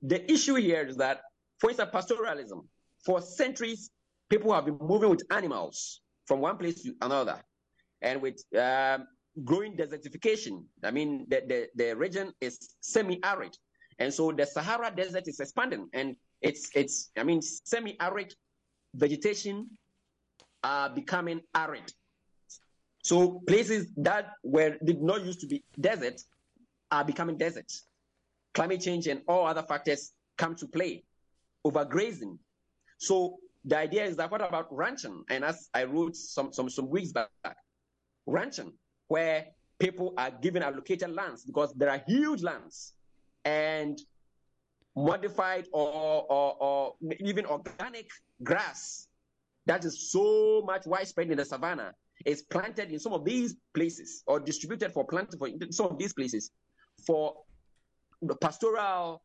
the 0.00 0.30
issue 0.32 0.54
here 0.54 0.84
is 0.84 0.96
that, 0.96 1.20
for 1.60 1.70
instance, 1.70 1.90
pastoralism, 1.92 2.66
for 3.04 3.20
centuries, 3.20 3.90
people 4.30 4.52
have 4.52 4.64
been 4.64 4.78
moving 4.80 5.10
with 5.10 5.22
animals 5.30 6.00
from 6.26 6.40
one 6.40 6.56
place 6.56 6.82
to 6.82 6.94
another. 7.02 7.38
And 8.00 8.22
with 8.22 8.42
um, 8.58 9.06
growing 9.44 9.76
desertification, 9.76 10.64
I 10.82 10.90
mean, 10.90 11.26
the, 11.28 11.42
the, 11.46 11.68
the 11.84 11.96
region 11.96 12.32
is 12.40 12.58
semi 12.80 13.20
arid. 13.22 13.56
And 13.98 14.12
so 14.12 14.32
the 14.32 14.46
Sahara 14.46 14.90
Desert 14.90 15.28
is 15.28 15.38
expanding, 15.38 15.88
and 15.92 16.16
it's, 16.40 16.70
it's 16.74 17.10
I 17.16 17.22
mean, 17.22 17.42
semi 17.42 17.96
arid 18.00 18.34
vegetation 18.94 19.68
are 20.64 20.88
becoming 20.88 21.42
arid. 21.54 21.92
So 23.04 23.42
places 23.46 23.88
that 23.98 24.30
were 24.42 24.78
did 24.84 25.02
not 25.02 25.24
used 25.24 25.40
to 25.40 25.46
be 25.46 25.62
desert 25.78 26.22
are 26.90 27.04
becoming 27.04 27.36
deserts. 27.36 27.84
Climate 28.54 28.80
change 28.80 29.06
and 29.06 29.22
all 29.28 29.46
other 29.46 29.62
factors 29.62 30.12
come 30.36 30.54
to 30.56 30.66
play. 30.66 31.04
Overgrazing. 31.66 32.38
So 32.98 33.38
the 33.64 33.78
idea 33.78 34.04
is 34.04 34.16
that 34.16 34.30
what 34.30 34.40
about 34.40 34.74
ranching? 34.74 35.22
And 35.30 35.44
as 35.44 35.68
I 35.74 35.84
wrote 35.84 36.16
some 36.16 36.52
some 36.52 36.68
some 36.68 36.88
weeks 36.90 37.12
back, 37.12 37.28
ranching, 38.26 38.72
where 39.08 39.46
people 39.78 40.14
are 40.16 40.30
given 40.30 40.62
allocated 40.62 41.10
lands 41.10 41.44
because 41.44 41.72
there 41.74 41.90
are 41.90 42.02
huge 42.06 42.42
lands 42.42 42.94
and 43.44 44.00
modified 44.94 45.66
or, 45.72 46.24
or, 46.28 46.56
or 46.60 46.94
even 47.20 47.46
organic 47.46 48.08
grass 48.42 49.08
that 49.66 49.84
is 49.84 50.10
so 50.10 50.62
much 50.66 50.86
widespread 50.86 51.30
in 51.30 51.36
the 51.38 51.44
savannah 51.44 51.92
is 52.24 52.42
planted 52.42 52.90
in 52.90 52.98
some 52.98 53.12
of 53.12 53.24
these 53.24 53.56
places 53.74 54.22
or 54.26 54.38
distributed 54.38 54.92
for 54.92 55.04
planting 55.04 55.38
for 55.38 55.48
some 55.70 55.86
of 55.86 55.98
these 55.98 56.12
places 56.12 56.50
for 57.06 57.34
pastoral 58.40 59.22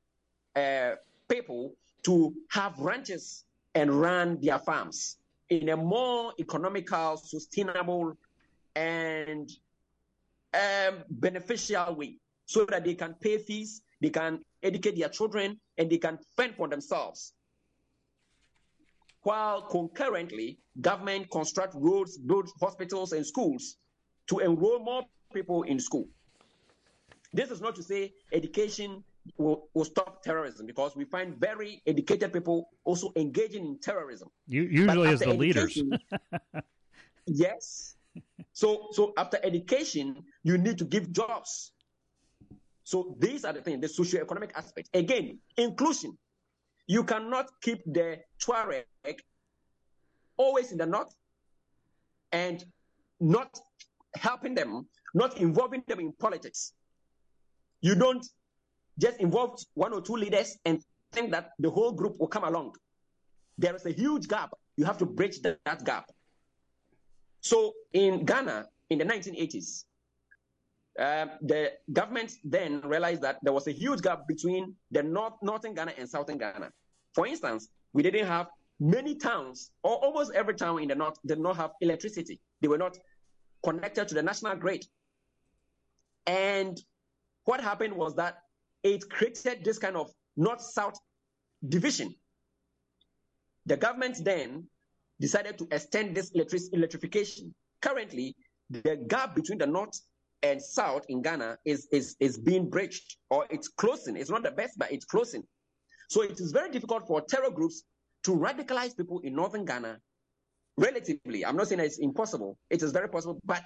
uh, 0.56 0.92
people 1.30 1.76
to 2.04 2.34
have 2.50 2.78
ranches 2.80 3.46
and 3.76 3.92
run 3.92 4.40
their 4.42 4.60
farms 4.60 5.18
in 5.50 5.70
a 5.70 5.78
more 5.78 6.34
economical, 6.40 7.18
sustainable, 7.18 8.18
and 8.76 9.50
um, 10.54 11.04
beneficial 11.10 11.96
way 11.96 12.18
so 12.46 12.66
that 12.66 12.84
they 12.84 12.96
can 12.96 13.14
pay 13.16 13.38
fees, 13.38 13.82
they 14.02 14.10
can 14.10 14.40
educate 14.64 14.98
their 14.98 15.10
children, 15.10 15.60
and 15.78 15.90
they 15.90 15.98
can 15.98 16.18
fend 16.36 16.56
for 16.56 16.68
themselves 16.68 17.34
while 19.28 19.62
concurrently 19.62 20.58
government 20.80 21.30
construct 21.30 21.74
roads, 21.76 22.18
build 22.18 22.50
hospitals 22.62 23.12
and 23.12 23.26
schools 23.26 23.76
to 24.26 24.40
enroll 24.40 24.80
more 24.80 25.04
people 25.34 25.64
in 25.64 25.82
school. 25.82 26.08
This 27.34 27.52
is 27.52 27.62
not 27.62 27.76
to 27.76 27.84
say 27.84 28.14
education 28.32 29.04
will, 29.38 29.70
will 29.74 29.86
stop 29.86 30.24
terrorism 30.24 30.66
because 30.66 30.96
we 30.96 31.06
find 31.06 31.38
very 31.38 31.82
educated 31.86 32.32
people 32.32 32.70
also 32.84 33.12
engaging 33.16 33.66
in 33.66 33.80
terrorism. 33.80 34.30
You, 34.48 34.64
usually 34.64 35.10
as 35.10 35.20
the 35.20 35.34
leaders. 35.34 35.82
yes. 37.26 37.96
So 38.54 38.88
so 38.92 39.14
after 39.18 39.38
education, 39.44 40.24
you 40.44 40.58
need 40.58 40.78
to 40.80 40.86
give 40.86 41.12
jobs. 41.12 41.72
So 42.84 43.18
these 43.20 43.44
are 43.44 43.54
the 43.54 43.62
things, 43.62 43.82
the 43.82 43.90
socio-economic 43.90 44.54
aspect. 44.56 44.90
Again, 44.94 45.40
inclusion. 45.58 46.18
You 46.88 47.04
cannot 47.04 47.52
keep 47.62 47.84
the 47.86 48.20
Tuareg 48.40 48.86
always 50.38 50.72
in 50.72 50.78
the 50.78 50.86
north 50.86 51.14
and 52.32 52.64
not 53.20 53.60
helping 54.16 54.56
them, 54.56 54.88
not 55.14 55.38
involving 55.38 55.84
them 55.88 56.00
in 56.00 56.14
politics. 56.14 56.72
You 57.82 57.96
don't 57.96 58.26
just 59.00 59.20
involve 59.20 59.60
one 59.74 59.94
or 59.94 60.02
two 60.02 60.16
leaders 60.16 60.58
and 60.66 60.82
think 61.12 61.32
that 61.32 61.52
the 61.60 61.70
whole 61.70 61.92
group 61.92 62.18
will 62.20 62.28
come 62.28 62.44
along. 62.44 62.76
There 63.58 63.76
is 63.76 63.86
a 63.86 63.92
huge 63.92 64.28
gap. 64.28 64.52
You 64.76 64.86
have 64.86 64.98
to 65.00 65.06
bridge 65.06 65.42
the, 65.42 65.58
that 65.66 65.84
gap. 65.84 66.12
So 67.42 67.74
in 67.94 68.26
Ghana 68.26 68.66
in 68.90 69.00
the 69.00 69.06
1980s, 69.06 69.86
um, 71.00 71.30
the 71.42 71.74
government 71.94 72.34
then 72.44 72.82
realized 72.82 73.22
that 73.22 73.38
there 73.44 73.54
was 73.54 73.68
a 73.68 73.72
huge 73.72 74.02
gap 74.02 74.28
between 74.28 74.76
the 74.92 75.04
north, 75.04 75.34
northern 75.42 75.74
Ghana 75.76 75.94
and 75.98 76.10
southern 76.10 76.38
Ghana. 76.38 76.72
For 77.14 77.28
instance, 77.28 77.70
we 77.94 78.02
didn't 78.04 78.26
have 78.28 78.48
many 78.80 79.16
towns, 79.16 79.72
or 79.84 79.96
almost 79.96 80.32
every 80.34 80.56
town 80.56 80.82
in 80.82 80.88
the 80.88 80.96
north, 80.96 81.18
did 81.26 81.40
not 81.40 81.58
have 81.58 81.72
electricity. 81.82 82.40
They 82.62 82.68
were 82.68 82.78
not 82.78 82.98
connected 83.64 84.08
to 84.08 84.16
the 84.16 84.24
national 84.24 84.56
grid. 84.56 84.86
And 86.26 86.80
what 87.48 87.62
happened 87.62 87.96
was 87.96 88.14
that 88.16 88.40
it 88.84 89.10
created 89.10 89.64
this 89.64 89.80
kind 89.80 89.96
of 89.96 90.12
north-south 90.36 91.00
division. 91.70 92.14
The 93.66 93.78
government 93.78 94.18
then 94.24 94.68
decided 95.22 95.58
to 95.60 95.68
extend 95.72 96.16
this 96.16 96.32
electric- 96.32 96.74
electrification. 96.74 97.56
Currently, 97.82 98.36
the 98.70 98.98
gap 99.08 99.34
between 99.34 99.60
the 99.60 99.66
north 99.66 99.98
and 100.44 100.62
south 100.62 101.06
in 101.08 101.22
Ghana 101.22 101.58
is, 101.64 101.88
is, 101.92 102.18
is 102.20 102.38
being 102.38 102.70
bridged, 102.70 103.16
or 103.30 103.48
it's 103.50 103.70
closing. 103.70 104.18
It's 104.18 104.30
not 104.30 104.44
the 104.44 104.52
best, 104.52 104.78
but 104.78 104.92
it's 104.92 105.06
closing. 105.06 105.44
So 106.10 106.24
it 106.24 106.40
is 106.42 106.52
very 106.52 106.70
difficult 106.70 107.08
for 107.08 107.22
terror 107.22 107.50
groups 107.50 107.84
to 108.26 108.32
radicalize 108.32 108.96
people 108.96 109.22
in 109.22 109.34
northern 109.34 109.64
Ghana. 109.64 110.00
Relatively, 110.78 111.46
I'm 111.46 111.56
not 111.56 111.70
saying 111.70 111.80
it's 111.80 112.00
impossible. 112.00 112.58
It 112.70 112.84
is 112.84 112.92
very 112.92 113.08
possible, 113.08 113.40
but 113.46 113.64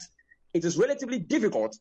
it 0.54 0.64
is 0.66 0.78
relatively 0.78 1.18
difficult 1.18 1.76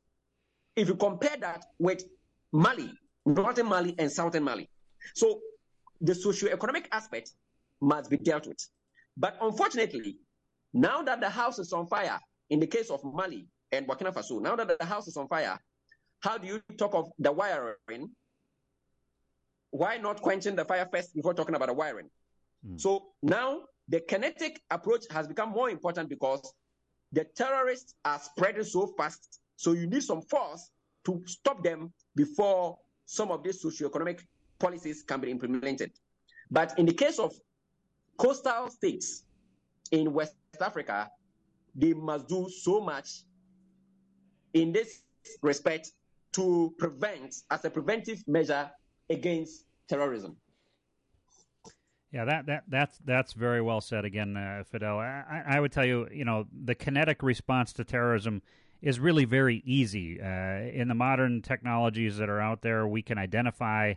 if 0.77 0.89
you 0.89 0.95
compare 0.95 1.37
that 1.41 1.65
with 1.79 2.05
Mali, 2.53 2.93
northern 3.27 3.67
Mali, 3.67 3.95
and 3.99 4.11
southern 4.11 4.45
Mali. 4.45 4.69
So 5.15 5.41
the 6.01 6.15
socio-economic 6.15 6.89
aspect 6.93 7.33
must 7.81 8.11
be 8.11 8.17
dealt 8.17 8.47
with. 8.47 8.59
But 9.17 9.37
unfortunately, 9.41 10.17
now 10.73 11.03
that 11.03 11.21
the 11.21 11.29
house 11.29 11.59
is 11.59 11.73
on 11.73 11.87
fire, 11.87 12.19
in 12.49 12.61
the 12.61 12.67
case 12.67 12.91
of 12.91 13.03
Mali 13.05 13.47
and 13.73 13.87
Burkina 13.87 14.13
Faso, 14.13 14.41
now 14.41 14.57
that 14.57 14.79
the 14.79 14.85
house 14.85 15.07
is 15.09 15.17
on 15.17 15.29
fire, 15.29 15.59
how 16.21 16.39
do 16.39 16.47
you 16.47 16.61
talk 16.77 16.95
of 16.95 17.11
the 17.19 17.33
wiring 17.33 18.11
why 19.71 19.97
not 19.97 20.21
quenching 20.21 20.57
the 20.57 20.65
fire 20.65 20.89
first 20.93 21.15
before 21.15 21.35
talking 21.35 21.55
about 21.55 21.69
the 21.69 21.75
wiring? 21.75 22.09
Mm. 22.67 22.81
So 22.81 23.07
now 23.23 23.63
the 23.89 24.01
kinetic 24.01 24.61
approach 24.71 25.05
has 25.11 25.27
become 25.27 25.51
more 25.51 25.71
important 25.71 26.09
because 26.09 26.53
the 27.13 27.25
terrorists 27.37 27.95
are 28.05 28.21
spreading 28.21 28.65
so 28.65 28.93
fast. 28.97 29.40
So 29.61 29.73
you 29.73 29.87
need 29.87 30.03
some 30.03 30.23
force 30.23 30.71
to 31.05 31.23
stop 31.27 31.63
them 31.63 31.93
before 32.17 32.79
some 33.05 33.31
of 33.31 33.43
these 33.43 33.61
socio-economic 33.61 34.27
policies 34.59 35.03
can 35.03 35.21
be 35.21 35.31
implemented. 35.31 35.93
But 36.51 36.79
in 36.79 36.87
the 36.87 36.95
case 36.95 37.19
of 37.19 37.35
coastal 38.17 38.71
states 38.71 39.25
in 39.91 40.15
West 40.15 40.33
Africa, 40.59 41.11
they 41.75 41.93
must 41.93 42.27
do 42.27 42.49
so 42.49 42.81
much 42.81 43.25
in 44.55 44.73
this 44.73 45.03
respect 45.43 45.93
to 46.33 46.75
prevent, 46.79 47.35
as 47.51 47.63
a 47.67 47.71
preventive 47.71 48.27
measure, 48.27 48.71
against 49.11 49.67
terrorism. 49.89 50.39
Yeah, 52.13 52.25
that, 52.25 52.47
that 52.47 52.65
that's 52.67 52.99
that's 53.05 53.35
very 53.35 53.61
well 53.61 53.83
said. 53.83 54.07
Again, 54.07 54.39
uh, 54.39 54.65
Fidel, 54.71 54.99
I, 54.99 55.43
I, 55.47 55.61
would 55.61 55.71
tell 55.71 55.85
you, 55.85 56.09
you 56.11 56.25
know, 56.25 56.47
the 56.65 56.75
kinetic 56.75 57.23
response 57.23 57.73
to 57.75 57.85
terrorism 57.85 58.43
is 58.83 58.99
really 58.99 59.25
very 59.25 59.63
easy. 59.65 60.21
Uh, 60.21 60.71
in 60.73 60.89
the 60.89 60.95
modern 60.95 61.43
technologies 61.43 62.17
that 62.17 62.29
are 62.29 62.41
out 62.41 62.63
there, 62.63 62.87
we 62.87 63.03
can 63.03 63.19
identify 63.19 63.95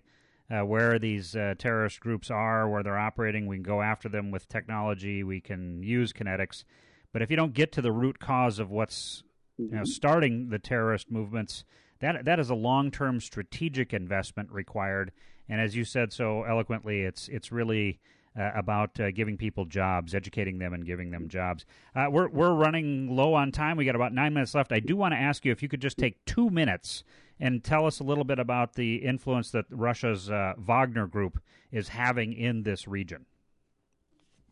uh, 0.52 0.62
where 0.62 1.00
these 1.00 1.36
uh, 1.36 1.56
terrorist 1.58 2.00
groups 2.00 2.30
are, 2.30 2.70
where 2.70 2.84
they're 2.84 2.98
operating. 2.98 3.48
We 3.48 3.58
can 3.58 3.64
go 3.64 3.82
after 3.82 4.10
them 4.10 4.32
with 4.32 4.48
technology. 4.50 5.24
We 5.24 5.40
can 5.40 5.82
use 5.84 6.12
kinetics. 6.12 6.64
But 7.12 7.22
if 7.22 7.30
you 7.30 7.38
don't 7.38 7.54
get 7.54 7.72
to 7.74 7.82
the 7.82 7.92
root 7.92 8.20
cause 8.20 8.60
of 8.60 8.70
what's 8.70 9.24
you 9.58 9.70
know, 9.70 9.84
starting 9.84 10.50
the 10.50 10.60
terrorist 10.60 11.12
movements, 11.12 11.64
that 12.00 12.26
that 12.26 12.40
is 12.40 12.50
a 12.50 12.56
long 12.56 12.92
term 12.92 13.22
strategic 13.22 13.94
investment 13.94 14.52
required. 14.52 15.12
And 15.48 15.62
as 15.62 15.76
you 15.76 15.86
said 15.86 16.12
so 16.12 16.44
eloquently, 16.44 17.04
it's 17.04 17.28
it's 17.30 17.52
really 17.52 18.00
uh, 18.38 18.52
about 18.56 19.00
uh, 19.00 19.12
giving 19.12 19.38
people 19.38 19.66
jobs, 19.66 20.14
educating 20.16 20.60
them, 20.60 20.74
and 20.74 20.86
giving 20.86 21.12
them 21.12 21.28
jobs. 21.28 21.66
Uh, 21.96 22.08
we're 22.10 22.30
we're 22.30 22.54
running 22.54 23.16
low 23.16 23.34
on 23.34 23.52
time. 23.52 23.78
We 23.78 23.86
got 23.86 23.96
about 23.96 24.14
nine 24.14 24.34
minutes 24.34 24.56
left. 24.56 24.72
I 24.72 24.80
do 24.80 24.96
want 24.96 25.14
to 25.14 25.20
ask 25.20 25.46
you 25.46 25.52
if 25.52 25.62
you 25.62 25.70
could 25.70 25.82
just 25.82 25.98
take 25.98 26.24
two 26.26 26.50
minutes 26.50 27.04
and 27.40 27.64
tell 27.64 27.86
us 27.86 28.00
a 28.00 28.04
little 28.04 28.24
bit 28.24 28.40
about 28.40 28.74
the 28.74 28.98
influence 28.98 29.52
that 29.52 29.66
Russia's 29.70 30.30
uh, 30.30 30.54
Wagner 30.58 31.08
Group 31.08 31.42
is 31.72 31.90
having 31.90 32.34
in 32.34 32.64
this 32.64 32.88
region. 32.88 33.26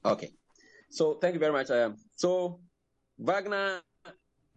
Okay, 0.03 0.31
so 0.89 1.13
thank 1.15 1.33
you 1.33 1.39
very 1.39 1.53
much. 1.53 1.67
So 2.15 2.59
Wagner 3.19 3.81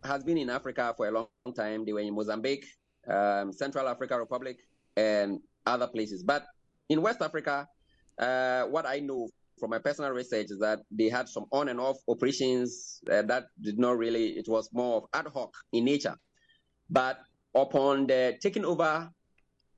has 0.03 0.25
been 0.25 0.39
in 0.39 0.51
Africa 0.51 0.95
for 0.97 1.09
a 1.09 1.11
long 1.11 1.55
time. 1.55 1.85
They 1.85 1.93
were 1.93 2.01
in 2.01 2.15
Mozambique 2.15 2.67
um, 3.09 3.53
Central 3.53 3.89
Africa 3.89 4.19
Republic, 4.19 4.59
and 4.97 5.41
other 5.67 5.87
places. 5.87 6.23
But 6.23 6.47
in 6.89 7.03
West 7.03 7.23
Africa, 7.23 7.69
uh, 8.19 8.65
what 8.65 8.87
I 8.87 9.01
know 9.01 9.29
from 9.59 9.71
my 9.71 9.79
personal 9.79 10.11
research 10.11 10.47
is 10.51 10.59
that 10.59 10.81
they 10.91 11.09
had 11.09 11.29
some 11.29 11.47
on 11.53 11.69
and 11.69 11.81
off 11.81 11.97
operations 12.09 13.01
uh, 13.11 13.23
that 13.23 13.45
did 13.61 13.79
not 13.79 13.97
really, 13.97 14.31
it 14.31 14.49
was 14.49 14.69
more 14.73 14.97
of 14.99 15.05
ad 15.13 15.27
hoc 15.33 15.53
in 15.73 15.85
nature. 15.85 16.17
But 16.91 17.19
upon 17.55 18.07
the 18.07 18.37
taking 18.43 18.65
over 18.65 19.09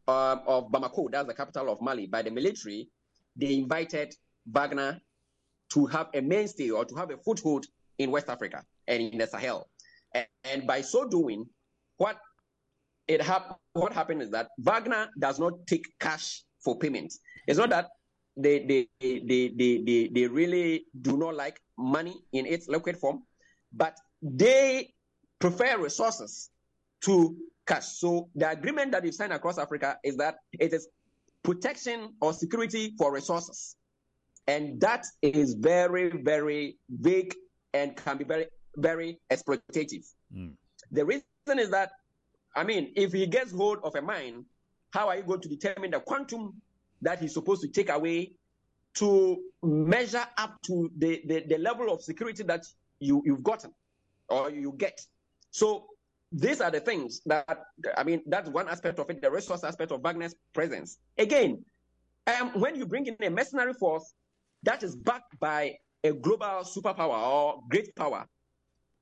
um, 0.08 0.40
of 0.46 0.70
Bamako, 0.70 1.10
that's 1.10 1.26
the 1.26 1.34
capital 1.34 1.70
of 1.70 1.80
Mali, 1.80 2.06
by 2.06 2.22
the 2.22 2.30
military, 2.30 2.88
they 3.36 3.54
invited 3.54 4.14
Wagner 4.50 5.00
to 5.72 5.86
have 5.86 6.08
a 6.14 6.20
mainstay 6.20 6.70
or 6.70 6.84
to 6.84 6.94
have 6.94 7.10
a 7.10 7.16
foothold 7.18 7.66
in 7.98 8.10
West 8.10 8.28
Africa 8.28 8.62
and 8.88 9.02
in 9.02 9.18
the 9.18 9.26
Sahel. 9.26 9.68
And, 10.14 10.26
and 10.44 10.66
by 10.66 10.80
so 10.80 11.06
doing, 11.08 11.44
what 11.96 12.18
it 13.08 13.22
hap- 13.22 13.58
what 13.72 13.92
happened 13.92 14.22
is 14.22 14.30
that 14.30 14.48
Wagner 14.58 15.08
does 15.18 15.38
not 15.38 15.52
take 15.66 15.84
cash 16.00 16.42
for 16.64 16.78
payment. 16.78 17.12
It's 17.46 17.58
not 17.58 17.70
that 17.70 17.88
they 18.36 18.58
they, 18.60 18.88
they, 19.00 19.48
they, 19.54 19.82
they, 19.84 20.08
they 20.12 20.26
really 20.26 20.86
do 21.02 21.16
not 21.16 21.34
like 21.34 21.60
money 21.78 22.16
in 22.32 22.46
its 22.46 22.68
liquid 22.68 22.96
form, 22.96 23.22
but 23.72 23.96
they 24.22 24.92
prefer 25.38 25.78
resources 25.78 26.50
to 27.02 27.36
cash. 27.66 27.86
So 27.86 28.28
the 28.34 28.50
agreement 28.50 28.92
that 28.92 29.02
they've 29.02 29.14
signed 29.14 29.32
across 29.32 29.58
Africa 29.58 29.98
is 30.02 30.16
that 30.16 30.36
it 30.52 30.72
is 30.72 30.88
protection 31.42 32.14
or 32.20 32.32
security 32.32 32.94
for 32.98 33.12
resources. 33.12 33.76
And 34.46 34.80
that 34.80 35.04
is 35.22 35.54
very, 35.54 36.10
very 36.22 36.78
vague 36.88 37.34
and 37.74 37.96
can 37.96 38.16
be 38.16 38.24
very, 38.24 38.46
very 38.76 39.20
exploitative. 39.30 40.04
Mm. 40.34 40.52
The 40.92 41.04
reason 41.04 41.24
is 41.58 41.70
that, 41.70 41.90
I 42.54 42.64
mean, 42.64 42.92
if 42.96 43.12
he 43.12 43.26
gets 43.26 43.52
hold 43.52 43.78
of 43.82 43.94
a 43.96 44.02
mine, 44.02 44.44
how 44.92 45.08
are 45.08 45.16
you 45.16 45.24
going 45.24 45.40
to 45.40 45.48
determine 45.48 45.90
the 45.90 46.00
quantum 46.00 46.54
that 47.02 47.20
he's 47.20 47.34
supposed 47.34 47.62
to 47.62 47.68
take 47.68 47.90
away 47.90 48.32
to 48.94 49.38
measure 49.62 50.24
up 50.38 50.60
to 50.62 50.90
the, 50.96 51.22
the, 51.26 51.44
the 51.48 51.58
level 51.58 51.92
of 51.92 52.02
security 52.02 52.42
that 52.44 52.64
you, 53.00 53.22
you've 53.24 53.42
gotten 53.42 53.72
or 54.28 54.50
you 54.50 54.74
get? 54.76 55.00
So 55.50 55.86
these 56.32 56.60
are 56.60 56.70
the 56.70 56.80
things 56.80 57.20
that 57.26 57.64
I 57.96 58.04
mean. 58.04 58.22
That's 58.26 58.48
one 58.50 58.68
aspect 58.68 58.98
of 58.98 59.08
it. 59.10 59.22
The 59.22 59.30
resource 59.30 59.64
aspect 59.64 59.92
of 59.92 60.02
Wagner's 60.02 60.34
presence. 60.52 60.98
Again, 61.16 61.64
um, 62.26 62.50
when 62.60 62.76
you 62.76 62.86
bring 62.86 63.06
in 63.06 63.16
a 63.22 63.30
mercenary 63.30 63.74
force 63.74 64.14
that 64.64 64.82
is 64.82 64.96
backed 64.96 65.38
by 65.38 65.76
a 66.02 66.12
global 66.12 66.62
superpower 66.64 67.16
or 67.16 67.62
great 67.70 67.94
power, 67.94 68.26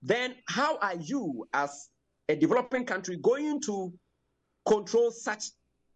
then 0.03 0.35
how 0.47 0.77
are 0.79 0.97
you, 0.97 1.47
as 1.55 1.89
a 2.29 2.37
developing 2.37 2.85
country, 2.85 3.17
going 3.17 3.61
to 3.63 3.93
control 4.67 5.11
such 5.11 5.45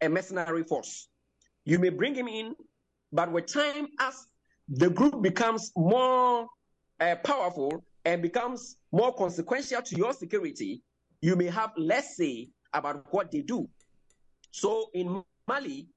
a 0.01 0.09
mercenary 0.09 0.65
force? 0.65 1.09
You 1.69 1.79
may 1.79 1.91
bring 1.91 2.15
him 2.15 2.29
in, 2.29 2.55
but 3.13 3.31
with 3.31 3.53
time, 3.53 3.89
as 4.01 4.27
the 4.71 4.89
group 4.89 5.21
becomes 5.21 5.71
more 5.77 6.47
uh, 6.99 7.17
powerful 7.17 7.85
and 8.07 8.23
becomes 8.23 8.79
more 8.91 9.15
consequential 9.15 9.83
to 9.83 9.95
your 9.95 10.15
security, 10.15 10.83
you 11.21 11.37
may 11.37 11.49
have 11.49 11.73
less 11.77 12.17
say 12.17 12.49
about 12.73 13.05
what 13.11 13.31
they 13.31 13.43
do. 13.43 13.69
So 14.51 14.89
in 14.95 15.23
Mali, 15.47 15.89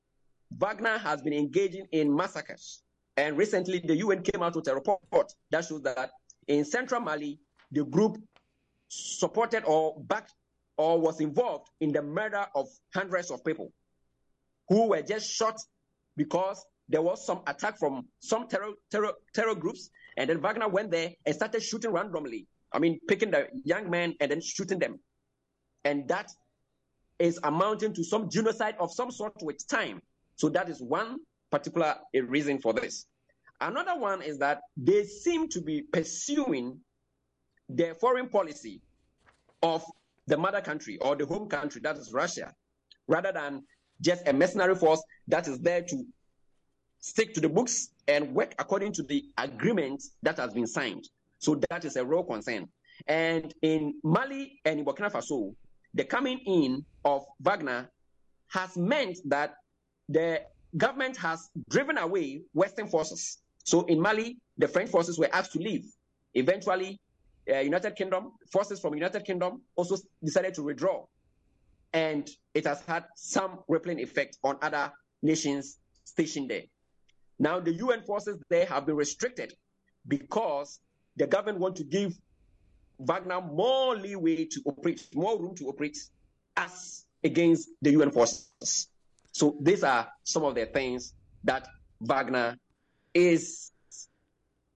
Wagner 0.58 0.98
has 0.98 1.22
been 1.22 1.32
engaging 1.32 1.88
in 1.94 2.14
massacres. 2.14 2.84
And 3.16 3.38
recently, 3.38 3.80
the 3.80 3.96
UN 3.96 4.24
came 4.24 4.44
out 4.44 4.58
with 4.58 4.68
a 4.68 4.76
report 4.76 5.32
that 5.52 5.64
shows 5.64 5.84
that 5.84 6.12
in 6.50 6.66
central 6.66 7.00
Mali, 7.00 7.40
the 7.72 7.86
group 7.86 8.18
supported 8.90 9.64
or 9.64 10.02
backed 10.02 10.34
or 10.76 11.00
was 11.00 11.22
involved 11.22 11.70
in 11.80 11.94
the 11.94 12.02
murder 12.02 12.46
of 12.56 12.68
hundreds 12.94 13.32
of 13.32 13.42
people 13.46 13.72
who 14.70 14.90
were 14.90 15.02
just 15.02 15.30
shot 15.30 15.60
because 16.18 16.64
there 16.90 17.02
was 17.02 17.26
some 17.26 17.42
attack 17.48 17.80
from 17.80 18.06
some 18.20 18.48
terror, 18.48 18.72
terror, 18.90 19.14
terror 19.34 19.56
groups. 19.56 19.90
And 20.18 20.30
then 20.30 20.42
Wagner 20.42 20.68
went 20.68 20.92
there 20.92 21.12
and 21.26 21.36
started 21.36 21.64
shooting 21.64 21.92
randomly. 21.92 22.48
I 22.74 22.80
mean, 22.80 23.00
picking 23.08 23.32
the 23.32 23.48
young 23.64 23.90
men 23.90 24.16
and 24.20 24.32
then 24.32 24.42
shooting 24.42 24.80
them. 24.80 25.00
And 25.84 26.08
that 26.10 26.30
is 27.20 27.40
amounting 27.44 27.94
to 27.94 28.04
some 28.04 28.30
genocide 28.30 28.76
of 28.80 28.94
some 28.94 29.12
sort 29.12 29.34
with 29.42 29.66
time. 29.68 30.02
So 30.36 30.50
that 30.50 30.70
is 30.70 30.82
one 30.82 31.18
particular 31.52 31.96
eh, 32.14 32.22
reason 32.26 32.60
for 32.60 32.74
this. 32.74 33.06
Another 33.60 33.98
one 33.98 34.22
is 34.22 34.40
that 34.40 34.62
they 34.76 35.06
seem 35.06 35.48
to 35.50 35.62
be 35.62 35.84
pursuing 35.94 36.80
their 37.70 37.96
foreign 37.96 38.28
policy 38.28 38.82
of 39.62 39.84
the 40.28 40.38
mother 40.38 40.62
country 40.62 40.98
or 40.98 41.16
the 41.16 41.26
home 41.26 41.48
country, 41.48 41.80
that 41.84 41.98
is 41.98 42.12
Russia, 42.12 42.54
rather 43.08 43.32
than 43.32 43.64
just 44.02 44.28
a 44.28 44.34
mercenary 44.34 44.76
force 44.76 45.04
that 45.28 45.48
is 45.48 45.60
there 45.60 45.82
to 45.84 46.06
stick 47.00 47.34
to 47.34 47.42
the 47.42 47.50
books 47.50 47.90
and 48.08 48.34
work 48.34 48.54
according 48.60 48.94
to 48.94 49.04
the 49.04 49.26
agreement 49.38 50.04
that 50.24 50.38
has 50.38 50.54
been 50.54 50.68
signed. 50.68 51.08
So 51.40 51.60
that 51.70 51.86
is 51.86 51.96
a 51.96 52.06
real 52.06 52.24
concern. 52.24 52.68
And 53.08 53.54
in 53.62 53.96
Mali 54.04 54.60
and 54.66 54.80
in 54.80 54.86
Burkina 54.86 55.12
Faso, 55.12 55.56
the 55.94 56.04
coming 56.04 56.40
in 56.46 56.86
of 57.04 57.26
Wagner 57.42 57.90
has 58.50 58.78
meant 58.78 59.18
that 59.26 59.56
the 60.10 60.42
government 60.78 61.18
has 61.18 61.50
driven 61.70 61.98
away 61.98 62.42
Western 62.54 62.88
forces. 62.88 63.40
So 63.64 63.82
in 63.86 64.00
Mali, 64.00 64.38
the 64.58 64.68
French 64.68 64.90
forces 64.90 65.18
were 65.18 65.30
asked 65.34 65.54
to 65.54 65.60
leave. 65.60 65.86
Eventually, 66.34 67.00
uh, 67.52 67.60
United 67.60 67.96
Kingdom 67.96 68.34
forces 68.52 68.80
from 68.80 68.94
United 68.94 69.26
Kingdom 69.26 69.62
also 69.76 69.98
decided 70.24 70.54
to 70.54 70.64
withdraw, 70.64 71.06
and 71.94 72.30
it 72.54 72.66
has 72.66 72.82
had 72.86 73.06
some 73.16 73.60
rippling 73.68 74.00
effect 74.00 74.38
on 74.44 74.58
other 74.62 74.92
nations 75.22 75.78
stationed 76.04 76.50
there. 76.50 76.64
Now, 77.40 77.60
the 77.60 77.74
UN 77.74 78.04
forces 78.04 78.38
there 78.50 78.66
have 78.66 78.86
been 78.86 78.96
restricted 78.96 79.54
because 80.08 80.80
the 81.18 81.28
government 81.28 81.60
want 81.60 81.76
to 81.78 81.84
give 81.84 82.14
Wagner 83.00 83.42
more 83.42 83.96
leeway 83.96 84.46
to 84.46 84.62
operate, 84.66 85.08
more 85.16 85.40
room 85.40 85.56
to 85.56 85.66
operate 85.68 85.98
as 86.56 87.06
against 87.24 87.70
the 87.82 87.92
UN 87.92 88.12
forces. 88.12 88.88
So 89.32 89.58
these 89.62 89.84
are 89.84 90.08
some 90.24 90.44
of 90.44 90.56
the 90.56 90.66
things 90.66 91.14
that 91.44 91.68
Wagner 92.00 92.58
is 93.14 93.72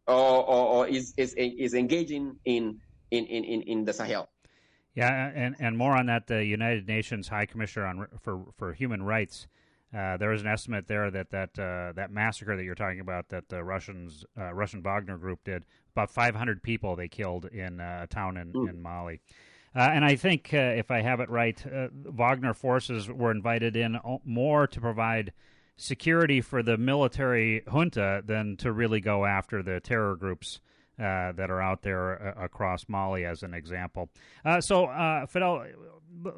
or, 0.08 0.16
or, 0.16 0.68
or 0.68 0.88
is, 0.88 1.14
is 1.18 1.34
is 1.38 1.74
engaging 1.74 2.38
in 2.46 2.80
in, 3.12 3.26
in, 3.26 3.62
in 3.62 3.86
the 3.86 3.94
Sahel. 3.94 4.30
Yeah, 4.96 5.32
and, 5.36 5.56
and 5.60 5.78
more 5.78 5.96
on 5.96 6.06
that. 6.06 6.28
The 6.28 6.44
United 6.44 6.88
Nations 6.88 7.28
High 7.28 7.46
Commissioner 7.46 7.86
on 7.86 8.08
for 8.22 8.46
for 8.58 8.74
Human 8.74 9.04
Rights. 9.04 9.48
Uh, 9.94 10.18
there 10.18 10.30
was 10.30 10.42
an 10.42 10.48
estimate 10.48 10.88
there 10.88 11.12
that 11.12 11.32
that 11.32 11.60
uh, 11.60 11.92
that 11.96 12.12
massacre 12.12 12.56
that 12.56 12.64
you're 12.64 12.76
talking 12.76 13.02
about 13.02 13.30
that 13.30 13.50
the 13.50 13.64
Russians 13.64 14.26
uh, 14.38 14.54
Russian 14.54 14.82
Wagner 14.82 15.18
group 15.18 15.44
did 15.44 15.66
about 15.92 16.12
500 16.12 16.64
people 16.64 16.96
they 16.96 17.08
killed 17.08 17.46
in 17.46 17.80
uh, 17.80 18.02
a 18.04 18.08
town 18.08 18.38
in, 18.38 18.52
mm. 18.52 18.70
in 18.70 18.82
Mali. 18.82 19.22
Uh, 19.76 19.90
and 19.94 20.06
I 20.06 20.16
think, 20.16 20.54
uh, 20.54 20.58
if 20.58 20.90
I 20.90 21.02
have 21.02 21.20
it 21.20 21.30
right, 21.30 21.62
uh, 21.66 21.90
Wagner 21.92 22.54
forces 22.54 23.10
were 23.10 23.32
invited 23.32 23.76
in 23.76 24.00
more 24.24 24.68
to 24.68 24.80
provide 24.80 25.34
security 25.76 26.40
for 26.40 26.64
the 26.64 26.78
military 26.78 27.62
junta 27.70 28.24
than 28.26 28.56
to 28.58 28.72
really 28.72 29.02
go 29.02 29.26
after 29.26 29.62
the 29.62 29.82
terror 29.82 30.16
groups 30.16 30.62
uh, 31.00 31.32
that 31.34 31.50
are 31.50 31.62
out 31.62 31.82
there 31.82 32.36
uh, 32.38 32.44
across 32.44 32.86
Mali, 32.88 33.26
as 33.26 33.44
an 33.44 33.54
example. 33.54 34.10
so, 34.60 35.26
Fidel, 35.30 35.66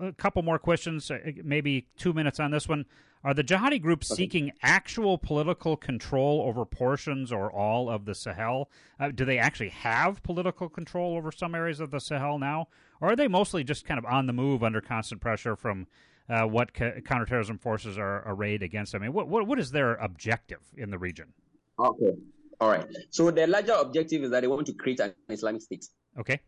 a 0.02 0.12
couple 0.14 0.42
more 0.42 0.60
questions, 0.60 1.12
maybe 1.44 1.88
two 1.98 2.14
minutes 2.14 2.40
on 2.40 2.52
this 2.52 2.68
one. 2.68 2.86
Are 3.24 3.34
the 3.34 3.44
jihadi 3.44 3.82
groups 3.82 4.12
okay. 4.12 4.24
seeking 4.24 4.52
actual 4.62 5.18
political 5.18 5.76
control 5.76 6.44
over 6.48 6.66
portions 6.66 7.32
or 7.32 7.52
all 7.52 7.90
of 7.90 8.06
the 8.06 8.16
Sahel? 8.16 8.70
Uh, 9.00 9.10
do 9.10 9.26
they 9.26 9.38
actually 9.38 9.70
have 9.70 10.24
political 10.24 10.70
control 10.70 11.18
over 11.18 11.32
some 11.32 11.56
areas 11.56 11.80
of 11.80 11.92
the 11.92 12.00
Sahel 12.00 12.40
now? 12.40 12.68
Or 13.02 13.10
are 13.10 13.16
they 13.16 13.28
mostly 13.28 13.64
just 13.64 13.86
kind 13.86 13.98
of 13.98 14.06
on 14.06 14.28
the 14.28 14.34
move 14.34 14.64
under 14.64 14.82
constant 14.82 15.20
pressure 15.20 15.56
from 15.56 15.88
uh, 16.30 16.44
what 16.44 16.74
ca- 16.74 17.02
counterterrorism 17.04 17.58
forces 17.58 17.98
are 17.98 18.24
arrayed 18.26 18.64
against? 18.64 18.96
I 18.96 19.00
mean, 19.00 19.14
what, 19.14 19.28
what, 19.28 19.48
what 19.48 19.60
is 19.60 19.72
their 19.72 19.96
objective 19.96 20.62
in 20.78 20.92
the 20.92 20.98
region? 20.98 21.34
Okay. 21.80 22.16
All 22.60 22.70
right. 22.70 22.86
So 23.12 23.30
the 23.32 23.46
larger 23.48 23.74
objective 23.74 24.24
is 24.24 24.32
that 24.32 24.42
they 24.42 24.48
want 24.48 24.66
to 24.68 24.74
create 24.74 25.00
an 25.00 25.14
Islamic 25.30 25.62
state. 25.62 25.86
Okay. 26.20 26.40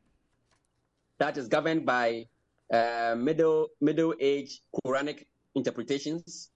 That 1.20 1.38
is 1.38 1.47
governed 1.47 1.86
by 1.86 2.26
uh, 2.74 3.16
middle 3.18 3.68
middle 3.82 4.16
age 4.20 4.62
Quranic 4.74 5.26
interpretations 5.55 6.49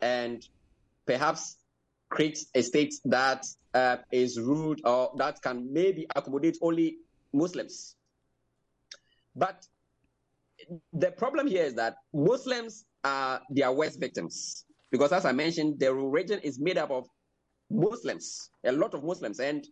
and 0.00 0.46
perhaps 1.06 1.56
create 2.10 2.38
a 2.54 2.62
state 2.62 2.94
that 3.04 3.46
uh, 3.72 3.96
is 4.10 4.38
ruled 4.38 4.80
or 4.84 5.12
that 5.16 5.40
can 5.40 5.72
maybe 5.72 6.06
accommodate 6.14 6.58
only 6.60 6.98
Muslims. 7.32 7.96
But 9.34 9.64
the 10.92 11.10
problem 11.12 11.46
here 11.46 11.64
is 11.64 11.74
that 11.74 11.96
Muslims 12.12 12.84
are 13.04 13.40
their 13.50 13.72
worst 13.72 13.98
victims 13.98 14.64
because, 14.90 15.12
as 15.12 15.24
I 15.24 15.32
mentioned, 15.32 15.80
the 15.80 15.92
region 15.94 16.38
is 16.40 16.58
made 16.60 16.76
up 16.76 16.90
of 16.90 17.08
Muslims, 17.72 18.50
a 18.64 18.72
lot 18.72 18.94
of 18.94 19.02
Muslims. 19.02 19.40
And 19.40 19.66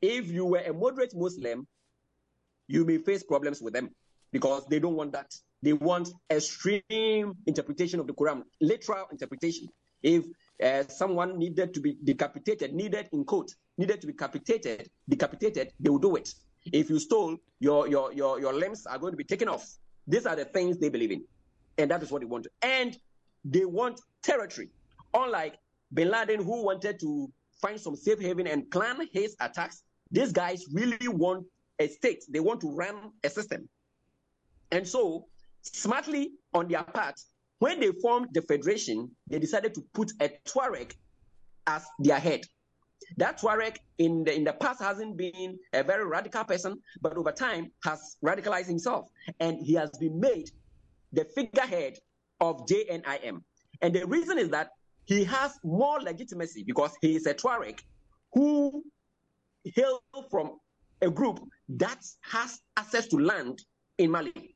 if 0.00 0.28
you 0.28 0.46
were 0.46 0.60
a 0.60 0.72
moderate 0.72 1.14
Muslim, 1.14 1.66
you 2.68 2.84
may 2.84 2.98
face 2.98 3.22
problems 3.22 3.60
with 3.60 3.74
them 3.74 3.90
because 4.32 4.66
they 4.66 4.78
don't 4.78 4.94
want 4.94 5.12
that. 5.12 5.34
They 5.62 5.72
want 5.72 6.08
extreme 6.30 7.34
interpretation 7.46 8.00
of 8.00 8.06
the 8.06 8.14
Quran, 8.14 8.42
literal 8.60 9.06
interpretation. 9.10 9.68
If 10.02 10.24
uh, 10.64 10.84
someone 10.88 11.38
needed 11.38 11.74
to 11.74 11.80
be 11.80 11.96
decapitated, 12.02 12.72
needed 12.72 13.08
in 13.12 13.24
quote, 13.24 13.54
needed 13.76 14.00
to 14.00 14.06
be 14.06 14.12
decapitated, 14.12 14.88
decapitated, 15.08 15.72
they 15.78 15.90
will 15.90 15.98
do 15.98 16.16
it. 16.16 16.32
If 16.72 16.88
you 16.88 16.98
stole, 16.98 17.36
your, 17.58 17.88
your, 17.88 18.12
your, 18.12 18.40
your 18.40 18.52
limbs 18.52 18.86
are 18.86 18.98
going 18.98 19.12
to 19.12 19.16
be 19.16 19.24
taken 19.24 19.48
off. 19.48 19.66
These 20.06 20.26
are 20.26 20.36
the 20.36 20.44
things 20.44 20.78
they 20.78 20.88
believe 20.88 21.10
in. 21.10 21.24
And 21.76 21.90
that 21.90 22.02
is 22.02 22.10
what 22.10 22.20
they 22.20 22.26
want. 22.26 22.46
And 22.62 22.96
they 23.44 23.64
want 23.64 24.00
territory. 24.22 24.70
Unlike 25.12 25.56
Bin 25.92 26.10
Laden, 26.10 26.42
who 26.42 26.64
wanted 26.64 27.00
to 27.00 27.30
find 27.60 27.80
some 27.80 27.96
safe 27.96 28.20
haven 28.20 28.46
and 28.46 28.70
plan 28.70 28.96
his 29.12 29.36
attacks, 29.40 29.82
these 30.10 30.32
guys 30.32 30.66
really 30.72 31.08
want 31.08 31.46
a 31.78 31.88
state. 31.88 32.24
They 32.28 32.40
want 32.40 32.60
to 32.62 32.70
run 32.70 33.12
a 33.24 33.30
system. 33.30 33.68
And 34.72 34.86
so, 34.86 35.26
smartly 35.62 36.32
on 36.54 36.68
their 36.68 36.82
part, 36.82 37.20
when 37.58 37.80
they 37.80 37.92
formed 38.02 38.28
the 38.32 38.42
federation, 38.42 39.10
they 39.28 39.38
decided 39.38 39.74
to 39.74 39.82
put 39.92 40.12
a 40.20 40.30
Tuareg 40.46 40.94
as 41.66 41.84
their 41.98 42.18
head. 42.18 42.42
That 43.16 43.40
Tuareg 43.40 43.76
in 43.98 44.24
the, 44.24 44.34
in 44.34 44.44
the 44.44 44.52
past 44.52 44.80
hasn't 44.80 45.16
been 45.16 45.58
a 45.72 45.82
very 45.82 46.06
radical 46.06 46.44
person, 46.44 46.78
but 47.00 47.16
over 47.16 47.32
time 47.32 47.70
has 47.84 48.16
radicalized 48.24 48.66
himself. 48.66 49.08
And 49.40 49.58
he 49.60 49.74
has 49.74 49.90
been 49.98 50.20
made 50.20 50.50
the 51.12 51.24
figurehead 51.24 51.98
of 52.40 52.66
JNIM. 52.66 53.42
And 53.82 53.94
the 53.94 54.06
reason 54.06 54.38
is 54.38 54.50
that 54.50 54.70
he 55.06 55.24
has 55.24 55.58
more 55.64 56.00
legitimacy 56.00 56.62
because 56.62 56.92
he 57.00 57.16
is 57.16 57.26
a 57.26 57.34
Tuareg 57.34 57.80
who 58.32 58.84
hail 59.64 60.02
from 60.30 60.58
a 61.02 61.10
group 61.10 61.40
that 61.68 62.04
has 62.22 62.60
access 62.76 63.06
to 63.08 63.16
land 63.16 63.62
in 63.98 64.10
Mali. 64.10 64.54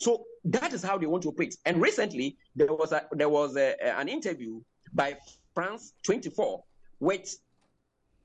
So 0.00 0.24
that 0.44 0.72
is 0.72 0.82
how 0.82 0.98
they 0.98 1.06
want 1.06 1.22
to 1.22 1.30
operate. 1.30 1.56
And 1.64 1.80
recently 1.80 2.36
there 2.56 2.72
was 2.72 2.92
a, 2.92 3.06
there 3.12 3.28
was 3.28 3.56
a, 3.56 3.74
an 3.98 4.08
interview 4.08 4.60
by 4.92 5.16
France 5.54 5.94
24 6.04 6.62
with 7.00 7.36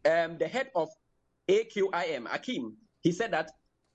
um, 0.05 0.37
the 0.37 0.47
head 0.47 0.69
of 0.75 0.89
AQIM, 1.47 2.27
Akim. 2.33 2.75
He 3.01 3.11
said 3.11 3.31
that 3.31 3.51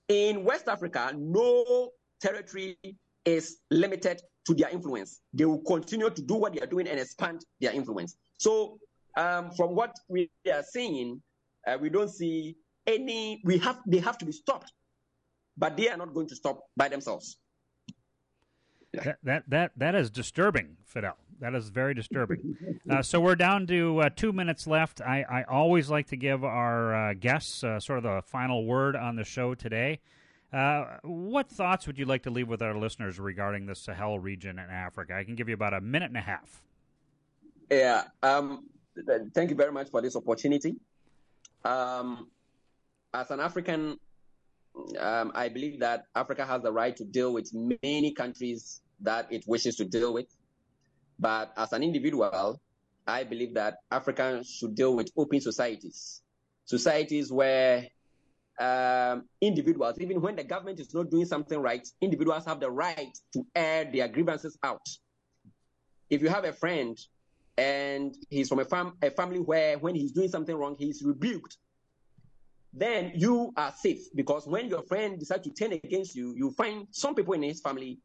in 0.07 0.43
West 0.43 0.67
Africa, 0.67 1.13
no 1.15 1.91
territory 2.19 2.77
is 3.25 3.57
limited 3.71 4.21
to 4.45 4.53
their 4.53 4.69
influence. 4.69 5.21
They 5.33 5.45
will 5.45 5.61
continue 5.61 6.09
to 6.09 6.21
do 6.21 6.35
what 6.35 6.53
they 6.53 6.61
are 6.61 6.67
doing 6.67 6.87
and 6.87 6.99
expand 6.99 7.45
their 7.59 7.73
influence. 7.73 8.15
So, 8.37 8.79
um, 9.17 9.51
from 9.51 9.75
what 9.75 9.95
we 10.07 10.29
are 10.51 10.63
seeing, 10.63 11.21
uh, 11.67 11.77
we 11.79 11.89
don't 11.89 12.09
see 12.09 12.55
any. 12.85 13.41
We 13.43 13.57
have 13.59 13.79
they 13.85 13.99
have 13.99 14.17
to 14.19 14.25
be 14.25 14.31
stopped, 14.31 14.71
but 15.57 15.77
they 15.77 15.89
are 15.89 15.97
not 15.97 16.13
going 16.13 16.27
to 16.27 16.35
stop 16.35 16.59
by 16.77 16.89
themselves. 16.89 17.37
That 18.93 19.17
that 19.23 19.43
that, 19.47 19.71
that 19.77 19.95
is 19.95 20.09
disturbing, 20.09 20.77
Fidel. 20.85 21.17
That 21.39 21.53
is 21.55 21.69
very 21.69 21.93
disturbing. 21.93 22.55
Uh, 22.87 23.01
so 23.01 23.19
we're 23.19 23.35
down 23.35 23.65
to 23.65 23.99
uh, 23.99 24.09
two 24.15 24.31
minutes 24.31 24.67
left. 24.67 25.01
I, 25.01 25.25
I 25.27 25.43
always 25.45 25.89
like 25.89 26.05
to 26.09 26.15
give 26.15 26.43
our 26.43 26.93
uh, 26.93 27.13
guests 27.15 27.63
uh, 27.63 27.79
sort 27.79 27.97
of 27.97 28.03
the 28.03 28.21
final 28.21 28.63
word 28.63 28.95
on 28.95 29.15
the 29.15 29.23
show 29.23 29.55
today. 29.55 29.99
Uh, 30.53 30.97
what 31.03 31.49
thoughts 31.49 31.85
would 31.87 31.97
you 31.97 32.05
like 32.05 32.23
to 32.23 32.29
leave 32.29 32.47
with 32.47 32.61
our 32.61 32.75
listeners 32.77 33.19
regarding 33.19 33.65
the 33.65 33.75
Sahel 33.75 34.19
region 34.19 34.57
in 34.57 34.69
Africa? 34.69 35.13
I 35.15 35.23
can 35.23 35.35
give 35.35 35.49
you 35.49 35.53
about 35.53 35.73
a 35.73 35.81
minute 35.81 36.09
and 36.09 36.17
a 36.17 36.21
half. 36.21 36.61
Yeah. 37.69 38.03
Um, 38.23 38.67
thank 39.33 39.49
you 39.49 39.55
very 39.55 39.71
much 39.71 39.89
for 39.89 40.01
this 40.01 40.15
opportunity. 40.15 40.75
Um, 41.63 42.29
as 43.13 43.31
an 43.31 43.39
African, 43.39 43.99
um, 44.99 45.31
I 45.35 45.49
believe 45.49 45.79
that 45.79 46.05
Africa 46.15 46.45
has 46.45 46.61
the 46.61 46.71
right 46.71 46.95
to 46.95 47.03
deal 47.03 47.33
with 47.33 47.51
many 47.53 48.13
countries 48.13 48.81
that 49.01 49.27
it 49.31 49.43
wishes 49.47 49.75
to 49.77 49.85
deal 49.85 50.13
with. 50.13 50.27
But 51.19 51.53
as 51.57 51.73
an 51.73 51.81
individual, 51.81 52.59
I 53.07 53.23
believe 53.23 53.53
that 53.55 53.77
Africans 53.91 54.49
should 54.49 54.75
deal 54.75 54.95
with 54.95 55.11
open 55.17 55.39
societies, 55.41 56.21
societies 56.65 57.31
where 57.31 57.87
um, 58.59 59.23
individuals, 59.41 59.99
even 59.99 60.21
when 60.21 60.35
the 60.35 60.43
government 60.43 60.79
is 60.79 60.93
not 60.93 61.09
doing 61.09 61.25
something 61.25 61.59
right, 61.59 61.87
individuals 62.01 62.45
have 62.45 62.59
the 62.59 62.69
right 62.69 63.17
to 63.33 63.45
air 63.55 63.89
their 63.91 64.07
grievances 64.07 64.57
out. 64.63 64.85
If 66.09 66.21
you 66.21 66.29
have 66.29 66.45
a 66.45 66.53
friend 66.53 66.97
and 67.57 68.15
he's 68.29 68.49
from 68.49 68.59
a, 68.59 68.65
fam- 68.65 68.93
a 69.01 69.11
family 69.11 69.39
where 69.39 69.77
when 69.79 69.95
he's 69.95 70.11
doing 70.11 70.29
something 70.29 70.55
wrong, 70.55 70.75
he's 70.77 71.03
rebuked, 71.03 71.57
then 72.73 73.13
you 73.15 73.53
are 73.55 73.73
safe 73.77 74.01
because 74.15 74.45
when 74.47 74.67
your 74.67 74.83
friend 74.83 75.17
decides 75.17 75.43
to 75.43 75.51
turn 75.51 75.73
against 75.73 76.15
you, 76.15 76.33
you 76.35 76.51
find 76.51 76.87
some 76.91 77.15
people 77.15 77.33
in 77.33 77.43
his 77.43 77.61
family 77.61 77.99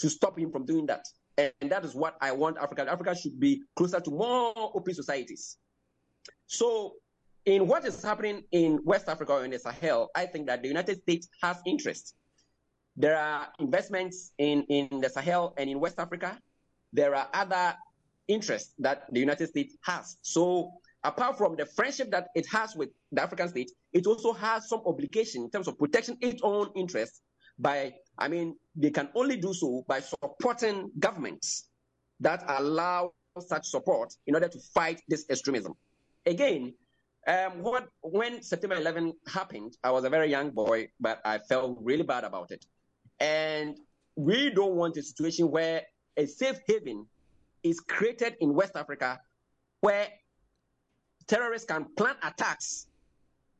to 0.00 0.10
stop 0.10 0.38
him 0.38 0.50
from 0.50 0.66
doing 0.66 0.86
that. 0.86 1.04
And 1.38 1.70
that 1.70 1.84
is 1.84 1.94
what 1.94 2.16
I 2.20 2.32
want 2.32 2.58
Africa. 2.58 2.90
Africa 2.90 3.14
should 3.14 3.38
be 3.38 3.62
closer 3.76 4.00
to 4.00 4.10
more 4.10 4.52
open 4.56 4.94
societies. 4.94 5.58
So, 6.46 6.94
in 7.44 7.66
what 7.66 7.84
is 7.84 8.02
happening 8.02 8.42
in 8.52 8.80
West 8.84 9.08
Africa 9.08 9.32
or 9.32 9.44
in 9.44 9.50
the 9.50 9.58
Sahel, 9.58 10.10
I 10.14 10.26
think 10.26 10.46
that 10.46 10.62
the 10.62 10.68
United 10.68 11.00
States 11.02 11.28
has 11.42 11.56
interest. 11.66 12.14
There 12.96 13.16
are 13.16 13.48
investments 13.58 14.32
in, 14.38 14.64
in 14.64 15.00
the 15.00 15.08
Sahel 15.08 15.54
and 15.56 15.70
in 15.70 15.80
West 15.80 15.98
Africa. 15.98 16.38
There 16.92 17.14
are 17.14 17.28
other 17.32 17.74
interests 18.28 18.74
that 18.78 19.04
the 19.12 19.20
United 19.20 19.48
States 19.48 19.76
has. 19.82 20.16
So, 20.22 20.72
apart 21.02 21.38
from 21.38 21.56
the 21.56 21.64
friendship 21.64 22.10
that 22.10 22.28
it 22.34 22.46
has 22.48 22.76
with 22.76 22.90
the 23.12 23.22
African 23.22 23.48
state, 23.48 23.70
it 23.92 24.06
also 24.06 24.32
has 24.32 24.68
some 24.68 24.82
obligation 24.84 25.42
in 25.42 25.50
terms 25.50 25.66
of 25.68 25.78
protecting 25.78 26.18
its 26.20 26.40
own 26.42 26.70
interests 26.76 27.22
by, 27.58 27.94
I 28.18 28.28
mean, 28.28 28.56
they 28.74 28.90
can 28.90 29.08
only 29.14 29.36
do 29.36 29.54
so 29.54 29.84
by 29.86 30.00
supporting 30.00 30.90
governments 30.98 31.68
that 32.20 32.44
allow 32.48 33.12
such 33.38 33.66
support 33.68 34.12
in 34.26 34.34
order 34.34 34.48
to 34.48 34.58
fight 34.74 35.00
this 35.08 35.24
extremism. 35.30 35.74
Again, 36.26 36.74
um, 37.30 37.62
what, 37.62 37.88
when 38.02 38.42
September 38.42 38.74
11 38.74 39.12
happened, 39.28 39.76
I 39.84 39.92
was 39.92 40.04
a 40.04 40.10
very 40.10 40.28
young 40.28 40.50
boy, 40.50 40.88
but 40.98 41.20
I 41.24 41.38
felt 41.38 41.78
really 41.80 42.02
bad 42.02 42.24
about 42.24 42.50
it. 42.50 42.66
And 43.20 43.78
we 44.16 44.50
don't 44.50 44.74
want 44.74 44.96
a 44.96 45.02
situation 45.02 45.48
where 45.50 45.82
a 46.16 46.26
safe 46.26 46.58
haven 46.66 47.06
is 47.62 47.78
created 47.78 48.36
in 48.40 48.52
West 48.52 48.72
Africa 48.74 49.20
where 49.80 50.08
terrorists 51.28 51.66
can 51.68 51.86
plan 51.96 52.16
attacks 52.22 52.88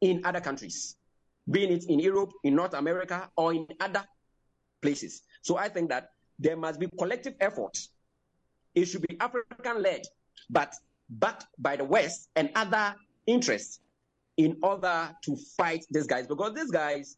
in 0.01 0.23
other 0.25 0.41
countries 0.41 0.97
being 1.51 1.73
it 1.73 1.85
in 1.85 1.99
Europe, 1.99 2.33
in 2.43 2.55
North 2.55 2.75
America, 2.75 3.31
or 3.37 3.55
in 3.55 3.67
other 3.81 4.05
places. 4.83 5.23
So 5.43 5.57
I 5.57 5.69
think 5.69 5.91
that 5.91 6.11
there 6.39 6.57
must 6.57 6.81
be 6.81 6.89
collective 6.99 7.35
efforts. 7.41 7.91
It 8.75 8.87
should 8.87 9.03
be 9.03 9.17
African 9.21 9.83
led, 9.83 10.03
but 10.49 10.75
backed 11.09 11.47
by 11.59 11.77
the 11.77 11.85
West 11.85 12.29
and 12.37 12.51
other 12.55 12.95
interests 13.31 13.81
in 14.37 14.57
order 14.63 15.15
to 15.23 15.37
fight 15.57 15.85
these 15.91 16.07
guys. 16.07 16.27
Because 16.27 16.55
these 16.55 16.71
guys, 16.71 17.17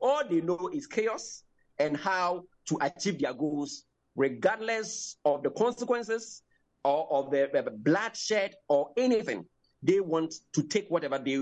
all 0.00 0.22
they 0.28 0.40
know 0.40 0.70
is 0.72 0.86
chaos 0.86 1.44
and 1.78 1.96
how 1.96 2.44
to 2.66 2.78
achieve 2.80 3.20
their 3.20 3.34
goals, 3.34 3.84
regardless 4.16 5.16
of 5.24 5.42
the 5.42 5.50
consequences 5.50 6.42
or 6.84 7.06
of 7.10 7.30
the, 7.30 7.50
the 7.52 7.70
bloodshed 7.70 8.54
or 8.68 8.90
anything. 8.96 9.44
They 9.82 10.00
want 10.00 10.34
to 10.52 10.62
take 10.62 10.88
whatever 10.88 11.18
they 11.18 11.38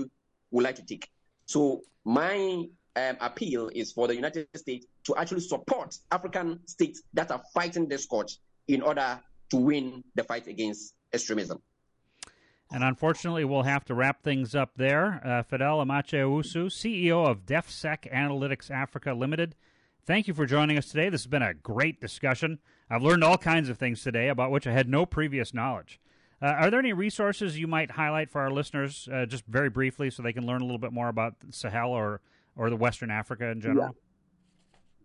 would 0.51 0.63
like 0.63 0.75
to 0.75 0.85
take. 0.85 1.09
So 1.45 1.81
my 2.03 2.65
um, 2.95 3.17
appeal 3.21 3.69
is 3.73 3.91
for 3.91 4.07
the 4.07 4.15
United 4.15 4.47
States 4.55 4.85
to 5.05 5.15
actually 5.15 5.41
support 5.41 5.97
African 6.11 6.59
states 6.65 7.03
that 7.13 7.31
are 7.31 7.41
fighting 7.53 7.87
this 7.87 8.03
scourge 8.03 8.37
in 8.67 8.81
order 8.81 9.19
to 9.51 9.57
win 9.57 10.03
the 10.15 10.23
fight 10.23 10.47
against 10.47 10.95
extremism. 11.13 11.61
And 12.71 12.85
unfortunately, 12.85 13.43
we'll 13.43 13.63
have 13.63 13.83
to 13.85 13.93
wrap 13.93 14.23
things 14.23 14.55
up 14.55 14.71
there. 14.77 15.21
Uh, 15.25 15.43
Fidel 15.43 15.83
Amakye-Owusu, 15.83 16.67
CEO 16.67 17.27
of 17.27 17.45
DefSec 17.45 18.11
Analytics 18.13 18.71
Africa 18.71 19.13
Limited. 19.13 19.55
Thank 20.05 20.27
you 20.27 20.33
for 20.33 20.45
joining 20.45 20.77
us 20.77 20.87
today. 20.87 21.09
This 21.09 21.23
has 21.23 21.27
been 21.27 21.41
a 21.41 21.53
great 21.53 21.99
discussion. 21.99 22.59
I've 22.89 23.03
learned 23.03 23.25
all 23.25 23.37
kinds 23.37 23.67
of 23.67 23.77
things 23.77 24.01
today 24.01 24.29
about 24.29 24.51
which 24.51 24.65
I 24.65 24.71
had 24.71 24.87
no 24.87 25.05
previous 25.05 25.53
knowledge. 25.53 25.99
Uh, 26.41 26.47
are 26.47 26.71
there 26.71 26.79
any 26.79 26.93
resources 26.93 27.59
you 27.59 27.67
might 27.67 27.91
highlight 27.91 28.31
for 28.31 28.41
our 28.41 28.49
listeners, 28.49 29.07
uh, 29.13 29.25
just 29.25 29.45
very 29.45 29.69
briefly, 29.69 30.09
so 30.09 30.23
they 30.23 30.33
can 30.33 30.47
learn 30.47 30.61
a 30.61 30.63
little 30.63 30.79
bit 30.79 30.91
more 30.91 31.09
about 31.09 31.35
Sahel 31.51 31.91
or 31.91 32.21
or 32.55 32.69
the 32.69 32.75
Western 32.75 33.11
Africa 33.11 33.47
in 33.47 33.61
general? 33.61 33.95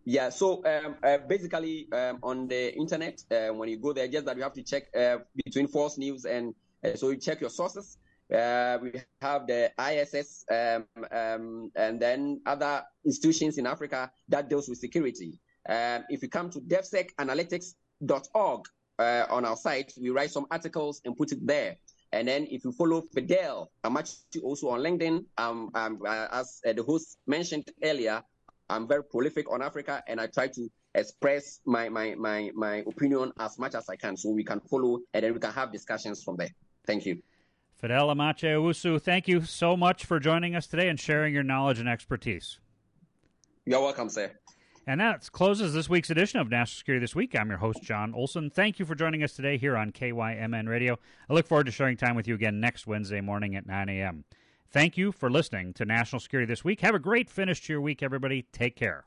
Yeah. 0.04 0.24
yeah 0.24 0.28
so 0.30 0.64
um, 0.64 0.96
uh, 1.02 1.18
basically, 1.18 1.88
um, 1.92 2.20
on 2.22 2.48
the 2.48 2.74
internet, 2.74 3.22
uh, 3.30 3.48
when 3.48 3.68
you 3.68 3.76
go 3.76 3.92
there, 3.92 4.08
just 4.08 4.24
that 4.24 4.36
you 4.36 4.42
have 4.44 4.54
to 4.54 4.62
check 4.62 4.84
uh, 4.96 5.18
between 5.44 5.68
false 5.68 5.98
news 5.98 6.24
and 6.24 6.54
so 6.94 7.10
you 7.10 7.16
check 7.16 7.40
your 7.40 7.50
sources. 7.50 7.98
we 8.30 8.92
have 9.20 9.46
the 9.46 9.70
ISS 9.78 10.44
um, 10.50 10.86
um, 11.10 11.70
and 11.76 12.00
then 12.00 12.40
other 12.46 12.82
institutions 13.04 13.58
in 13.58 13.66
Africa 13.66 14.10
that 14.28 14.48
deals 14.48 14.68
with 14.68 14.78
security. 14.78 15.38
Um, 15.68 16.04
if 16.08 16.22
you 16.22 16.28
come 16.28 16.50
to 16.50 16.60
defsecanalytics.org, 16.60 18.66
uh, 18.98 19.26
on 19.30 19.44
our 19.44 19.56
site. 19.56 19.92
We 20.00 20.10
write 20.10 20.30
some 20.30 20.46
articles 20.50 21.00
and 21.04 21.16
put 21.16 21.32
it 21.32 21.46
there. 21.46 21.76
And 22.12 22.28
then 22.28 22.46
if 22.50 22.64
you 22.64 22.72
follow 22.72 23.02
Fidel 23.02 23.70
Amakye 23.84 24.42
also 24.42 24.70
on 24.70 24.80
LinkedIn, 24.80 25.24
um, 25.38 25.70
um, 25.74 26.00
uh, 26.06 26.28
as 26.32 26.60
uh, 26.66 26.72
the 26.72 26.82
host 26.82 27.18
mentioned 27.26 27.70
earlier, 27.82 28.22
I'm 28.68 28.88
very 28.88 29.04
prolific 29.04 29.50
on 29.52 29.62
Africa, 29.62 30.02
and 30.08 30.20
I 30.20 30.26
try 30.26 30.48
to 30.48 30.68
express 30.94 31.60
my, 31.66 31.88
my, 31.88 32.14
my, 32.14 32.50
my 32.54 32.76
opinion 32.86 33.32
as 33.38 33.58
much 33.58 33.74
as 33.74 33.88
I 33.88 33.96
can 33.96 34.16
so 34.16 34.30
we 34.30 34.44
can 34.44 34.60
follow 34.60 35.00
and 35.12 35.24
then 35.24 35.34
we 35.34 35.40
can 35.40 35.52
have 35.52 35.70
discussions 35.70 36.24
from 36.24 36.36
there. 36.36 36.50
Thank 36.86 37.06
you. 37.06 37.22
Fidel 37.76 38.08
Amakye 38.08 38.54
Owusu, 38.54 39.00
thank 39.00 39.28
you 39.28 39.42
so 39.42 39.76
much 39.76 40.04
for 40.04 40.18
joining 40.18 40.54
us 40.54 40.66
today 40.66 40.88
and 40.88 40.98
sharing 40.98 41.34
your 41.34 41.42
knowledge 41.42 41.78
and 41.78 41.88
expertise. 41.88 42.58
You're 43.66 43.82
welcome, 43.82 44.08
sir. 44.08 44.32
And 44.86 45.00
that 45.00 45.30
closes 45.32 45.74
this 45.74 45.88
week's 45.88 46.10
edition 46.10 46.38
of 46.38 46.48
National 46.48 46.78
Security 46.78 47.02
This 47.02 47.14
Week. 47.14 47.34
I'm 47.34 47.48
your 47.48 47.58
host, 47.58 47.82
Jon 47.82 48.14
Olson. 48.14 48.50
Thank 48.50 48.78
you 48.78 48.86
for 48.86 48.94
joining 48.94 49.24
us 49.24 49.32
today 49.32 49.58
here 49.58 49.76
on 49.76 49.90
KYMN 49.90 50.68
Radio. 50.68 50.96
I 51.28 51.34
look 51.34 51.48
forward 51.48 51.66
to 51.66 51.72
sharing 51.72 51.96
time 51.96 52.14
with 52.14 52.28
you 52.28 52.36
again 52.36 52.60
next 52.60 52.86
Wednesday 52.86 53.20
morning 53.20 53.56
at 53.56 53.66
9 53.66 53.88
a.m. 53.88 54.24
Thank 54.70 54.96
you 54.96 55.10
for 55.10 55.28
listening 55.28 55.74
to 55.74 55.84
National 55.84 56.20
Security 56.20 56.46
This 56.50 56.64
Week. 56.64 56.80
Have 56.80 56.94
a 56.94 57.00
great 57.00 57.28
finish 57.28 57.60
to 57.62 57.72
your 57.72 57.80
week, 57.80 58.00
everybody. 58.00 58.46
Take 58.52 58.76
care. 58.76 59.06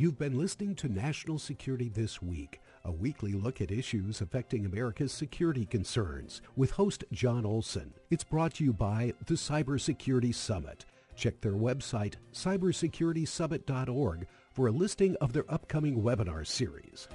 You've 0.00 0.18
been 0.18 0.38
listening 0.38 0.76
to 0.76 0.88
National 0.88 1.38
Security 1.38 1.90
This 1.90 2.22
Week, 2.22 2.62
a 2.86 2.90
weekly 2.90 3.34
look 3.34 3.60
at 3.60 3.70
issues 3.70 4.22
affecting 4.22 4.64
America's 4.64 5.12
security 5.12 5.66
concerns 5.66 6.40
with 6.56 6.70
host 6.70 7.04
Jon 7.12 7.44
Olson. 7.44 7.92
It's 8.08 8.24
brought 8.24 8.54
to 8.54 8.64
you 8.64 8.72
by 8.72 9.12
the 9.26 9.34
Cybersecurity 9.34 10.34
Summit. 10.34 10.86
Check 11.16 11.42
their 11.42 11.52
website, 11.52 12.14
cybersecuritysummit.org, 12.32 14.26
for 14.54 14.68
a 14.68 14.72
listing 14.72 15.16
of 15.20 15.34
their 15.34 15.44
upcoming 15.52 16.02
webinar 16.02 16.46
series. 16.46 17.06